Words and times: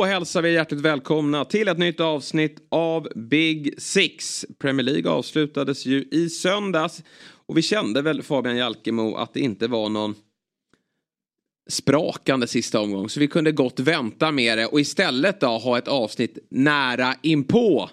Då 0.00 0.04
hälsar 0.04 0.42
vi 0.42 0.52
hjärtligt 0.52 0.80
välkomna 0.80 1.44
till 1.44 1.68
ett 1.68 1.78
nytt 1.78 2.00
avsnitt 2.00 2.66
av 2.68 3.08
Big 3.16 3.74
Six. 3.78 4.46
Premier 4.58 4.84
League 4.84 5.10
avslutades 5.10 5.86
ju 5.86 6.08
i 6.10 6.28
söndags. 6.28 7.02
Och 7.46 7.56
vi 7.56 7.62
kände 7.62 8.02
väl 8.02 8.22
Fabian 8.22 8.56
Jalkemo 8.56 9.14
att 9.14 9.34
det 9.34 9.40
inte 9.40 9.68
var 9.68 9.88
någon 9.88 10.14
sprakande 11.70 12.46
sista 12.46 12.80
omgång. 12.80 13.08
Så 13.08 13.20
vi 13.20 13.28
kunde 13.28 13.52
gott 13.52 13.80
vänta 13.80 14.30
med 14.32 14.58
det 14.58 14.66
och 14.66 14.80
istället 14.80 15.40
då 15.40 15.46
ha 15.46 15.78
ett 15.78 15.88
avsnitt 15.88 16.38
nära 16.48 17.14
inpå 17.22 17.90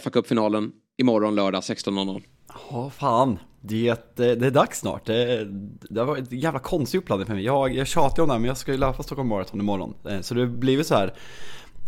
fa 0.00 0.10
Cup-finalen 0.10 0.72
imorgon 0.96 1.34
lördag 1.34 1.60
16.00. 1.60 2.22
Ja, 2.70 2.90
fan. 2.90 3.38
Det, 3.68 4.16
det, 4.16 4.46
är 4.46 4.50
dags 4.50 4.78
snart. 4.80 5.06
Det, 5.06 5.44
det 5.90 6.00
har 6.00 6.06
varit 6.06 6.32
en 6.32 6.38
jävla 6.38 6.58
konstig 6.58 6.98
uppladdning 6.98 7.26
för 7.26 7.34
mig. 7.34 7.44
Jag, 7.44 7.74
jag 7.74 7.86
tjatar 7.86 8.22
om 8.22 8.28
det 8.28 8.34
här, 8.34 8.40
men 8.40 8.48
jag 8.48 8.56
ska 8.56 8.72
ju 8.72 8.78
löpa 8.78 9.02
Stockholm 9.02 9.28
Marathon 9.28 9.60
imorgon. 9.60 9.94
Eh, 10.08 10.20
så 10.20 10.34
det 10.34 10.40
har 10.40 10.46
blivit 10.46 10.86
så 10.86 10.94
här. 10.94 11.14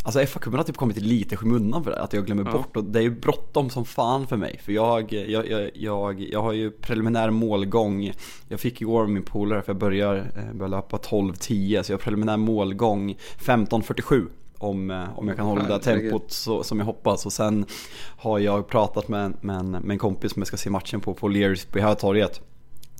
Alltså 0.05 0.21
FA-cupen 0.21 0.57
har 0.57 0.65
typ 0.65 0.77
kommit 0.77 0.97
lite 0.97 1.37
skymundan 1.37 1.85
för 1.85 1.91
det, 1.91 2.01
att 2.01 2.13
jag 2.13 2.27
glömmer 2.27 2.45
ja. 2.45 2.53
bort 2.53 2.77
och 2.77 2.85
det 2.85 2.99
är 2.99 3.03
ju 3.03 3.21
bråttom 3.21 3.71
som 3.71 3.85
fan 3.85 4.27
för 4.27 4.37
mig. 4.37 4.61
För 4.63 4.73
jag, 4.73 5.13
jag, 5.13 5.49
jag, 5.51 5.71
jag, 5.75 6.21
jag 6.21 6.43
har 6.43 6.53
ju 6.53 6.71
preliminär 6.71 7.31
målgång, 7.31 8.13
jag 8.49 8.61
fick 8.61 8.83
av 8.83 9.11
min 9.11 9.23
polare 9.23 9.63
för 9.63 9.73
jag 9.73 9.79
börjar, 9.79 10.17
eh, 10.17 10.55
börjar 10.55 10.71
löpa 10.71 10.97
12.10 10.97 11.83
så 11.83 11.93
jag 11.93 11.99
har 11.99 12.03
preliminär 12.03 12.37
målgång 12.37 13.17
15.47 13.39 14.27
om, 14.59 14.91
eh, 14.91 15.19
om 15.19 15.29
jag 15.29 15.37
kan 15.37 15.47
hålla 15.47 15.63
det 15.63 15.69
där 15.69 15.79
tempot 15.79 16.33
så, 16.33 16.63
som 16.63 16.79
jag 16.79 16.87
hoppas. 16.87 17.27
Och 17.27 17.33
sen 17.33 17.67
har 18.17 18.39
jag 18.39 18.69
pratat 18.69 19.09
med, 19.09 19.33
med, 19.41 19.65
med 19.65 19.91
en 19.91 19.99
kompis 19.99 20.33
som 20.33 20.41
jag 20.41 20.47
ska 20.47 20.57
se 20.57 20.71
matchen 20.71 21.01
på, 21.01 21.15
på 21.15 21.29
Lears 21.29 21.65
på 21.65 21.79
Hötorget. 21.79 22.41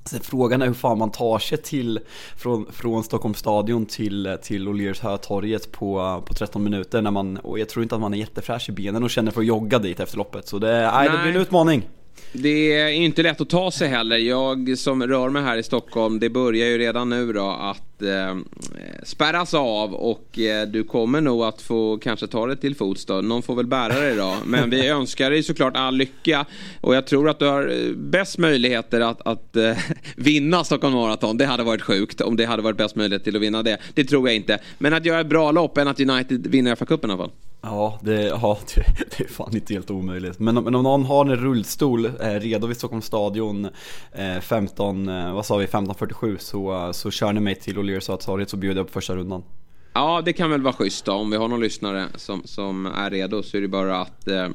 Sen 0.05 0.19
frågan 0.19 0.61
är 0.61 0.67
hur 0.67 0.73
fan 0.73 0.97
man 0.97 1.11
tar 1.11 1.39
sig 1.39 1.57
till, 1.57 1.99
från, 2.37 2.65
från 2.71 3.03
Stockholms 3.03 3.37
stadion 3.39 3.85
till, 3.85 4.37
till 4.41 4.67
O'Lears 4.67 5.03
Hötorget 5.03 5.71
på, 5.71 6.23
på 6.25 6.33
13 6.33 6.63
minuter 6.63 7.01
när 7.01 7.11
man, 7.11 7.37
och 7.37 7.59
jag 7.59 7.69
tror 7.69 7.83
inte 7.83 7.95
att 7.95 8.01
man 8.01 8.13
är 8.13 8.17
jättefräsch 8.17 8.69
i 8.69 8.71
benen 8.71 9.03
och 9.03 9.09
känner 9.09 9.31
för 9.31 9.41
att 9.41 9.47
jogga 9.47 9.79
dit 9.79 9.99
efter 9.99 10.17
loppet. 10.17 10.47
Så 10.47 10.59
det, 10.59 10.67
nej, 10.67 10.91
nej. 10.93 11.09
det 11.09 11.23
blir 11.23 11.35
en 11.35 11.41
utmaning. 11.41 11.87
Det 12.31 12.73
är 12.73 12.89
inte 12.89 13.23
lätt 13.23 13.41
att 13.41 13.49
ta 13.49 13.71
sig 13.71 13.87
heller. 13.87 14.17
Jag 14.17 14.77
som 14.77 15.07
rör 15.07 15.29
mig 15.29 15.43
här 15.43 15.57
i 15.57 15.63
Stockholm, 15.63 16.19
det 16.19 16.29
börjar 16.29 16.67
ju 16.67 16.77
redan 16.77 17.09
nu 17.09 17.33
då 17.33 17.49
att 17.49 18.01
eh, 18.01 18.37
spärras 19.03 19.53
av 19.53 19.93
och 19.93 20.39
eh, 20.39 20.67
du 20.67 20.83
kommer 20.83 21.21
nog 21.21 21.43
att 21.43 21.61
få 21.61 21.97
kanske 21.97 22.27
ta 22.27 22.47
det 22.47 22.55
till 22.55 22.75
fots 22.75 23.05
då. 23.05 23.13
Någon 23.13 23.41
får 23.41 23.55
väl 23.55 23.67
bära 23.67 23.99
dig 23.99 24.15
då. 24.15 24.37
Men 24.45 24.69
vi 24.69 24.87
önskar 24.89 25.31
dig 25.31 25.43
såklart 25.43 25.77
all 25.77 25.95
lycka 25.95 26.45
och 26.81 26.95
jag 26.95 27.07
tror 27.07 27.29
att 27.29 27.39
du 27.39 27.45
har 27.45 27.67
eh, 27.67 27.95
bäst 27.95 28.37
möjligheter 28.37 29.01
att, 29.01 29.27
att 29.27 29.55
eh, 29.55 29.77
vinna 30.15 30.63
Stockholm 30.63 30.93
Marathon. 30.93 31.37
Det 31.37 31.45
hade 31.45 31.63
varit 31.63 31.81
sjukt 31.81 32.21
om 32.21 32.35
det 32.35 32.45
hade 32.45 32.61
varit 32.61 32.77
bäst 32.77 32.95
möjlighet 32.95 33.23
till 33.23 33.35
att 33.35 33.41
vinna 33.41 33.63
det. 33.63 33.77
Det 33.93 34.03
tror 34.03 34.27
jag 34.27 34.35
inte. 34.35 34.59
Men 34.77 34.93
att 34.93 35.05
göra 35.05 35.21
ett 35.21 35.27
bra 35.27 35.51
lopp 35.51 35.77
än 35.77 35.87
att 35.87 35.99
United 35.99 36.47
vinner 36.47 36.75
FA-cupen 36.75 37.09
i 37.09 37.11
alla 37.11 37.17
fall. 37.17 37.31
Ja, 37.61 37.99
det, 38.01 38.23
ja 38.23 38.57
det, 38.75 38.83
det, 39.17 39.23
är 39.23 39.27
fan 39.27 39.55
inte 39.55 39.73
helt 39.73 39.91
omöjligt. 39.91 40.39
Men, 40.39 40.55
men 40.55 40.75
om 40.75 40.83
någon 40.83 41.05
har 41.05 41.25
en 41.25 41.35
rullstol 41.35 42.05
eh, 42.05 42.11
redo 42.21 42.67
vid 42.67 42.77
Stockholms 42.77 43.05
stadion 43.05 43.69
eh, 44.11 44.39
15, 44.41 45.09
eh, 45.09 45.33
vad 45.33 45.45
sa 45.45 45.57
vi, 45.57 45.65
15.47 45.65 46.37
så, 46.37 46.93
så 46.93 47.11
kör 47.11 47.33
ni 47.33 47.39
mig 47.39 47.55
till 47.55 47.77
O'Lears 47.77 48.11
avtalet 48.11 48.49
så 48.49 48.57
bjuder 48.57 48.79
jag 48.79 48.87
på 48.87 48.93
första 48.93 49.15
rundan. 49.15 49.43
Ja, 49.93 50.21
det 50.25 50.33
kan 50.33 50.51
väl 50.51 50.61
vara 50.61 50.73
schysst 50.73 51.05
då. 51.05 51.11
Om 51.11 51.31
vi 51.31 51.37
har 51.37 51.47
någon 51.47 51.59
lyssnare 51.59 52.07
som, 52.15 52.41
som 52.45 52.85
är 52.85 53.09
redo 53.09 53.43
så 53.43 53.57
är 53.57 53.61
det 53.61 53.67
bara 53.67 54.01
att 54.01 54.27
eh, 54.27 54.43
eh 54.43 54.49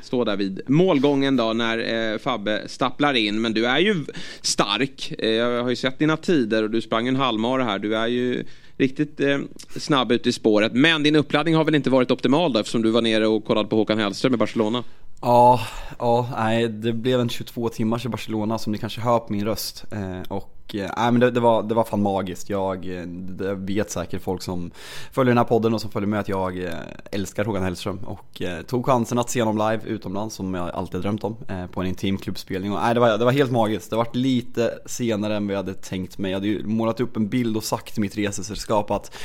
stå 0.00 0.24
där 0.24 0.36
vid 0.36 0.60
målgången 0.66 1.36
då 1.36 1.52
när 1.52 2.12
eh, 2.12 2.18
Fabbe 2.18 2.68
stapplar 2.68 3.14
in. 3.14 3.40
Men 3.40 3.54
du 3.54 3.66
är 3.66 3.78
ju 3.78 4.04
stark. 4.40 5.12
Eh, 5.18 5.30
jag 5.30 5.62
har 5.62 5.70
ju 5.70 5.76
sett 5.76 5.98
dina 5.98 6.16
tider 6.16 6.62
och 6.62 6.70
du 6.70 6.80
sprang 6.80 7.08
en 7.08 7.16
halvmara 7.16 7.64
här. 7.64 7.78
Du 7.78 7.96
är 7.96 8.06
ju 8.06 8.44
riktigt 8.80 9.20
eh, 9.20 9.38
snabb 9.76 10.12
ut 10.12 10.26
i 10.26 10.32
spåret. 10.32 10.72
Men 10.72 11.02
din 11.02 11.16
uppladdning 11.16 11.54
har 11.54 11.64
väl 11.64 11.74
inte 11.74 11.90
varit 11.90 12.10
optimal 12.10 12.52
då 12.52 12.58
eftersom 12.60 12.82
du 12.82 12.90
var 12.90 13.02
nere 13.02 13.26
och 13.26 13.44
kollade 13.44 13.68
på 13.68 13.76
Håkan 13.76 13.98
Hellström 13.98 14.34
i 14.34 14.36
Barcelona? 14.36 14.84
Ja, 15.20 15.60
ja, 15.98 16.28
nej 16.36 16.68
det 16.68 16.92
blev 16.92 17.20
en 17.20 17.28
22 17.28 17.68
timmars 17.68 18.06
i 18.06 18.08
Barcelona 18.08 18.58
som 18.58 18.72
ni 18.72 18.78
kanske 18.78 19.00
hör 19.00 19.18
på 19.18 19.32
min 19.32 19.44
röst. 19.44 19.84
Eh, 19.92 20.32
och 20.32 20.59
eh, 20.74 20.90
nej, 20.96 21.12
men 21.12 21.20
det, 21.20 21.30
det, 21.30 21.40
var, 21.40 21.62
det 21.62 21.74
var 21.74 21.84
fan 21.84 22.02
magiskt. 22.02 22.50
Jag 22.50 22.98
eh, 22.98 23.02
det 23.06 23.54
vet 23.54 23.90
säkert 23.90 24.22
folk 24.22 24.42
som 24.42 24.70
följer 25.12 25.30
den 25.30 25.38
här 25.38 25.44
podden 25.44 25.74
och 25.74 25.80
som 25.80 25.90
följer 25.90 26.08
med 26.08 26.20
att 26.20 26.28
jag 26.28 26.64
eh, 26.64 26.72
älskar 27.12 27.44
Håkan 27.44 27.62
Hellström. 27.62 27.98
Och 27.98 28.42
eh, 28.42 28.62
tog 28.62 28.86
chansen 28.86 29.18
att 29.18 29.30
se 29.30 29.42
honom 29.42 29.70
live 29.70 29.94
utomlands 29.94 30.34
som 30.34 30.54
jag 30.54 30.70
alltid 30.70 31.00
drömt 31.00 31.24
om. 31.24 31.36
Eh, 31.48 31.66
på 31.66 31.80
en 31.80 31.86
intim 31.86 32.18
klubbspelning. 32.18 32.72
Och, 32.72 32.80
nej, 32.82 32.94
det, 32.94 33.00
var, 33.00 33.18
det 33.18 33.24
var 33.24 33.32
helt 33.32 33.52
magiskt. 33.52 33.90
Det 33.90 33.96
var 33.96 34.08
lite 34.12 34.78
senare 34.86 35.36
än 35.36 35.46
vad 35.46 35.54
jag 35.54 35.62
hade 35.62 35.74
tänkt 35.74 36.18
mig. 36.18 36.30
Jag 36.30 36.36
hade 36.36 36.48
ju 36.48 36.66
målat 36.66 37.00
upp 37.00 37.16
en 37.16 37.28
bild 37.28 37.56
och 37.56 37.64
sagt 37.64 37.94
till 37.94 38.00
mitt 38.00 38.16
resesällskap 38.16 38.90
att 38.90 39.16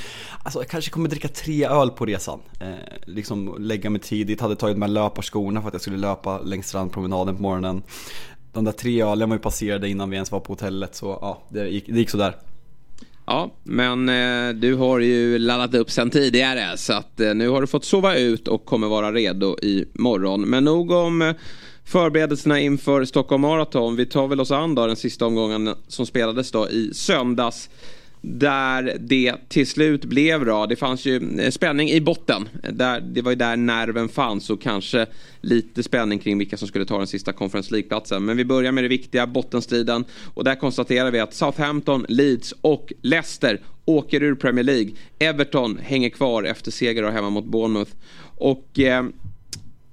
alltså, 0.43 0.59
jag 0.59 0.67
kanske 0.67 0.91
kommer 0.91 1.09
dricka 1.09 1.27
tre 1.27 1.65
öl 1.65 1.89
på 1.89 2.05
resan. 2.05 2.39
Eh, 2.59 2.67
liksom 3.05 3.55
lägga 3.59 3.89
mig 3.89 4.01
tidigt, 4.01 4.41
hade 4.41 4.55
tagit 4.55 4.77
med 4.77 4.89
löparskorna 4.89 5.61
för 5.61 5.67
att 5.67 5.73
jag 5.73 5.81
skulle 5.81 5.97
löpa 5.97 6.39
längs 6.39 6.67
strandpromenaden 6.67 7.35
på 7.35 7.41
morgonen 7.41 7.83
de 8.55 8.65
där 8.65 8.71
tre 8.71 9.03
ölen 9.03 9.29
var 9.29 9.35
ju 9.35 9.41
passerade 9.41 9.89
innan 9.89 10.09
vi 10.09 10.15
ens 10.15 10.31
var 10.31 10.39
på 10.39 10.53
hotellet 10.53 10.95
så 10.95 11.17
ja, 11.21 11.43
det 11.49 11.67
gick, 11.67 11.85
det 11.87 11.99
gick 11.99 12.09
sådär. 12.09 12.35
Ja, 13.25 13.51
men 13.63 14.09
eh, 14.09 14.53
du 14.55 14.75
har 14.75 14.99
ju 14.99 15.39
laddat 15.39 15.73
upp 15.73 15.91
sen 15.91 16.09
tidigare 16.09 16.77
så 16.77 16.93
att 16.93 17.19
eh, 17.19 17.33
nu 17.33 17.49
har 17.49 17.61
du 17.61 17.67
fått 17.67 17.85
sova 17.85 18.15
ut 18.15 18.47
och 18.47 18.65
kommer 18.65 18.87
vara 18.87 19.11
redo 19.11 19.57
i 19.61 19.85
morgon. 19.93 20.41
Men 20.41 20.63
nog 20.63 20.91
om 20.91 21.21
eh, 21.21 21.35
förberedelserna 21.85 22.59
inför 22.59 23.05
Stockholm 23.05 23.41
Marathon. 23.41 23.95
Vi 23.95 24.05
tar 24.05 24.27
väl 24.27 24.39
oss 24.39 24.51
an 24.51 24.75
då 24.75 24.87
den 24.87 24.95
sista 24.95 25.25
omgången 25.25 25.75
som 25.87 26.05
spelades 26.05 26.51
då 26.51 26.69
i 26.69 26.93
söndags. 26.93 27.69
Där 28.27 28.97
det 28.99 29.35
till 29.47 29.67
slut 29.67 30.05
blev 30.05 30.39
bra. 30.39 30.67
Det 30.67 30.75
fanns 30.75 31.05
ju 31.05 31.39
eh, 31.39 31.49
spänning 31.49 31.89
i 31.89 32.01
botten. 32.01 32.49
Där, 32.71 33.01
det 33.01 33.21
var 33.21 33.31
ju 33.31 33.35
där 33.35 33.55
nerven 33.55 34.09
fanns 34.09 34.49
och 34.49 34.61
kanske 34.61 35.05
lite 35.41 35.83
spänning 35.83 36.19
kring 36.19 36.37
vilka 36.37 36.57
som 36.57 36.67
skulle 36.67 36.85
ta 36.85 36.97
den 36.97 37.07
sista 37.07 37.33
Conference 37.33 37.71
League-platsen. 37.71 38.25
Men 38.25 38.37
vi 38.37 38.45
börjar 38.45 38.71
med 38.71 38.83
det 38.83 38.87
viktiga, 38.87 39.27
bottenstriden. 39.27 40.05
Och 40.33 40.43
där 40.43 40.55
konstaterar 40.55 41.11
vi 41.11 41.19
att 41.19 41.33
Southampton, 41.33 42.05
Leeds 42.09 42.53
och 42.61 42.93
Leicester 43.01 43.59
åker 43.85 44.23
ur 44.23 44.35
Premier 44.35 44.63
League. 44.63 44.91
Everton 45.19 45.79
hänger 45.83 46.09
kvar 46.09 46.43
efter 46.43 46.71
seger 46.71 47.11
hemma 47.11 47.29
mot 47.29 47.45
Bournemouth. 47.45 47.91
Och 48.37 48.79
eh, 48.79 49.05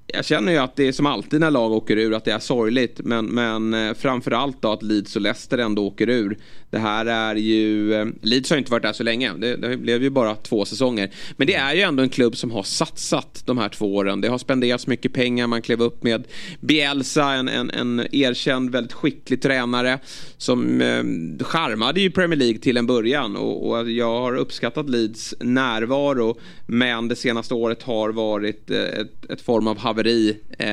jag 0.06 0.24
känner 0.24 0.52
ju 0.52 0.58
att 0.58 0.76
det 0.76 0.88
är 0.88 0.92
som 0.92 1.06
alltid 1.06 1.40
när 1.40 1.50
lag 1.50 1.72
åker 1.72 1.96
ur 1.96 2.14
att 2.14 2.24
det 2.24 2.32
är 2.32 2.38
sorgligt. 2.38 3.00
Men, 3.04 3.26
men 3.26 3.74
eh, 3.74 3.94
framförallt 3.94 4.62
då 4.62 4.72
att 4.72 4.82
Leeds 4.82 5.16
och 5.16 5.22
Leicester 5.22 5.58
ändå 5.58 5.86
åker 5.86 6.08
ur. 6.08 6.38
Det 6.72 6.78
här 6.78 7.06
är 7.06 7.34
ju... 7.34 7.94
Eh, 7.94 8.06
Leeds 8.22 8.50
har 8.50 8.56
inte 8.56 8.70
varit 8.70 8.82
där 8.82 8.92
så 8.92 9.02
länge. 9.02 9.32
Det, 9.32 9.56
det 9.56 9.76
blev 9.76 10.02
ju 10.02 10.10
bara 10.10 10.34
två 10.34 10.64
säsonger. 10.64 11.10
Men 11.36 11.46
det 11.46 11.54
är 11.54 11.74
ju 11.74 11.80
ändå 11.80 12.02
en 12.02 12.08
klubb 12.08 12.36
som 12.36 12.50
har 12.50 12.62
satsat 12.62 13.42
de 13.46 13.58
här 13.58 13.68
två 13.68 13.94
åren. 13.94 14.20
Det 14.20 14.28
har 14.28 14.38
spenderats 14.38 14.86
mycket 14.86 15.12
pengar. 15.12 15.46
Man 15.46 15.62
klev 15.62 15.82
upp 15.82 16.02
med 16.02 16.24
Bielsa, 16.60 17.32
en, 17.32 17.48
en, 17.48 17.70
en 17.70 18.06
erkänd 18.12 18.70
väldigt 18.70 18.92
skicklig 18.92 19.42
tränare. 19.42 19.98
Som 20.36 20.80
eh, 20.80 21.44
charmade 21.44 22.00
ju 22.00 22.10
Premier 22.10 22.38
League 22.38 22.58
till 22.58 22.76
en 22.76 22.86
början. 22.86 23.36
Och, 23.36 23.70
och, 23.70 23.90
jag 23.90 24.20
har 24.20 24.36
uppskattat 24.36 24.90
Leeds 24.90 25.34
närvaro. 25.40 26.38
Men 26.66 27.08
det 27.08 27.16
senaste 27.16 27.54
året 27.54 27.82
har 27.82 28.10
varit 28.10 28.70
eh, 28.70 28.78
ett, 28.78 29.30
ett 29.30 29.40
form 29.40 29.66
av 29.66 29.78
haveri. 29.78 30.36
Eh, 30.58 30.66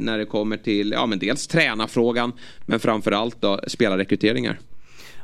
när 0.00 0.18
det 0.18 0.24
kommer 0.24 0.56
till 0.56 0.90
ja, 0.90 1.06
men 1.06 1.18
dels 1.18 1.46
tränarfrågan. 1.46 2.32
Men 2.66 2.80
framförallt 2.80 3.40
då 3.40 3.60
spelarrekryteringar. 3.66 4.58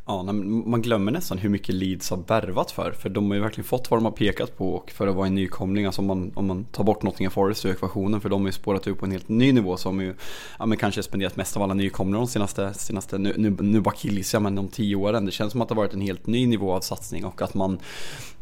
Ja, 0.07 0.23
man 0.23 0.83
glömmer 0.83 1.13
nästan 1.13 1.39
hur 1.39 1.49
mycket 1.49 1.75
Leeds 1.75 2.11
har 2.11 2.17
värvat 2.17 2.71
för. 2.71 2.93
För 2.93 3.09
de 3.09 3.31
har 3.31 3.35
ju 3.35 3.41
verkligen 3.41 3.65
fått 3.65 3.91
vad 3.91 4.01
de 4.01 4.05
har 4.05 4.13
pekat 4.13 4.57
på 4.57 4.75
och 4.75 4.91
för 4.91 5.07
att 5.07 5.15
vara 5.15 5.27
en 5.27 5.35
nykomling. 5.35 5.87
Alltså 5.87 6.01
om 6.01 6.07
man, 6.07 6.33
om 6.35 6.47
man 6.47 6.65
tar 6.65 6.85
bort 6.85 7.03
Nottingham 7.03 7.31
Forest 7.31 7.65
ur 7.65 7.71
ekvationen. 7.71 8.21
För 8.21 8.29
de 8.29 8.41
har 8.41 8.49
ju 8.49 8.53
spårat 8.53 8.87
upp 8.87 8.99
på 8.99 9.05
en 9.05 9.13
helt 9.13 9.29
ny 9.29 9.53
nivå. 9.53 9.77
Som 9.77 10.01
ju, 10.01 10.15
ja 10.59 10.67
men 10.67 10.79
kanske 10.79 11.03
spenderat 11.03 11.37
mest 11.37 11.57
av 11.57 11.63
alla 11.63 11.75
nykomlingar 11.75 12.19
de 12.19 12.27
senaste, 12.27 12.75
senaste 12.75 13.19
nu, 13.19 13.35
nu, 13.37 13.57
nu 13.61 13.81
bara 13.81 13.95
killgissar 13.95 14.41
men 14.41 14.55
de 14.55 14.69
tio 14.69 14.97
åren. 14.97 15.27
Det 15.27 15.33
känns 15.33 15.53
som 15.53 15.63
att 15.63 15.69
det 15.69 15.75
har 15.75 15.83
varit 15.83 15.95
en 15.95 16.01
helt 16.01 16.27
ny 16.27 16.47
nivå 16.47 16.73
av 16.73 16.81
satsning. 16.81 17.25
Och 17.25 17.43
att 17.43 17.55
man, 17.55 17.79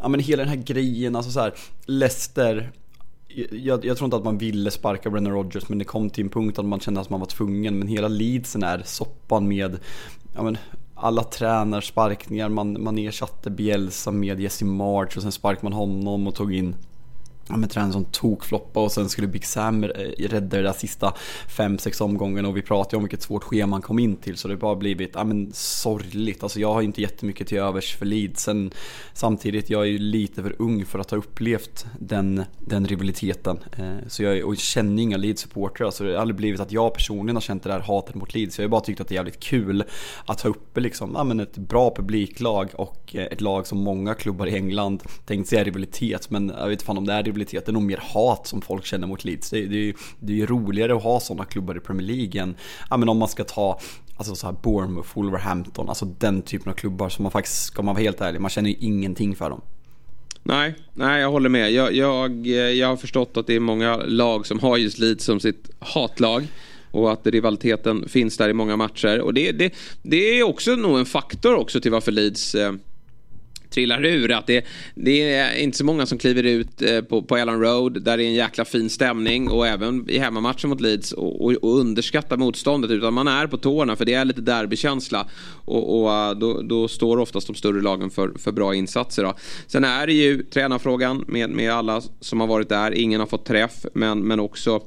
ja 0.00 0.08
men 0.08 0.20
hela 0.20 0.42
den 0.42 0.48
här 0.48 0.64
grejen, 0.64 1.16
alltså 1.16 1.30
så 1.30 1.40
här, 1.40 1.54
Leicester 1.86 2.72
jag, 3.50 3.84
jag, 3.84 3.96
tror 3.96 4.04
inte 4.04 4.16
att 4.16 4.24
man 4.24 4.38
ville 4.38 4.70
sparka 4.70 5.10
Brennan 5.10 5.32
Rogers 5.32 5.68
men 5.68 5.78
det 5.78 5.84
kom 5.84 6.10
till 6.10 6.24
en 6.24 6.30
punkt 6.30 6.58
att 6.58 6.64
man 6.64 6.80
kände 6.80 7.00
att 7.00 7.10
man 7.10 7.20
var 7.20 7.26
tvungen. 7.26 7.78
Men 7.78 7.88
hela 7.88 8.08
Leedsen 8.08 8.62
är 8.62 8.82
soppan 8.84 9.48
med 9.48 9.78
ja, 10.34 10.42
men, 10.42 10.58
alla 11.00 11.22
tränarsparkningar, 11.22 12.48
man, 12.48 12.82
man 12.82 12.98
ersatte 12.98 13.50
Bielsa 13.50 14.10
med 14.10 14.40
Jesse 14.40 14.64
March 14.64 15.16
och 15.16 15.22
sen 15.22 15.32
sparkade 15.32 15.64
man 15.66 15.72
honom 15.72 16.26
och 16.26 16.34
tog 16.34 16.54
in 16.54 16.76
ja, 17.50 17.56
men 17.56 17.68
tränaren 17.68 17.92
som 17.92 18.04
tokfloppa 18.04 18.80
och 18.80 18.92
sen 18.92 19.08
skulle 19.08 19.26
Big 19.26 19.46
Sam 19.46 19.84
eh, 19.84 19.88
rädda 20.18 20.56
det 20.56 20.62
där 20.62 20.72
sista 20.72 21.14
5-6 21.48 22.02
omgångarna 22.02 22.48
och 22.48 22.56
vi 22.56 22.62
pratade 22.62 22.96
om 22.96 23.02
vilket 23.02 23.22
svårt 23.22 23.44
schema 23.44 23.76
han 23.76 23.82
kom 23.82 23.98
in 23.98 24.16
till 24.16 24.36
så 24.36 24.48
det 24.48 24.54
har 24.54 24.60
bara 24.60 24.76
blivit 24.76 25.10
ja, 25.14 25.24
men 25.24 25.50
sorgligt. 25.52 26.42
Alltså 26.42 26.60
jag 26.60 26.74
har 26.74 26.82
inte 26.82 27.00
jättemycket 27.00 27.48
till 27.48 27.58
övers 27.58 27.96
för 27.96 28.06
Leeds. 28.06 28.42
Sen, 28.42 28.70
samtidigt, 29.12 29.70
jag 29.70 29.82
är 29.82 29.86
ju 29.86 29.98
lite 29.98 30.42
för 30.42 30.54
ung 30.58 30.84
för 30.84 30.98
att 30.98 31.10
ha 31.10 31.18
upplevt 31.18 31.86
den, 31.98 32.44
den 32.58 32.86
rivaliteten. 32.86 33.58
Eh, 33.78 34.08
så 34.08 34.22
jag 34.22 34.48
och 34.48 34.56
känner 34.56 35.02
inga 35.02 35.16
Leeds-supportrar. 35.16 35.90
Så 35.90 36.04
det 36.04 36.10
har 36.10 36.20
aldrig 36.20 36.36
blivit 36.36 36.60
att 36.60 36.72
jag 36.72 36.94
personligen 36.94 37.36
har 37.36 37.40
känt 37.40 37.62
det 37.62 37.68
där 37.68 37.80
hatet 37.80 38.14
mot 38.14 38.34
Leeds. 38.34 38.58
Jag 38.58 38.64
har 38.64 38.70
bara 38.70 38.80
tyckt 38.80 39.00
att 39.00 39.08
det 39.08 39.14
är 39.14 39.16
jävligt 39.16 39.40
kul 39.40 39.84
att 40.26 40.40
ha 40.40 40.50
uppe 40.50 40.80
liksom, 40.80 41.12
ja, 41.14 41.24
men 41.24 41.40
ett 41.40 41.56
bra 41.56 41.94
publiklag 41.94 42.70
och 42.74 43.16
eh, 43.16 43.24
ett 43.24 43.40
lag 43.40 43.66
som 43.66 43.78
många 43.78 44.14
klubbar 44.14 44.46
i 44.46 44.54
England 44.54 45.02
tänkt 45.26 45.48
sig 45.48 45.58
är 45.58 45.64
rivalitet. 45.64 46.30
Men 46.30 46.48
jag 46.58 46.64
vet 46.64 46.72
inte 46.72 46.84
fan 46.84 46.98
om 46.98 47.06
det 47.06 47.12
är 47.12 47.22
rivalitet. 47.22 47.39
Det 47.48 47.68
är 47.68 47.72
nog 47.72 47.82
mer 47.82 48.00
hat 48.02 48.46
som 48.46 48.60
folk 48.60 48.84
känner 48.84 49.06
mot 49.06 49.24
Leeds. 49.24 49.50
Det, 49.50 49.66
det, 49.66 49.94
det 50.18 50.32
är 50.32 50.36
ju 50.36 50.46
roligare 50.46 50.96
att 50.96 51.02
ha 51.02 51.20
sådana 51.20 51.44
klubbar 51.44 51.76
i 51.76 51.80
Premier 51.80 52.06
League 52.06 52.42
än, 52.42 52.54
ja 52.90 52.96
men 52.96 53.08
om 53.08 53.18
man 53.18 53.28
ska 53.28 53.44
ta 53.44 53.80
Alltså 54.16 54.34
så 54.34 54.46
här 54.46 54.56
Bournemouth, 54.62 55.08
Wolverhampton, 55.14 55.88
alltså 55.88 56.04
den 56.04 56.42
typen 56.42 56.72
av 56.72 56.76
klubbar 56.76 57.08
som 57.08 57.22
man 57.22 57.32
faktiskt, 57.32 57.64
ska 57.64 57.82
man 57.82 57.94
vara 57.94 58.02
helt 58.02 58.20
ärlig, 58.20 58.40
man 58.40 58.50
känner 58.50 58.70
ju 58.70 58.76
ingenting 58.80 59.36
för 59.36 59.50
dem. 59.50 59.60
Nej, 60.42 60.74
nej 60.94 61.20
jag 61.20 61.30
håller 61.30 61.48
med. 61.48 61.72
Jag, 61.72 61.94
jag, 61.94 62.46
jag 62.46 62.88
har 62.88 62.96
förstått 62.96 63.36
att 63.36 63.46
det 63.46 63.56
är 63.56 63.60
många 63.60 63.96
lag 63.96 64.46
som 64.46 64.58
har 64.58 64.76
just 64.76 64.98
Leeds 64.98 65.24
som 65.24 65.40
sitt 65.40 65.70
hatlag. 65.78 66.46
Och 66.90 67.12
att 67.12 67.26
rivaliteten 67.26 68.08
finns 68.08 68.36
där 68.36 68.48
i 68.48 68.52
många 68.52 68.76
matcher. 68.76 69.20
Och 69.20 69.34
det, 69.34 69.52
det, 69.52 69.74
det 70.02 70.38
är 70.38 70.42
också 70.42 70.70
nog 70.70 70.98
en 70.98 71.06
faktor 71.06 71.54
också 71.54 71.80
till 71.80 71.90
varför 71.90 72.12
Leeds 72.12 72.54
eh, 72.54 72.72
trillar 73.70 74.04
ur. 74.04 74.32
Att 74.32 74.46
det, 74.46 74.64
det 74.94 75.34
är 75.34 75.56
inte 75.56 75.78
så 75.78 75.84
många 75.84 76.06
som 76.06 76.18
kliver 76.18 76.42
ut 76.42 76.82
eh, 76.82 77.00
på, 77.00 77.22
på 77.22 77.36
Ellen 77.36 77.60
Road 77.60 78.02
där 78.02 78.16
det 78.16 78.24
är 78.24 78.26
en 78.26 78.34
jäkla 78.34 78.64
fin 78.64 78.90
stämning 78.90 79.48
och 79.48 79.66
även 79.66 80.10
i 80.10 80.18
hemmamatchen 80.18 80.70
mot 80.70 80.80
Leeds 80.80 81.12
och, 81.12 81.44
och, 81.44 81.52
och 81.52 82.38
motståndet 82.38 82.90
utan 82.90 83.14
man 83.14 83.28
är 83.28 83.46
på 83.46 83.56
tårna 83.56 83.96
för 83.96 84.04
det 84.04 84.14
är 84.14 84.24
lite 84.24 84.40
derbykänsla 84.40 85.26
och, 85.64 86.00
och 86.00 86.12
eh, 86.12 86.30
då, 86.30 86.62
då, 86.62 86.88
står 86.88 87.16
oftast 87.16 87.46
de 87.46 87.56
större 87.56 87.80
lagen 87.80 88.10
för, 88.10 88.32
för 88.38 88.52
bra 88.52 88.74
insatser. 88.74 89.24
Då. 89.24 89.34
Sen 89.66 89.84
är 89.84 90.06
det 90.06 90.12
ju 90.12 90.42
tränarfrågan 90.42 91.24
med, 91.28 91.50
med 91.50 91.72
alla 91.72 92.02
som 92.20 92.40
har 92.40 92.46
varit 92.46 92.68
där. 92.68 92.94
Ingen 92.94 93.20
har 93.20 93.26
fått 93.26 93.44
träff 93.44 93.86
men, 93.94 94.18
men 94.18 94.40
också 94.40 94.80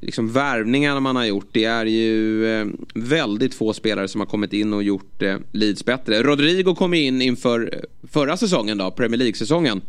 liksom 0.00 0.32
värvningarna 0.32 1.00
man 1.00 1.16
har 1.16 1.24
gjort. 1.24 1.48
Det 1.52 1.64
är 1.64 1.86
ju 1.86 2.46
eh, 2.46 2.66
väldigt 2.94 3.54
få 3.54 3.72
spelare 3.72 4.08
som 4.08 4.20
har 4.20 4.26
kommit 4.26 4.52
in 4.52 4.72
och 4.72 4.82
gjort 4.82 5.22
eh, 5.22 5.36
Leeds 5.52 5.84
bättre. 5.84 6.22
Rodrigo 6.22 6.74
kom 6.74 6.94
in 6.94 7.22
inför 7.22 7.84
förra 8.12 8.36
säsongen 8.36 8.78
då, 8.78 8.90
Premier 8.90 9.18
League-säsongen. 9.18 9.80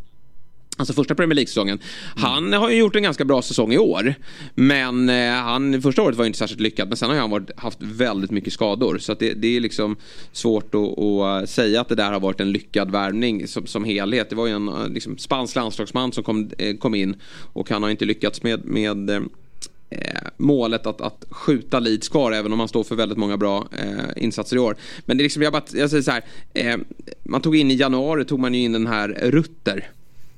Alltså 0.80 0.94
första 0.94 1.16
Premier 1.16 1.36
League-säsongen. 1.36 1.80
Han 2.16 2.54
har 2.54 2.70
ju 2.70 2.78
gjort 2.78 2.96
en 2.96 3.04
ganska 3.04 3.26
bra 3.26 3.42
säsong 3.42 3.74
i 3.74 3.78
år. 3.78 4.16
Men 4.56 5.10
han, 5.10 5.82
första 5.82 6.02
året 6.02 6.18
var 6.18 6.26
ju 6.26 6.28
inte 6.28 6.40
särskilt 6.40 6.62
lyckat. 6.62 6.88
Men 6.88 6.98
sen 6.98 7.10
har 7.10 7.18
han 7.18 7.30
varit, 7.30 7.60
haft 7.60 7.78
väldigt 7.82 8.32
mycket 8.32 8.54
skador. 8.54 8.98
Så 8.98 9.14
det, 9.14 9.34
det, 9.34 9.56
är 9.56 9.60
liksom 9.60 9.96
svårt 10.32 10.76
att, 10.76 11.00
att, 11.00 11.50
säga 11.50 11.82
att 11.82 11.90
det 11.90 11.96
där 11.96 12.12
har 12.12 12.20
varit 12.20 12.40
en 12.40 12.52
lyckad 12.52 12.92
värvning 12.92 13.48
som, 13.48 13.68
som 13.68 13.84
helhet. 13.84 14.30
Det 14.30 14.36
var 14.36 14.48
ju 14.48 14.54
en 14.54 14.94
liksom, 14.94 15.18
spansk 15.18 15.56
landslagsman 15.56 16.12
som 16.12 16.24
kom, 16.24 16.52
kom 16.80 16.96
in. 16.96 17.16
Och 17.54 17.70
han 17.70 17.84
har 17.84 17.90
inte 17.90 18.06
lyckats 18.06 18.44
med, 18.44 18.66
med 18.66 19.10
eh, 19.10 19.22
målet 20.38 20.86
att, 20.86 21.02
att 21.02 21.26
skjuta 21.30 21.80
Leeds 21.80 22.10
kvar 22.10 22.32
även 22.32 22.54
om 22.54 22.60
han 22.60 22.68
står 22.68 22.84
för 22.84 22.96
väldigt 22.96 23.18
många 23.18 23.38
bra 23.38 23.68
eh, 23.72 24.24
insatser 24.24 24.56
i 24.56 24.60
år. 24.60 24.76
Men 25.06 25.18
det 25.18 25.22
är 25.22 25.24
liksom, 25.24 25.42
jag, 25.42 25.54
bara, 25.54 25.64
jag 25.74 25.90
säger 25.90 26.04
så 26.04 26.12
här, 26.12 26.24
eh, 26.54 26.78
man 27.24 27.42
tog 27.42 27.56
in 27.56 27.72
i 27.72 27.76
januari 27.76 28.26
tog 28.26 28.40
man 28.40 28.54
ju 28.54 28.60
in 28.60 28.72
den 28.72 28.88
här 28.88 29.08
Rutter. 29.08 29.92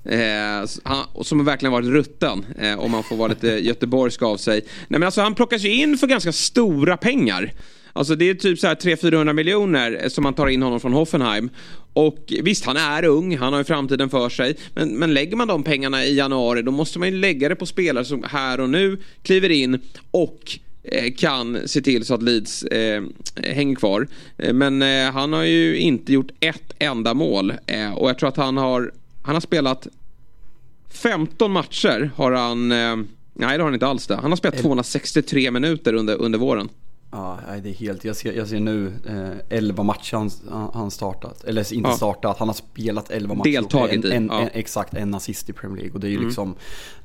Eh, 0.04 0.69
han, 0.84 1.06
som 1.22 1.46
verkligen 1.46 1.74
varit 1.74 1.88
rutten 1.88 2.46
eh, 2.60 2.80
om 2.80 2.92
man 2.92 3.04
får 3.04 3.16
vara 3.16 3.28
lite 3.28 3.48
göteborgsk 3.68 4.22
av 4.22 4.38
sig. 4.38 4.62
Nej 4.88 5.00
men 5.00 5.04
alltså 5.04 5.22
han 5.22 5.36
plockas 5.36 5.62
ju 5.62 5.74
in 5.74 5.98
för 5.98 6.07
ganska 6.07 6.31
stora 6.31 6.98
pengar. 6.98 7.54
Alltså 7.94 8.16
det 8.16 8.30
är 8.30 8.34
typ 8.34 8.60
så 8.60 8.68
här 8.68 8.75
300-400 8.75 9.34
miljoner 9.34 10.10
som 10.10 10.24
man 10.24 10.34
tar 10.34 10.48
in 10.48 10.62
honom 10.62 10.80
från 10.80 10.94
Hoffenheim. 10.94 11.50
Och 11.94 12.34
visst, 12.44 12.66
han 12.66 12.78
är 12.78 13.06
ung, 13.06 13.38
han 13.38 13.54
har 13.54 13.60
ju 13.60 13.64
framtiden 13.64 14.10
för 14.10 14.30
sig. 14.30 14.56
Men, 14.74 14.90
men 14.90 15.14
lägger 15.14 15.36
man 15.36 15.48
de 15.48 15.64
pengarna 15.64 16.06
i 16.06 16.16
januari 16.16 16.62
då 16.62 16.72
måste 16.72 17.00
man 17.00 17.08
ju 17.08 17.16
lägga 17.16 17.50
det 17.50 17.56
på 17.56 17.66
spelare 17.66 18.06
som 18.06 18.24
här 18.24 18.60
och 18.60 18.70
nu 18.70 18.98
kliver 19.24 19.50
in 19.50 19.80
och 20.12 20.60
eh, 20.84 21.14
kan 21.18 21.68
se 21.68 21.82
till 21.82 22.06
så 22.06 22.14
att 22.14 22.24
Leeds 22.24 22.64
eh, 22.64 23.04
hänger 23.36 23.76
kvar. 23.76 24.08
Eh, 24.38 24.54
men 24.54 24.82
eh, 24.82 25.12
han 25.12 25.34
har 25.34 25.44
ju 25.44 25.78
inte 25.78 26.14
gjort 26.14 26.32
ett 26.40 26.74
enda 26.80 27.14
mål. 27.14 27.54
Eh, 27.68 27.94
och 27.94 28.10
jag 28.10 28.18
tror 28.18 28.30
att 28.30 28.38
han 28.38 28.58
har, 28.58 28.92
han 29.22 29.36
har 29.36 29.42
spelat 29.42 29.88
15 30.90 31.52
matcher 31.52 32.12
har 32.16 32.32
han 32.32 32.72
eh, 32.72 32.96
Nej 33.40 33.58
det 33.58 33.64
har 33.64 33.68
han 33.68 33.74
inte 33.74 33.88
alls 33.88 34.08
det. 34.08 34.16
Han 34.16 34.32
har 34.32 34.38
spelat 34.38 34.58
263 34.58 35.52
minuter 35.52 35.94
under, 35.94 36.22
under 36.22 36.40
våren. 36.40 36.70
Ja, 37.12 37.38
det 37.64 37.70
är 37.70 37.74
helt, 37.74 38.04
jag 38.04 38.16
ser, 38.16 38.34
jag 38.34 38.48
ser 38.48 38.60
nu 38.60 38.94
eh, 39.08 39.58
11 39.58 39.84
matcher 39.84 40.16
han, 40.16 40.30
han 40.74 40.92
startat. 40.92 41.44
Eller 41.44 41.74
inte 41.74 41.90
ja. 41.90 41.96
startat, 41.96 42.38
han 42.38 42.48
har 42.48 42.54
spelat 42.54 43.12
11 43.12 43.36
matcher. 43.36 43.52
Deltagit 43.52 44.06
i. 44.06 44.12
En, 44.12 44.28
ja. 44.32 44.40
en, 44.42 44.50
exakt, 44.54 44.94
en 44.94 45.14
assist 45.14 45.50
i 45.50 45.54
Premier 45.54 45.78
League. 45.78 45.94
Och 45.94 46.00
det 46.00 46.08
är 46.08 46.10
ju 46.10 46.16
mm. 46.16 46.28
liksom, 46.28 46.56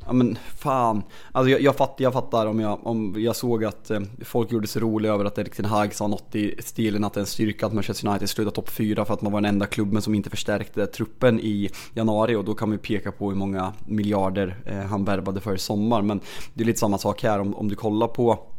ja 0.06 0.12
men 0.12 0.39
fan. 0.59 1.03
Alltså 1.33 1.51
jag, 1.51 1.61
jag, 1.61 1.77
fatt, 1.77 1.95
jag 1.99 2.12
fattar 2.12 2.47
om 2.47 2.61
jag, 2.61 2.87
om 2.87 3.15
jag 3.19 3.37
såg 3.37 3.65
att 3.65 3.91
eh, 3.91 4.01
folk 4.25 4.53
gjorde 4.53 4.67
sig 4.67 4.83
roliga 4.83 5.12
över 5.12 5.25
att 5.25 5.39
Erik 5.39 5.56
Ten 5.56 5.65
Hag 5.65 5.95
sa 5.95 6.07
något 6.07 6.35
i 6.35 6.55
stilen 6.59 7.05
att 7.05 7.12
det 7.12 7.19
är 7.19 7.23
en 7.23 7.27
styrka 7.27 7.67
att 7.67 7.73
Manchester 7.73 8.09
United 8.09 8.29
slutade 8.29 8.55
topp 8.55 8.71
4 8.71 9.05
för 9.05 9.15
att 9.15 9.23
man 9.23 9.33
var 9.33 9.41
den 9.41 9.49
enda 9.49 9.67
klubben 9.67 10.03
som 10.03 10.15
inte 10.15 10.31
förstärkte 10.31 10.87
truppen 10.87 11.41
i 11.41 11.71
januari. 11.95 12.35
Och 12.35 12.45
då 12.45 12.55
kan 12.55 12.69
man 12.69 12.75
ju 12.75 12.83
peka 12.83 13.12
på 13.12 13.29
hur 13.31 13.37
många 13.37 13.73
miljarder 13.87 14.57
eh, 14.67 14.79
han 14.79 15.05
värvade 15.05 15.41
för 15.41 15.55
i 15.55 15.59
sommar. 15.59 16.03
Men 16.03 16.21
det 16.55 16.62
är 16.62 16.67
lite 16.67 16.81
samma 16.81 16.99
sak 16.99 17.23
här 17.23 17.39
om, 17.39 17.55
om 17.55 17.69
du 17.69 17.75
kollar 17.75 18.09
på 18.09 18.54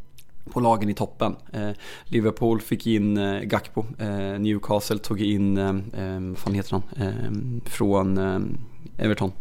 på 0.51 0.59
lagen 0.59 0.89
i 0.89 0.93
toppen. 0.93 1.35
Eh, 1.53 1.69
Liverpool 2.05 2.61
fick 2.61 2.87
in 2.87 3.17
eh, 3.17 3.41
Gakpo. 3.41 3.85
Eh, 3.99 4.39
Newcastle 4.39 4.97
tog 4.97 5.21
in, 5.21 5.57
eh, 5.57 5.69
eh 5.69 6.19
vad 6.19 6.37
fan 6.37 6.53
heter 6.53 6.71
han, 6.71 6.83
eh, 7.07 7.69
från 7.71 8.17
Everton. 8.97 9.31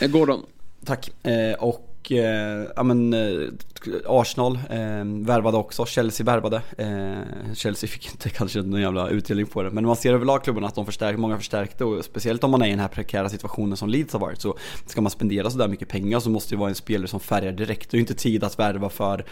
Gordon. 0.00 0.42
Tack. 0.84 1.10
och 1.58 2.12
ja, 2.76 2.82
men, 2.82 3.14
Arsenal 4.06 4.58
eh, 4.70 5.04
värvade 5.26 5.56
också, 5.56 5.86
Chelsea 5.86 6.24
värvade. 6.24 6.62
Eh, 6.78 7.54
Chelsea 7.54 7.88
fick 7.88 8.10
inte 8.10 8.30
kanske 8.38 8.62
någon 8.62 8.80
jävla 8.80 9.08
utdelning 9.08 9.46
på 9.46 9.62
det. 9.62 9.70
Men 9.70 9.86
man 9.86 9.96
ser 9.96 10.14
överlag 10.14 10.44
klubbarna 10.44 10.66
att 10.66 10.74
de 10.74 10.86
förstärker, 10.86 11.18
många 11.18 11.36
förstärkte 11.36 11.84
och 11.84 12.04
speciellt 12.04 12.44
om 12.44 12.50
man 12.50 12.62
är 12.62 12.66
i 12.66 12.70
den 12.70 12.78
här 12.78 12.88
prekära 12.88 13.28
situationen 13.28 13.76
som 13.76 13.88
Leeds 13.88 14.12
har 14.12 14.20
varit 14.20 14.40
så 14.40 14.56
ska 14.86 15.00
man 15.00 15.10
spendera 15.10 15.50
sådär 15.50 15.68
mycket 15.68 15.88
pengar 15.88 16.20
så 16.20 16.30
måste 16.30 16.54
det 16.54 16.58
vara 16.58 16.68
en 16.68 16.74
spelare 16.74 17.08
som 17.08 17.20
färgar 17.20 17.52
direkt. 17.52 17.90
Det 17.90 17.94
är 17.94 17.98
ju 17.98 18.02
inte 18.02 18.14
tid 18.14 18.44
att 18.44 18.58
värva 18.58 18.88
för, 18.88 19.24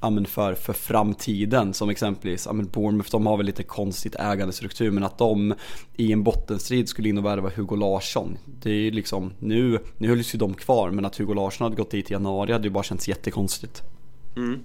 ja, 0.00 0.10
men 0.10 0.26
för, 0.26 0.54
för 0.54 0.72
framtiden 0.72 1.74
som 1.74 1.90
exempelvis 1.90 2.46
ja, 2.46 2.52
men 2.52 2.66
Bournemouth, 2.66 3.10
de 3.10 3.26
har 3.26 3.36
väl 3.36 3.46
lite 3.46 3.62
konstigt 3.62 4.14
ägandestruktur 4.14 4.90
men 4.90 5.04
att 5.04 5.18
de 5.18 5.54
i 5.96 6.12
en 6.12 6.22
bottenstrid 6.22 6.88
skulle 6.88 7.08
in 7.08 7.18
och 7.18 7.24
värva 7.24 7.50
Hugo 7.56 7.76
Larsson. 7.76 8.38
Det 8.44 8.70
är 8.70 8.74
ju 8.74 8.90
liksom, 8.90 9.32
nu, 9.38 9.78
nu 9.98 10.08
hölls 10.08 10.34
ju 10.34 10.38
de 10.38 10.54
kvar 10.54 10.90
men 10.90 11.04
att 11.04 11.16
Hugo 11.16 11.34
Larsson 11.34 11.64
hade 11.64 11.76
gått 11.76 11.90
dit 11.90 12.10
i 12.10 12.12
januari 12.12 12.52
hade 12.52 12.64
ju 12.64 12.70
bara 12.70 12.84
känts 12.84 13.08
jättekonstigt. 13.08 13.82
Mm. 14.36 14.58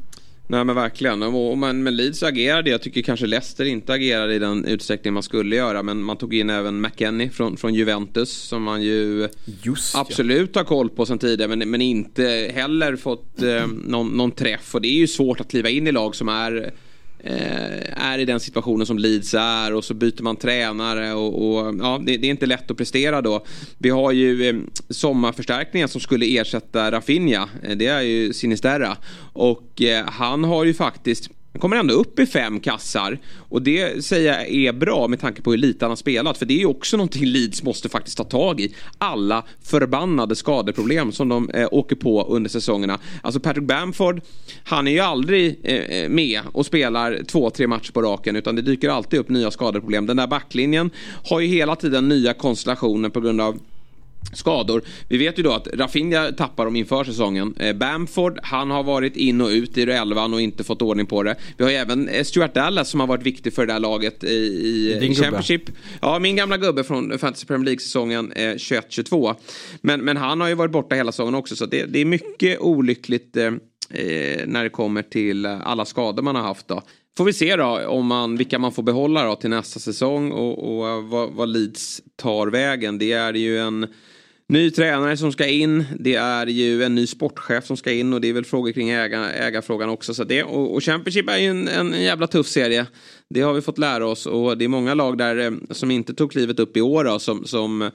Nej 0.52 0.64
men 0.64 0.76
verkligen. 0.76 1.24
Och 1.24 1.58
man, 1.58 1.84
men 1.84 1.96
Leeds 1.96 2.24
agerade. 2.24 2.70
Jag 2.70 2.82
tycker 2.82 3.02
kanske 3.02 3.26
Leicester 3.26 3.66
inte 3.66 3.94
agerade 3.94 4.34
i 4.34 4.40
den 4.40 4.66
utsträckning 4.66 5.14
man 5.14 5.24
skulle 5.24 5.56
göra. 5.56 5.84
Men 5.84 6.04
man 6.04 6.18
tog 6.18 6.34
in 6.34 6.50
även 6.50 6.82
McKennie 6.82 7.30
från, 7.30 7.58
från 7.58 7.74
Juventus. 7.74 8.32
Som 8.32 8.64
man 8.64 8.82
ju 8.82 9.30
Just, 9.64 9.96
absolut 9.96 10.50
ja. 10.54 10.60
har 10.60 10.66
koll 10.66 10.90
på 10.90 11.06
sen 11.06 11.20
tidigare. 11.20 11.56
Men, 11.56 11.70
men 11.70 11.82
inte 11.82 12.52
heller 12.54 12.96
fått 12.96 13.42
eh, 13.42 13.68
någon, 13.68 14.08
någon 14.08 14.32
träff. 14.32 14.76
Och 14.76 14.82
det 14.82 14.88
är 14.88 15.00
ju 15.00 15.08
svårt 15.08 15.40
att 15.40 15.50
kliva 15.50 15.70
in 15.70 15.88
i 15.88 15.92
lag 15.92 16.16
som 16.16 16.30
är 16.30 16.74
Eh, 17.24 18.04
är 18.04 18.20
i 18.20 18.26
den 18.26 18.40
situationen 18.40 18.86
som 18.86 19.00
Leeds 19.00 19.34
är 19.34 19.74
och 19.74 19.84
så 19.84 19.94
byter 19.94 20.24
man 20.24 20.36
tränare 20.36 21.14
och, 21.14 21.48
och 21.48 21.76
ja, 21.80 22.02
det, 22.06 22.18
det, 22.18 22.28
är 22.28 22.32
inte 22.32 22.46
lätt 22.46 22.72
att 22.72 22.78
prestera 22.78 23.22
då. 23.22 23.46
Vi 23.78 23.90
har 23.90 24.12
ju 24.12 24.50
eh, 24.50 24.56
sommarförstärkningen 24.90 25.88
som 25.88 26.02
skulle 26.02 26.40
ersätta 26.40 26.92
Rafinha. 26.92 27.50
Eh, 27.64 27.78
det 27.78 27.88
är 27.88 28.02
ju 28.02 28.34
Sinisterra 28.34 28.98
och 29.34 29.82
eh, 29.82 30.06
han 30.08 30.44
har 30.44 30.66
ju 30.66 30.74
faktiskt 30.74 31.30
han 31.54 31.62
kommer 31.62 31.78
ändå 31.78 31.94
upp 31.94 32.20
i 32.20 32.26
fem 32.26 32.60
kassar. 32.60 33.20
Och 33.38 33.62
det 33.62 34.06
säger 34.06 34.34
jag 34.34 34.50
är 34.50 34.74
bra 34.74 35.08
med 35.08 35.20
tanke 35.20 35.42
på 35.42 35.52
hur 35.52 35.58
lite 35.58 35.86
han 35.86 35.92
har 35.92 35.96
spelat. 35.96 36.38
För 36.38 36.46
det 36.46 36.54
är 36.54 36.60
ju 36.60 36.66
också 36.66 36.98
någonting 36.98 37.26
Leeds 37.26 37.64
måste 37.64 37.90
faktiskt 37.90 38.18
ta 38.18 38.24
tag 38.24 38.62
i. 38.62 38.76
Alla 38.98 39.44
förbannade 39.64 40.36
skadeproblem 40.36 41.12
som 41.12 41.30
de 41.30 41.50
eh, 41.50 41.68
åker 41.72 41.96
på 41.96 42.24
under 42.24 42.50
säsongerna. 42.50 43.00
Alltså 43.22 43.40
Patrick 43.40 43.66
Bamford, 43.66 44.22
han 44.64 44.88
är 44.88 44.92
ju 44.92 45.00
aldrig 45.00 45.60
eh, 45.64 46.10
med 46.10 46.42
och 46.54 46.66
spelar 46.66 47.24
två, 47.28 47.50
tre 47.50 47.68
matcher 47.68 47.92
på 47.92 48.02
raken. 48.02 48.36
Utan 48.36 48.56
det 48.56 48.62
dyker 48.62 48.90
alltid 48.90 49.20
upp 49.20 49.30
nya 49.30 49.52
skadeproblem. 49.52 50.06
Den 50.06 50.18
där 50.18 50.28
backlinjen 50.28 50.90
har 51.30 51.40
ju 51.40 51.48
hela 51.48 51.76
tiden 51.76 52.10
nya 52.10 52.34
konstellationer 52.34 53.10
på 53.10 53.22
grund 53.22 53.42
av 53.42 53.60
skador. 54.34 54.82
Vi 55.08 55.18
vet 55.18 55.40
ju 55.40 55.44
då 55.44 55.52
att 55.52 55.68
Rafinha 55.74 56.32
tappar 56.32 56.66
dem 56.66 56.76
inför 56.76 57.04
säsongen. 57.04 57.56
Eh, 57.60 57.76
Bamford, 57.76 58.40
han 58.44 58.72
har 58.72 58.84
varit 58.84 59.16
in 59.16 59.42
och 59.42 59.48
ut 59.48 59.78
i 59.78 59.82
elvan 59.82 60.34
och 60.34 60.42
inte 60.42 60.64
fått 60.64 60.82
ordning 60.82 61.06
på 61.06 61.24
det. 61.24 61.36
Vi 61.58 61.64
har 61.64 61.72
ju 61.72 61.78
även 61.78 62.08
eh, 62.08 62.24
Stuart 62.24 62.54
Dallas 62.54 62.90
som 62.90 63.00
har 63.00 63.08
varit 63.08 63.24
viktig 63.24 63.54
för 63.54 63.66
det 63.66 63.74
här 63.74 63.80
laget 63.80 64.24
i, 64.24 64.36
i, 65.02 65.16
Championship. 65.16 65.64
Ja, 66.02 66.20
min 66.20 66.36
gamla 66.36 66.58
gubbe 66.58 66.84
från 66.84 67.20
Fantasy 67.20 67.46
Premier 67.46 67.66
League-säsongen 67.66 68.32
eh, 68.32 68.42
21-22. 68.42 69.36
Men, 69.82 70.02
men 70.02 70.18
han 70.18 70.42
har 70.42 70.48
ju 70.48 70.56
varit 70.56 70.72
borta 70.72 70.96
hela 70.96 71.12
säsongen 71.12 71.36
också 71.36 71.56
så 71.56 71.66
det, 71.66 71.86
det 71.86 72.00
är 72.00 72.06
mycket 72.06 72.60
olyckligt 72.60 73.38
eh, 73.38 73.46
eh, 73.90 74.42
när 74.46 74.64
det 74.64 74.70
kommer 74.70 75.02
till 75.02 75.46
alla 75.46 75.86
skador 75.86 76.24
man 76.24 76.36
har 76.36 76.44
haft 76.44 76.68
då. 76.68 76.82
Får 77.18 77.26
vi 77.26 77.34
se 77.34 77.56
då 77.56 77.88
om 77.88 78.06
man, 78.06 78.38
vilka 78.38 78.60
man 78.60 78.72
får 78.72 78.84
behålla 78.84 79.26
då 79.26 79.36
till 79.36 79.50
nästa 79.50 79.80
säsong 79.80 80.32
och, 80.32 80.82
och 80.82 81.04
vad, 81.04 81.32
vad 81.32 81.50
Leeds 81.50 82.02
tar 82.16 82.48
vägen. 82.48 82.98
Det 82.98 83.12
är 83.12 83.34
ju 83.34 83.60
en 83.60 83.88
Ny 84.52 84.72
tränare 84.72 85.18
som 85.18 85.32
ska 85.32 85.48
in. 85.48 85.86
Det 86.00 86.16
är 86.16 86.48
ju 86.48 86.84
en 86.84 86.96
ny 86.96 87.08
sportchef 87.08 87.66
som 87.66 87.78
ska 87.78 87.92
in 87.92 88.14
och 88.14 88.22
det 88.22 88.30
är 88.30 88.34
väl 88.34 88.46
frågor 88.46 88.72
kring 88.72 88.90
äga, 88.90 89.32
ägarfrågan 89.32 89.90
också. 89.90 90.14
Så 90.14 90.24
det, 90.24 90.44
och, 90.44 90.74
och 90.74 90.84
Championship 90.84 91.30
är 91.30 91.38
ju 91.38 91.48
en, 91.48 91.68
en 91.68 92.04
jävla 92.04 92.28
tuff 92.28 92.48
serie. 92.48 92.86
Det 93.30 93.42
har 93.42 93.54
vi 93.54 93.62
fått 93.62 93.78
lära 93.78 94.08
oss 94.08 94.26
och 94.26 94.58
det 94.58 94.66
är 94.66 94.70
många 94.70 94.94
lag 94.94 95.18
där 95.18 95.38
eh, 95.38 95.52
som 95.70 95.92
inte 95.92 96.14
tog 96.14 96.32
klivet 96.32 96.60
upp 96.60 96.78
i 96.78 96.82
år 96.82 97.04
då, 97.04 97.20
som, 97.20 97.46
som 97.46 97.92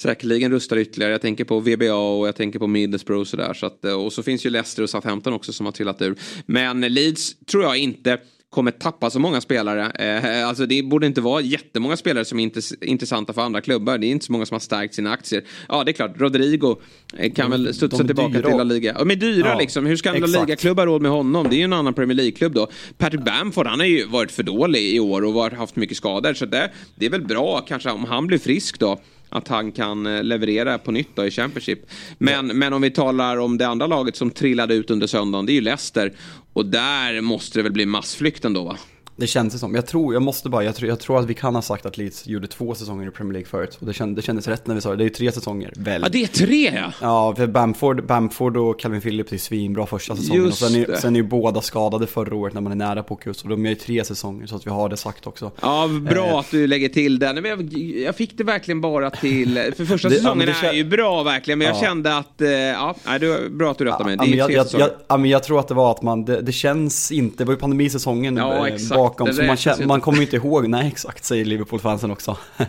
säkerligen 0.00 0.52
rustar 0.52 0.76
ytterligare. 0.76 1.12
Jag 1.12 1.22
tänker 1.22 1.44
på 1.44 1.60
VBA 1.60 1.94
och 1.94 2.28
jag 2.28 2.36
tänker 2.36 2.58
på 2.58 2.66
Middlesbrough 2.66 3.20
och 3.20 3.28
sådär. 3.28 3.54
Så 3.54 3.66
att, 3.66 3.84
eh, 3.84 4.04
och 4.04 4.12
så 4.12 4.22
finns 4.22 4.46
ju 4.46 4.50
Leicester 4.50 4.82
och 4.82 4.90
Southampton 4.90 5.32
också 5.32 5.52
som 5.52 5.66
har 5.66 5.72
trillat 5.72 6.02
ur. 6.02 6.14
Men 6.46 6.80
Leeds 6.80 7.36
tror 7.46 7.64
jag 7.64 7.76
inte 7.76 8.18
kommer 8.52 8.70
tappa 8.70 9.10
så 9.10 9.18
många 9.18 9.40
spelare. 9.40 9.90
Eh, 9.90 10.48
alltså 10.48 10.66
det 10.66 10.82
borde 10.82 11.06
inte 11.06 11.20
vara 11.20 11.40
jättemånga 11.40 11.96
spelare 11.96 12.24
som 12.24 12.40
är 12.40 12.50
intressanta 12.84 13.32
för 13.32 13.42
andra 13.42 13.60
klubbar. 13.60 13.98
Det 13.98 14.06
är 14.06 14.08
inte 14.08 14.24
så 14.24 14.32
många 14.32 14.46
som 14.46 14.54
har 14.54 14.60
stärkt 14.60 14.94
sina 14.94 15.12
aktier. 15.12 15.44
Ja, 15.68 15.84
det 15.84 15.90
är 15.90 15.92
klart. 15.92 16.10
Rodrigo 16.16 16.76
eh, 17.16 17.32
kan 17.32 17.50
de, 17.50 17.62
väl 17.62 17.74
studsa 17.74 18.04
tillbaka 18.04 18.28
dyra. 18.28 18.48
till 18.48 18.56
La 18.56 18.64
Liga. 18.64 18.96
Ja, 18.98 19.04
men 19.04 19.18
dyra 19.18 19.48
ja, 19.48 19.58
liksom. 19.58 19.86
Hur 19.86 19.96
ska 19.96 20.14
en 20.14 20.20
La 20.20 20.26
Liga-klubb 20.26 20.78
ha 20.78 20.86
råd 20.86 21.02
med 21.02 21.10
honom? 21.10 21.46
Det 21.50 21.56
är 21.56 21.58
ju 21.58 21.64
en 21.64 21.72
annan 21.72 21.94
Premier 21.94 22.16
League-klubb 22.16 22.54
då. 22.54 22.68
Patrick 22.98 23.24
Bamford, 23.24 23.66
han 23.66 23.80
har 23.80 23.86
ju 23.86 24.06
varit 24.06 24.32
för 24.32 24.42
dålig 24.42 24.94
i 24.94 25.00
år 25.00 25.24
och 25.24 25.34
varit, 25.34 25.58
haft 25.58 25.76
mycket 25.76 25.96
skador. 25.96 26.34
Så 26.34 26.46
det, 26.46 26.70
det 26.94 27.06
är 27.06 27.10
väl 27.10 27.24
bra 27.24 27.64
kanske 27.68 27.90
om 27.90 28.04
han 28.04 28.26
blir 28.26 28.38
frisk 28.38 28.78
då 28.78 29.00
att 29.32 29.48
han 29.48 29.72
kan 29.72 30.06
eh, 30.06 30.22
leverera 30.22 30.78
på 30.78 30.92
nytt 30.92 31.08
då 31.14 31.26
i 31.26 31.30
Championship. 31.30 31.78
Men, 32.18 32.48
ja. 32.48 32.54
men 32.54 32.72
om 32.72 32.82
vi 32.82 32.90
talar 32.90 33.36
om 33.36 33.58
det 33.58 33.66
andra 33.66 33.86
laget 33.86 34.16
som 34.16 34.30
trillade 34.30 34.74
ut 34.74 34.90
under 34.90 35.06
söndagen, 35.06 35.46
det 35.46 35.52
är 35.52 35.54
ju 35.54 35.60
Leicester. 35.60 36.12
Och 36.52 36.66
där 36.66 37.20
måste 37.20 37.58
det 37.58 37.62
väl 37.62 37.72
bli 37.72 37.86
massflykt 37.86 38.44
ändå 38.44 38.64
va? 38.64 38.76
Det 39.22 39.26
känns 39.26 39.52
det 39.52 39.58
som. 39.58 39.74
Jag 39.74 39.86
tror, 39.86 40.14
jag 40.14 40.22
måste 40.22 40.48
bara, 40.48 40.64
jag 40.64 40.74
tror, 40.74 40.88
jag 40.88 41.00
tror 41.00 41.18
att 41.18 41.26
vi 41.26 41.34
kan 41.34 41.54
ha 41.54 41.62
sagt 41.62 41.86
att 41.86 41.96
Leeds 41.96 42.26
gjorde 42.26 42.46
två 42.46 42.74
säsonger 42.74 43.08
i 43.08 43.10
Premier 43.10 43.32
League 43.32 43.48
förut. 43.48 43.78
Och 43.80 43.86
det, 43.86 43.92
känd, 43.92 44.16
det 44.16 44.22
kändes 44.22 44.48
rätt 44.48 44.66
när 44.66 44.74
vi 44.74 44.80
sa 44.80 44.90
det. 44.90 44.96
Det 44.96 45.02
är 45.02 45.04
ju 45.04 45.10
tre 45.10 45.32
säsonger, 45.32 45.72
väl? 45.76 46.02
Ja, 46.02 46.08
det 46.08 46.22
är 46.22 46.26
tre 46.26 46.72
ja! 46.74 46.92
Ja, 47.00 47.34
för 47.36 47.46
Bamford, 47.46 48.06
Bamford 48.06 48.56
och 48.56 48.80
Calvin 48.80 49.00
Phillips 49.00 49.32
är 49.32 49.38
svinbra 49.38 49.86
första 49.86 50.16
säsongen. 50.16 50.44
Just 50.44 50.62
och 50.62 50.68
sen 50.68 50.82
är, 50.82 50.96
sen 50.96 51.16
är 51.16 51.20
ju 51.20 51.26
båda 51.26 51.60
skadade 51.60 52.06
förra 52.06 52.36
året 52.36 52.54
när 52.54 52.60
man 52.60 52.72
är 52.72 52.76
nära 52.76 53.02
på 53.02 53.16
kurs. 53.16 53.42
Och 53.42 53.48
de 53.48 53.66
är 53.66 53.70
ju 53.70 53.74
tre 53.74 54.04
säsonger, 54.04 54.46
så 54.46 54.56
att 54.56 54.66
vi 54.66 54.70
har 54.70 54.88
det 54.88 54.96
sagt 54.96 55.26
också. 55.26 55.50
Ja, 55.60 55.88
bra 56.10 56.28
eh. 56.28 56.36
att 56.36 56.50
du 56.50 56.66
lägger 56.66 56.88
till 56.88 57.18
den. 57.18 57.44
Jag, 57.44 57.72
jag 58.06 58.16
fick 58.16 58.38
det 58.38 58.44
verkligen 58.44 58.80
bara 58.80 59.10
till, 59.10 59.72
för 59.76 59.84
första 59.84 60.08
det, 60.08 60.14
säsongen 60.14 60.48
ja, 60.62 60.68
är 60.68 60.72
ju 60.72 60.84
bra 60.84 61.22
verkligen. 61.22 61.58
Men 61.58 61.68
jag 61.68 61.76
ja. 61.76 61.80
kände 61.80 62.16
att, 62.16 62.40
eh, 62.40 62.50
ja, 62.50 62.94
det 63.20 63.28
var 63.28 63.48
bra 63.48 63.70
att 63.70 63.78
du 63.78 63.84
rättade 63.84 64.04
mig. 64.04 64.16
Det 64.16 64.24
är 64.24 64.36
ja, 64.36 64.46
tre 64.46 64.54
jag, 64.54 64.66
säsonger. 64.66 64.84
Jag, 64.84 64.94
ja, 65.08 65.16
men 65.16 65.30
jag 65.30 65.42
tror 65.42 65.60
att 65.60 65.68
det 65.68 65.74
var 65.74 65.90
att 65.90 66.02
man, 66.02 66.24
det, 66.24 66.40
det 66.40 66.52
känns 66.52 67.12
inte, 67.12 67.36
det 67.38 67.44
var 67.44 67.52
ju 67.52 67.58
pandemisäsongen 67.58 68.36
ja, 68.36 68.68
eh, 68.68 68.76
bakom. 69.18 69.32
Så 69.32 69.42
man 69.42 69.56
känner 69.56 69.86
man 69.86 70.00
kommer 70.00 70.22
inte 70.22 70.36
ihåg, 70.36 70.68
nej 70.68 70.86
exakt 70.86 71.24
säger 71.24 71.44
Liverpool-fansen 71.44 72.10
också. 72.10 72.36
Ja, 72.56 72.64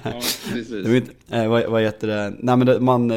precis. 0.54 1.10
äh, 1.30 1.48
vad, 1.48 1.66
vad 1.66 1.82
heter 1.82 2.08
det? 2.08 2.34
Nej 2.40 2.58
men 2.58 2.68
det, 2.68 2.80
man, 2.80 3.08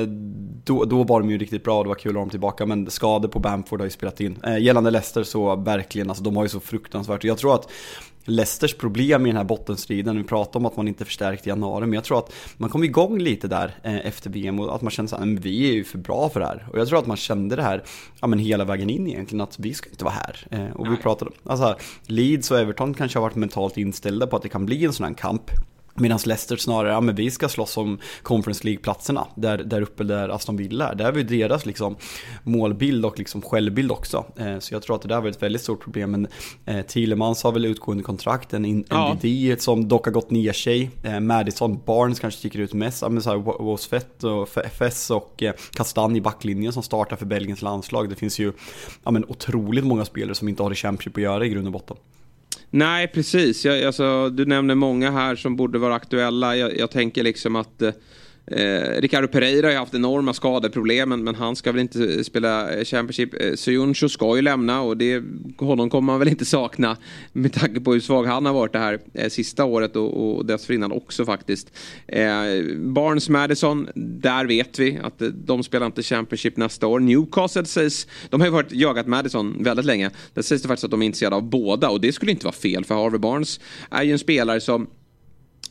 då, 0.65 0.85
då 0.85 1.03
var 1.03 1.21
de 1.21 1.31
ju 1.31 1.39
riktigt 1.39 1.65
bra, 1.65 1.83
det 1.83 1.89
var 1.89 1.95
kul 1.95 2.11
att 2.11 2.15
ha 2.15 2.21
dem 2.21 2.31
tillbaka, 2.31 2.67
men 2.67 2.91
skador 2.91 3.29
på 3.29 3.39
Bamford 3.39 3.81
har 3.81 3.87
ju 3.87 3.91
spelat 3.91 4.21
in. 4.21 4.39
Äh, 4.45 4.59
gällande 4.59 4.91
Leicester 4.91 5.23
så 5.23 5.57
verkligen, 5.57 6.09
alltså 6.09 6.25
de 6.25 6.37
har 6.37 6.43
ju 6.43 6.49
så 6.49 6.61
fruktansvärt, 6.61 7.25
jag 7.25 7.39
tror 7.39 7.55
att 7.55 7.71
Leicesters 8.27 8.75
problem 8.75 9.27
i 9.27 9.29
den 9.29 9.37
här 9.37 9.45
bottenstriden, 9.45 10.17
vi 10.17 10.25
pratar 10.25 10.61
om 10.61 10.67
att 10.67 10.77
man 10.77 10.89
inte 10.89 11.05
förstärkt 11.05 11.47
i 11.47 11.51
januari, 11.51 11.87
men 11.87 11.93
jag 11.93 12.05
tror 12.05 12.19
att 12.19 12.33
man 12.57 12.71
kom 12.71 12.85
igång 12.85 13.19
lite 13.19 13.49
där 13.49 13.75
eh, 13.83 14.07
efter 14.07 14.31
VM 14.31 14.61
och 14.61 14.75
att 14.75 14.83
man 14.83 14.91
kände 14.91 15.17
att 15.17 15.23
vi 15.27 15.71
är 15.71 15.75
ju 15.75 15.85
för 15.85 15.99
bra 15.99 16.29
för 16.29 16.41
det 16.41 16.47
här. 16.47 16.67
Och 16.73 16.79
jag 16.79 16.89
tror 16.89 16.99
att 16.99 17.07
man 17.07 17.17
kände 17.17 17.57
det 17.57 17.63
här 17.63 17.83
ja, 18.21 18.27
men 18.27 18.39
hela 18.39 18.65
vägen 18.65 18.91
in 18.91 19.07
egentligen, 19.07 19.41
att 19.41 19.59
vi 19.59 19.75
ska 19.75 19.91
inte 19.91 20.05
vara 20.05 20.15
här. 20.15 20.47
Eh, 20.51 20.77
och 20.77 20.93
vi 20.93 20.97
pratade, 20.97 21.31
alltså 21.45 21.77
Leeds 22.07 22.51
och 22.51 22.59
Everton 22.59 22.95
kanske 22.95 23.19
har 23.19 23.23
varit 23.23 23.37
mentalt 23.37 23.77
inställda 23.77 24.27
på 24.27 24.37
att 24.37 24.43
det 24.43 24.49
kan 24.49 24.67
bli 24.67 24.85
en 24.85 24.93
sån 24.93 25.07
här 25.07 25.15
kamp. 25.15 25.51
Medan 25.97 26.19
Leicester 26.25 26.57
snarare, 26.57 26.93
ja 26.93 27.01
men 27.01 27.15
vi 27.15 27.31
ska 27.31 27.49
slåss 27.49 27.77
om 27.77 27.99
Conference 28.23 28.65
League-platserna. 28.65 29.27
Där, 29.35 29.59
där 29.59 29.83
uppe 29.83 30.05
där 30.05 30.29
Aston 30.29 30.57
Villa 30.57 30.89
är. 30.89 30.95
Där 30.95 31.05
har 31.05 31.13
vi 31.13 31.23
deras 31.23 31.67
liksom 31.67 31.97
målbild 32.43 33.05
och 33.05 33.19
liksom 33.19 33.43
självbild 33.43 33.93
också. 33.93 34.25
Eh, 34.37 34.59
så 34.59 34.75
jag 34.75 34.83
tror 34.83 34.97
att 34.97 35.03
det 35.03 35.09
där 35.09 35.21
var 35.21 35.29
ett 35.29 35.43
väldigt 35.43 35.63
stort 35.63 35.83
problem. 35.83 36.11
Men 36.11 36.29
eh, 36.65 36.87
Thielemans 36.87 37.43
har 37.43 37.53
väl 37.53 37.65
utgående 37.65 38.03
kontrakt. 38.03 38.55
En 38.55 38.63
NDD 38.63 39.25
ja. 39.25 39.57
som 39.59 39.89
dock 39.89 40.05
har 40.05 40.13
gått 40.13 40.31
ner 40.31 40.53
sig. 40.53 40.91
Eh, 41.03 41.21
Madison 41.21 41.81
Barnes 41.87 42.21
kanske 42.21 42.39
sticker 42.39 42.59
ut 42.59 42.75
mest. 42.75 43.03
Ja, 43.03 43.09
men 43.09 43.23
så 43.23 43.31
här, 43.31 43.37
Wosfett 43.37 44.25
och 44.25 44.49
FS 44.49 45.11
och 45.11 45.43
eh, 45.43 45.53
Kastan 45.73 46.17
i 46.17 46.21
backlinjen 46.21 46.73
som 46.73 46.83
startar 46.83 47.17
för 47.17 47.27
Belgiens 47.27 47.63
landslag. 47.63 48.09
Det 48.09 48.15
finns 48.15 48.39
ju 48.39 48.53
ja, 49.05 49.11
men 49.11 49.25
otroligt 49.25 49.85
många 49.85 50.05
spelare 50.05 50.35
som 50.35 50.49
inte 50.49 50.63
har 50.63 50.73
i 50.73 50.75
Championship 50.75 51.17
att 51.17 51.23
göra 51.23 51.47
i 51.47 51.49
grund 51.49 51.67
och 51.67 51.73
botten. 51.73 51.97
Nej, 52.71 53.09
precis. 53.09 53.65
Jag, 53.65 53.85
alltså, 53.85 54.31
du 54.31 54.47
nämner 54.47 54.75
många 54.75 55.11
här 55.11 55.37
som 55.37 55.57
borde 55.57 55.79
vara 55.79 55.95
aktuella. 55.95 56.57
Jag, 56.57 56.79
jag 56.79 56.91
tänker 56.91 57.23
liksom 57.23 57.57
att 57.57 57.83
eh, 57.83 57.93
eh, 58.47 59.01
Ricardo 59.01 59.29
Pereira 59.29 59.67
har 59.67 59.73
ju 59.73 59.79
haft 59.79 59.95
enorma 59.95 60.33
skadeproblem 60.33 61.09
men 61.09 61.35
han 61.35 61.57
ska 61.57 61.73
väl 61.73 61.81
inte 61.81 62.25
spela 62.25 62.73
eh, 62.73 62.85
Championship. 62.85 63.35
Eh, 63.43 63.55
Suyuncho 63.55 64.09
ska 64.09 64.37
ju 64.37 64.43
lämna 64.43 64.81
och 64.81 64.97
det, 64.97 65.23
honom 65.59 65.91
kommer 65.91 66.07
man 66.07 66.19
väl 66.19 66.29
inte 66.29 66.45
sakna 66.57 66.97
med 67.33 67.53
tanke 67.53 67.81
på 67.81 67.93
hur 67.93 68.01
svag 68.01 68.25
han 68.25 68.47
har 68.47 68.53
varit 68.53 68.73
det 68.73 68.79
här 68.79 68.99
eh, 69.15 69.29
sista 69.29 69.65
året 69.65 69.97
och, 69.97 70.37
och 70.37 70.47
dessförinnan 70.47 70.93
också 70.93 71.25
faktiskt. 71.25 71.73
Eh, 72.07 72.25
Barnes 72.77 73.29
Madison, 73.29 73.89
där 73.95 74.45
vet 74.47 74.79
vi 74.79 74.99
att 75.03 75.23
eh, 75.23 75.29
de 75.29 75.63
spelar 75.63 75.87
inte 75.87 76.03
Championship 76.03 76.57
nästa 76.57 76.87
år. 76.87 77.01
Newcastle 77.01 77.65
sägs, 77.65 78.07
de 78.31 78.41
har 78.41 78.49
ju 78.49 78.53
varit 78.53 78.73
jagat 78.73 79.07
Madison 79.07 79.63
väldigt 79.63 79.87
länge. 79.87 80.11
Där 80.35 80.43
sägs 80.43 80.63
det 80.63 80.69
faktiskt 80.69 80.85
att 80.85 80.91
de 80.91 81.03
är 81.03 81.07
intresserade 81.07 81.37
av 81.37 81.43
båda 81.43 81.89
och 81.89 82.01
det 82.01 82.13
skulle 82.13 82.33
inte 82.33 82.45
vara 82.45 82.55
fel 82.55 82.85
för 82.85 82.95
Harvey 82.95 83.19
Barnes 83.19 83.61
är 83.91 84.03
ju 84.03 84.13
en 84.13 84.19
spelare 84.19 84.61
som 84.61 84.87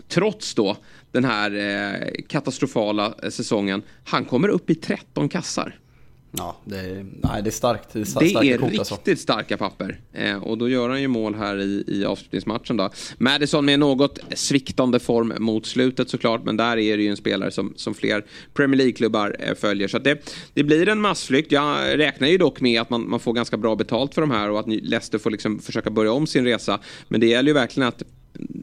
trots 0.08 0.56
då 0.56 0.78
den 1.12 1.26
här 1.26 1.52
eh, 1.52 2.08
katastrofala 2.28 3.14
eh, 3.24 3.30
säsongen. 3.30 3.82
Han 4.04 4.26
kommer 4.26 4.48
upp 4.48 4.70
i 4.70 4.76
13 4.76 5.30
kassar. 5.30 5.80
Ja, 6.38 6.58
det 6.66 6.78
är, 6.78 7.06
nej, 7.24 7.44
det 7.44 7.50
är 7.50 7.52
starkt. 7.52 7.94
Det 7.94 8.00
är, 8.00 8.04
starkt, 8.06 8.42
det 8.42 8.52
är 8.52 8.58
riktigt 8.58 8.80
alltså. 8.80 9.16
starka 9.16 9.58
papper. 9.58 10.00
Eh, 10.14 10.44
och 10.44 10.58
då 10.58 10.70
gör 10.70 10.90
han 10.90 11.02
ju 11.02 11.08
mål 11.08 11.36
här 11.36 11.62
i, 11.62 11.84
i 11.88 12.06
avslutningsmatchen 12.06 12.78
då. 12.78 12.90
Madison 13.18 13.66
med 13.66 13.80
något 13.80 14.20
sviktande 14.36 15.00
form 15.00 15.34
mot 15.40 15.66
slutet 15.66 16.10
såklart. 16.10 16.44
Men 16.44 16.58
där 16.58 16.78
är 16.78 16.98
det 16.98 17.04
ju 17.04 17.10
en 17.10 17.18
spelare 17.18 17.52
som, 17.52 17.74
som 17.76 17.94
fler 17.94 18.26
Premier 18.54 18.78
League-klubbar 18.78 19.36
eh, 19.40 19.56
följer. 19.56 19.88
Så 19.88 20.00
det, 20.00 20.32
det 20.54 20.64
blir 20.64 20.90
en 20.90 21.02
massflykt. 21.02 21.52
Jag 21.52 22.00
räknar 22.00 22.28
ju 22.28 22.38
dock 22.38 22.62
med 22.62 22.82
att 22.82 22.90
man, 22.90 23.10
man 23.10 23.20
får 23.20 23.34
ganska 23.34 23.58
bra 23.58 23.76
betalt 23.76 24.14
för 24.14 24.22
de 24.22 24.32
här 24.32 24.50
och 24.50 24.60
att 24.60 24.68
Leicester 24.68 25.18
får 25.18 25.32
liksom 25.32 25.60
försöka 25.60 25.90
börja 25.90 26.12
om 26.12 26.28
sin 26.28 26.46
resa. 26.46 26.80
Men 27.08 27.20
det 27.20 27.28
gäller 27.28 27.50
ju 27.50 27.54
verkligen 27.54 27.90
att 27.90 28.04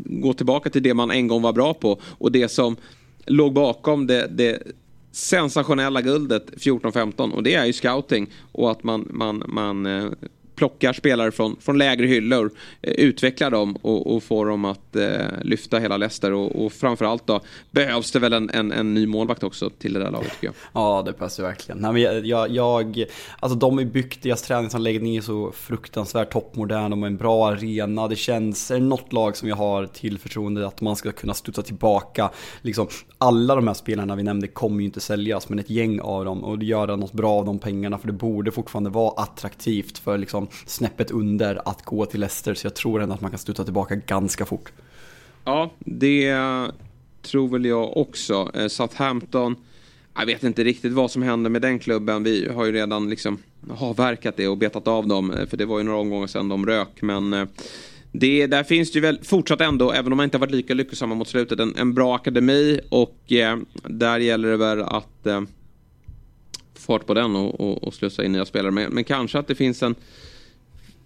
gå 0.06 0.32
tillbaka 0.32 0.70
till 0.70 0.82
det 0.82 0.94
man 0.94 1.10
en 1.10 1.28
gång 1.28 1.42
var 1.42 1.52
bra 1.52 1.74
på. 1.74 2.00
Och 2.18 2.32
det 2.32 2.48
som 2.48 2.76
låg 3.26 3.52
bakom 3.52 4.06
det, 4.06 4.26
det 4.30 4.62
sensationella 5.12 6.02
guldet 6.02 6.50
14-15 6.50 7.32
och 7.32 7.42
det 7.42 7.54
är 7.54 7.64
ju 7.64 7.72
scouting. 7.72 8.30
Och 8.52 8.70
att 8.70 8.84
man, 8.84 9.08
man, 9.10 9.42
man 9.46 9.86
eh, 9.86 10.04
plockar 10.62 10.92
spelare 10.92 11.32
från, 11.32 11.56
från 11.60 11.78
lägre 11.78 12.06
hyllor, 12.06 12.50
eh, 12.82 12.92
utvecklar 12.92 13.50
dem 13.50 13.76
och, 13.82 14.14
och 14.14 14.22
får 14.22 14.46
dem 14.46 14.64
att 14.64 14.96
eh, 14.96 15.26
lyfta 15.42 15.78
hela 15.78 15.96
Leicester. 15.96 16.32
Och, 16.32 16.64
och 16.64 16.72
framförallt 16.72 17.26
då 17.26 17.40
behövs 17.70 18.12
det 18.12 18.18
väl 18.18 18.32
en, 18.32 18.50
en, 18.50 18.72
en, 18.72 18.94
ny 18.94 19.06
målvakt 19.06 19.42
också 19.42 19.70
till 19.70 19.92
det 19.92 20.00
där 20.00 20.10
laget 20.10 20.32
tycker 20.32 20.46
jag. 20.46 20.54
Ja, 20.72 21.02
det 21.06 21.12
behövs 21.12 21.38
ju 21.38 21.42
verkligen. 21.42 21.78
Nej, 21.78 21.92
men 21.92 22.26
jag, 22.28 22.50
jag, 22.50 23.04
alltså 23.40 23.58
de 23.58 23.78
är 23.78 23.84
byggt, 23.84 24.22
deras 24.22 24.42
träningsanläggning 24.42 25.16
är 25.16 25.20
så 25.20 25.52
fruktansvärt 25.52 26.32
toppmodern, 26.32 26.90
de 26.90 27.02
har 27.02 27.06
en 27.06 27.16
bra 27.16 27.48
arena. 27.48 28.08
Det 28.08 28.16
känns, 28.16 28.70
är 28.70 28.74
det 28.74 28.80
något 28.80 29.12
lag 29.12 29.36
som 29.36 29.48
jag 29.48 29.56
har 29.56 29.86
till 29.86 30.18
förtroende 30.18 30.66
att 30.66 30.80
man 30.80 30.96
ska 30.96 31.12
kunna 31.12 31.34
studsa 31.34 31.62
tillbaka. 31.62 32.30
Liksom, 32.60 32.86
alla 33.18 33.54
de 33.54 33.66
här 33.66 33.74
spelarna 33.74 34.16
vi 34.16 34.22
nämnde 34.22 34.46
kommer 34.46 34.80
ju 34.80 34.84
inte 34.84 35.00
säljas, 35.00 35.48
men 35.48 35.58
ett 35.58 35.70
gäng 35.70 36.00
av 36.00 36.24
dem 36.24 36.44
och 36.44 36.62
göra 36.62 36.96
något 36.96 37.12
bra 37.12 37.32
av 37.32 37.44
de 37.44 37.58
pengarna, 37.58 37.98
för 37.98 38.06
det 38.06 38.12
borde 38.12 38.50
fortfarande 38.50 38.90
vara 38.90 39.22
attraktivt 39.22 39.98
för 39.98 40.18
liksom 40.18 40.48
snäppet 40.66 41.10
under 41.10 41.68
att 41.68 41.84
gå 41.84 42.06
till 42.06 42.20
Leicester. 42.20 42.54
Så 42.54 42.66
jag 42.66 42.74
tror 42.74 43.02
ändå 43.02 43.14
att 43.14 43.20
man 43.20 43.30
kan 43.30 43.38
sluta 43.38 43.64
tillbaka 43.64 43.94
ganska 43.94 44.46
fort. 44.46 44.72
Ja, 45.44 45.70
det 45.78 46.34
tror 47.22 47.48
väl 47.48 47.64
jag 47.64 47.96
också. 47.96 48.50
Eh, 48.54 48.68
Southampton, 48.68 49.56
jag 50.18 50.26
vet 50.26 50.42
inte 50.42 50.64
riktigt 50.64 50.92
vad 50.92 51.10
som 51.10 51.22
händer 51.22 51.50
med 51.50 51.62
den 51.62 51.78
klubben. 51.78 52.22
Vi 52.22 52.48
har 52.48 52.64
ju 52.64 52.72
redan 52.72 53.10
liksom 53.10 53.38
avverkat 53.78 54.36
det 54.36 54.48
och 54.48 54.58
betat 54.58 54.88
av 54.88 55.08
dem. 55.08 55.30
Eh, 55.30 55.46
för 55.46 55.56
det 55.56 55.64
var 55.64 55.78
ju 55.78 55.84
några 55.84 55.98
omgångar 55.98 56.26
sedan 56.26 56.48
de 56.48 56.66
rök. 56.66 57.02
Men 57.02 57.32
eh, 57.32 57.46
det, 58.12 58.46
där 58.46 58.64
finns 58.64 58.92
det 58.92 58.96
ju 58.96 59.00
väl 59.00 59.18
fortsatt 59.22 59.60
ändå, 59.60 59.92
även 59.92 60.12
om 60.12 60.16
man 60.16 60.24
inte 60.24 60.36
har 60.36 60.40
varit 60.40 60.54
lika 60.54 60.74
lyckosamma 60.74 61.14
mot 61.14 61.28
slutet, 61.28 61.60
en, 61.60 61.76
en 61.76 61.94
bra 61.94 62.16
akademi 62.16 62.80
och 62.88 63.32
eh, 63.32 63.58
där 63.88 64.18
gäller 64.18 64.50
det 64.50 64.56
väl 64.56 64.82
att 64.82 65.26
eh, 65.26 65.40
fart 66.74 67.06
på 67.06 67.14
den 67.14 67.36
och, 67.36 67.60
och, 67.60 67.84
och 67.84 67.94
slussa 67.94 68.24
in 68.24 68.32
nya 68.32 68.44
spelare. 68.44 68.70
Men, 68.70 68.92
men 68.92 69.04
kanske 69.04 69.38
att 69.38 69.46
det 69.46 69.54
finns 69.54 69.82
en 69.82 69.94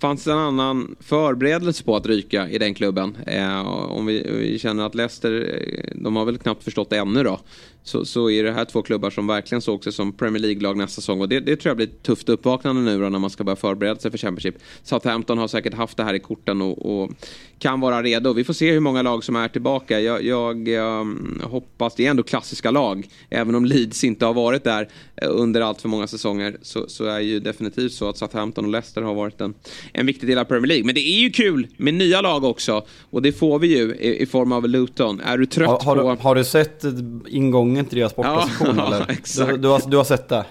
fanns 0.00 0.24
det 0.24 0.32
en 0.32 0.38
annan 0.38 0.96
förberedelse 1.00 1.84
på 1.84 1.96
att 1.96 2.06
ryka 2.06 2.48
i 2.48 2.58
den 2.58 2.74
klubben. 2.74 3.16
Eh, 3.26 3.66
om 3.68 4.06
vi, 4.06 4.30
vi, 4.38 4.58
känner 4.58 4.86
att 4.86 4.94
Leicester, 4.94 5.32
eh, 5.32 5.90
de 5.94 6.16
har 6.16 6.24
väl 6.24 6.38
knappt 6.38 6.64
förstått 6.64 6.90
det 6.90 6.96
ännu 6.96 7.22
då 7.22 7.40
så, 7.86 8.04
så 8.04 8.30
är 8.30 8.44
det 8.44 8.52
här 8.52 8.64
två 8.64 8.82
klubbar 8.82 9.10
som 9.10 9.26
verkligen 9.26 9.62
såg 9.62 9.84
sig 9.84 9.92
som 9.92 10.12
Premier 10.12 10.42
League-lag 10.42 10.76
nästa 10.76 11.00
säsong. 11.00 11.20
Och 11.20 11.28
det, 11.28 11.40
det 11.40 11.56
tror 11.56 11.70
jag 11.70 11.76
blir 11.76 11.86
ett 11.86 12.02
tufft 12.02 12.28
uppvaknande 12.28 12.82
nu 12.82 13.00
då 13.00 13.08
när 13.08 13.18
man 13.18 13.30
ska 13.30 13.44
börja 13.44 13.56
förbereda 13.56 14.00
sig 14.00 14.10
för 14.10 14.18
Championship. 14.18 14.54
Southampton 14.82 15.38
har 15.38 15.48
säkert 15.48 15.74
haft 15.74 15.96
det 15.96 16.04
här 16.04 16.14
i 16.14 16.18
korten 16.18 16.62
och, 16.62 17.02
och 17.02 17.10
kan 17.58 17.80
vara 17.80 18.02
redo. 18.02 18.32
Vi 18.32 18.44
får 18.44 18.52
se 18.52 18.72
hur 18.72 18.80
många 18.80 19.02
lag 19.02 19.24
som 19.24 19.36
är 19.36 19.48
tillbaka. 19.48 20.00
Jag, 20.00 20.24
jag 20.24 20.68
um, 20.68 21.40
hoppas, 21.44 21.94
det 21.94 22.06
är 22.06 22.10
ändå 22.10 22.22
klassiska 22.22 22.70
lag. 22.70 23.08
Även 23.30 23.54
om 23.54 23.64
Leeds 23.64 24.04
inte 24.04 24.26
har 24.26 24.34
varit 24.34 24.64
där 24.64 24.88
eh, 25.16 25.28
under 25.30 25.60
allt 25.60 25.80
för 25.80 25.88
många 25.88 26.06
säsonger 26.06 26.56
så, 26.62 26.88
så 26.88 27.04
är 27.04 27.20
ju 27.20 27.40
definitivt 27.40 27.92
så 27.92 28.08
att 28.08 28.18
Southampton 28.18 28.64
och 28.64 28.70
Leicester 28.70 29.02
har 29.02 29.14
varit 29.14 29.40
en, 29.40 29.54
en 29.92 30.06
viktig 30.06 30.28
del 30.28 30.38
av 30.38 30.44
Premier 30.44 30.68
League. 30.68 30.84
Men 30.84 30.94
det 30.94 31.00
är 31.00 31.20
ju 31.20 31.30
kul 31.30 31.66
med 31.76 31.94
nya 31.94 32.20
lag 32.20 32.44
också. 32.44 32.86
Och 33.10 33.22
det 33.22 33.32
får 33.32 33.58
vi 33.58 33.78
ju 33.78 33.94
i, 33.94 34.22
i 34.22 34.26
form 34.26 34.52
av 34.52 34.68
Luton. 34.68 35.20
Är 35.20 35.38
du 35.38 35.46
trött 35.46 35.82
har, 35.82 35.96
har 35.96 36.02
på... 36.02 36.14
Du, 36.14 36.22
har 36.22 36.34
du 36.34 36.44
sett 36.44 36.84
ingången 37.28 37.75
ingången 37.76 37.88
till 37.88 37.98
deras 37.98 38.12
sportposition 38.12 38.76
ja, 38.76 38.86
eller? 38.86 39.10
Exakt. 39.10 39.50
Du, 39.50 39.56
du, 39.56 39.68
har, 39.68 39.90
du 39.90 39.96
har 39.96 40.04
sett 40.04 40.28
det? 40.28 40.44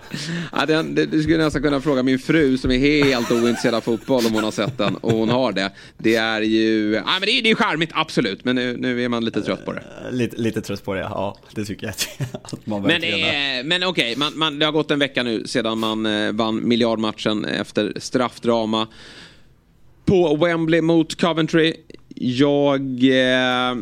Ja, 0.52 0.66
det, 0.66 0.84
det, 0.84 1.06
du 1.06 1.24
skulle 1.24 1.38
nästan 1.38 1.62
kunna 1.62 1.82
fråga 1.82 2.04
min 2.04 2.20
fru 2.20 2.58
som 2.58 2.72
är 2.72 2.78
helt 2.78 3.32
ointresserad 3.32 3.76
av 3.76 3.82
fotboll 3.82 4.26
om 4.26 4.34
hon 4.34 4.44
har 4.44 4.52
sett 4.52 4.78
den 4.78 4.96
och 4.96 5.12
hon 5.12 5.30
har 5.30 5.52
det. 5.52 5.72
Det 5.98 6.16
är 6.16 6.42
ju, 6.42 6.94
ja 6.94 7.12
men 7.20 7.22
det 7.22 7.32
är 7.32 7.46
ju 7.46 7.56
charmigt 7.56 7.92
absolut 7.94 8.46
men 8.46 8.56
nu, 8.56 8.78
nu 8.78 9.04
är 9.04 9.10
man 9.10 9.26
lite 9.26 9.42
trött 9.42 9.66
på 9.66 9.74
det. 9.74 9.84
Uh, 10.06 10.12
lite, 10.12 10.38
lite 10.38 10.62
trött 10.62 10.84
på 10.84 10.94
det, 10.94 11.00
ja 11.00 11.38
det 11.56 11.66
tycker 11.66 11.86
jag 11.86 11.94
att 12.44 12.66
man 12.68 12.82
Men, 12.82 13.04
eh, 13.04 13.64
men 13.66 13.84
okej, 13.84 14.16
man, 14.18 14.38
man, 14.38 14.60
det 14.60 14.66
har 14.66 14.74
gått 14.74 14.92
en 14.92 15.00
vecka 15.00 15.24
nu 15.24 15.48
sedan 15.48 15.80
man 15.80 16.06
eh, 16.06 16.32
vann 16.32 16.68
miljardmatchen 16.68 17.46
efter 17.46 17.94
straffdrama 17.96 18.88
på 20.06 20.36
Wembley 20.36 20.82
mot 20.82 21.22
Coventry. 21.22 21.74
Jag... 22.18 23.04
Eh, 23.04 23.78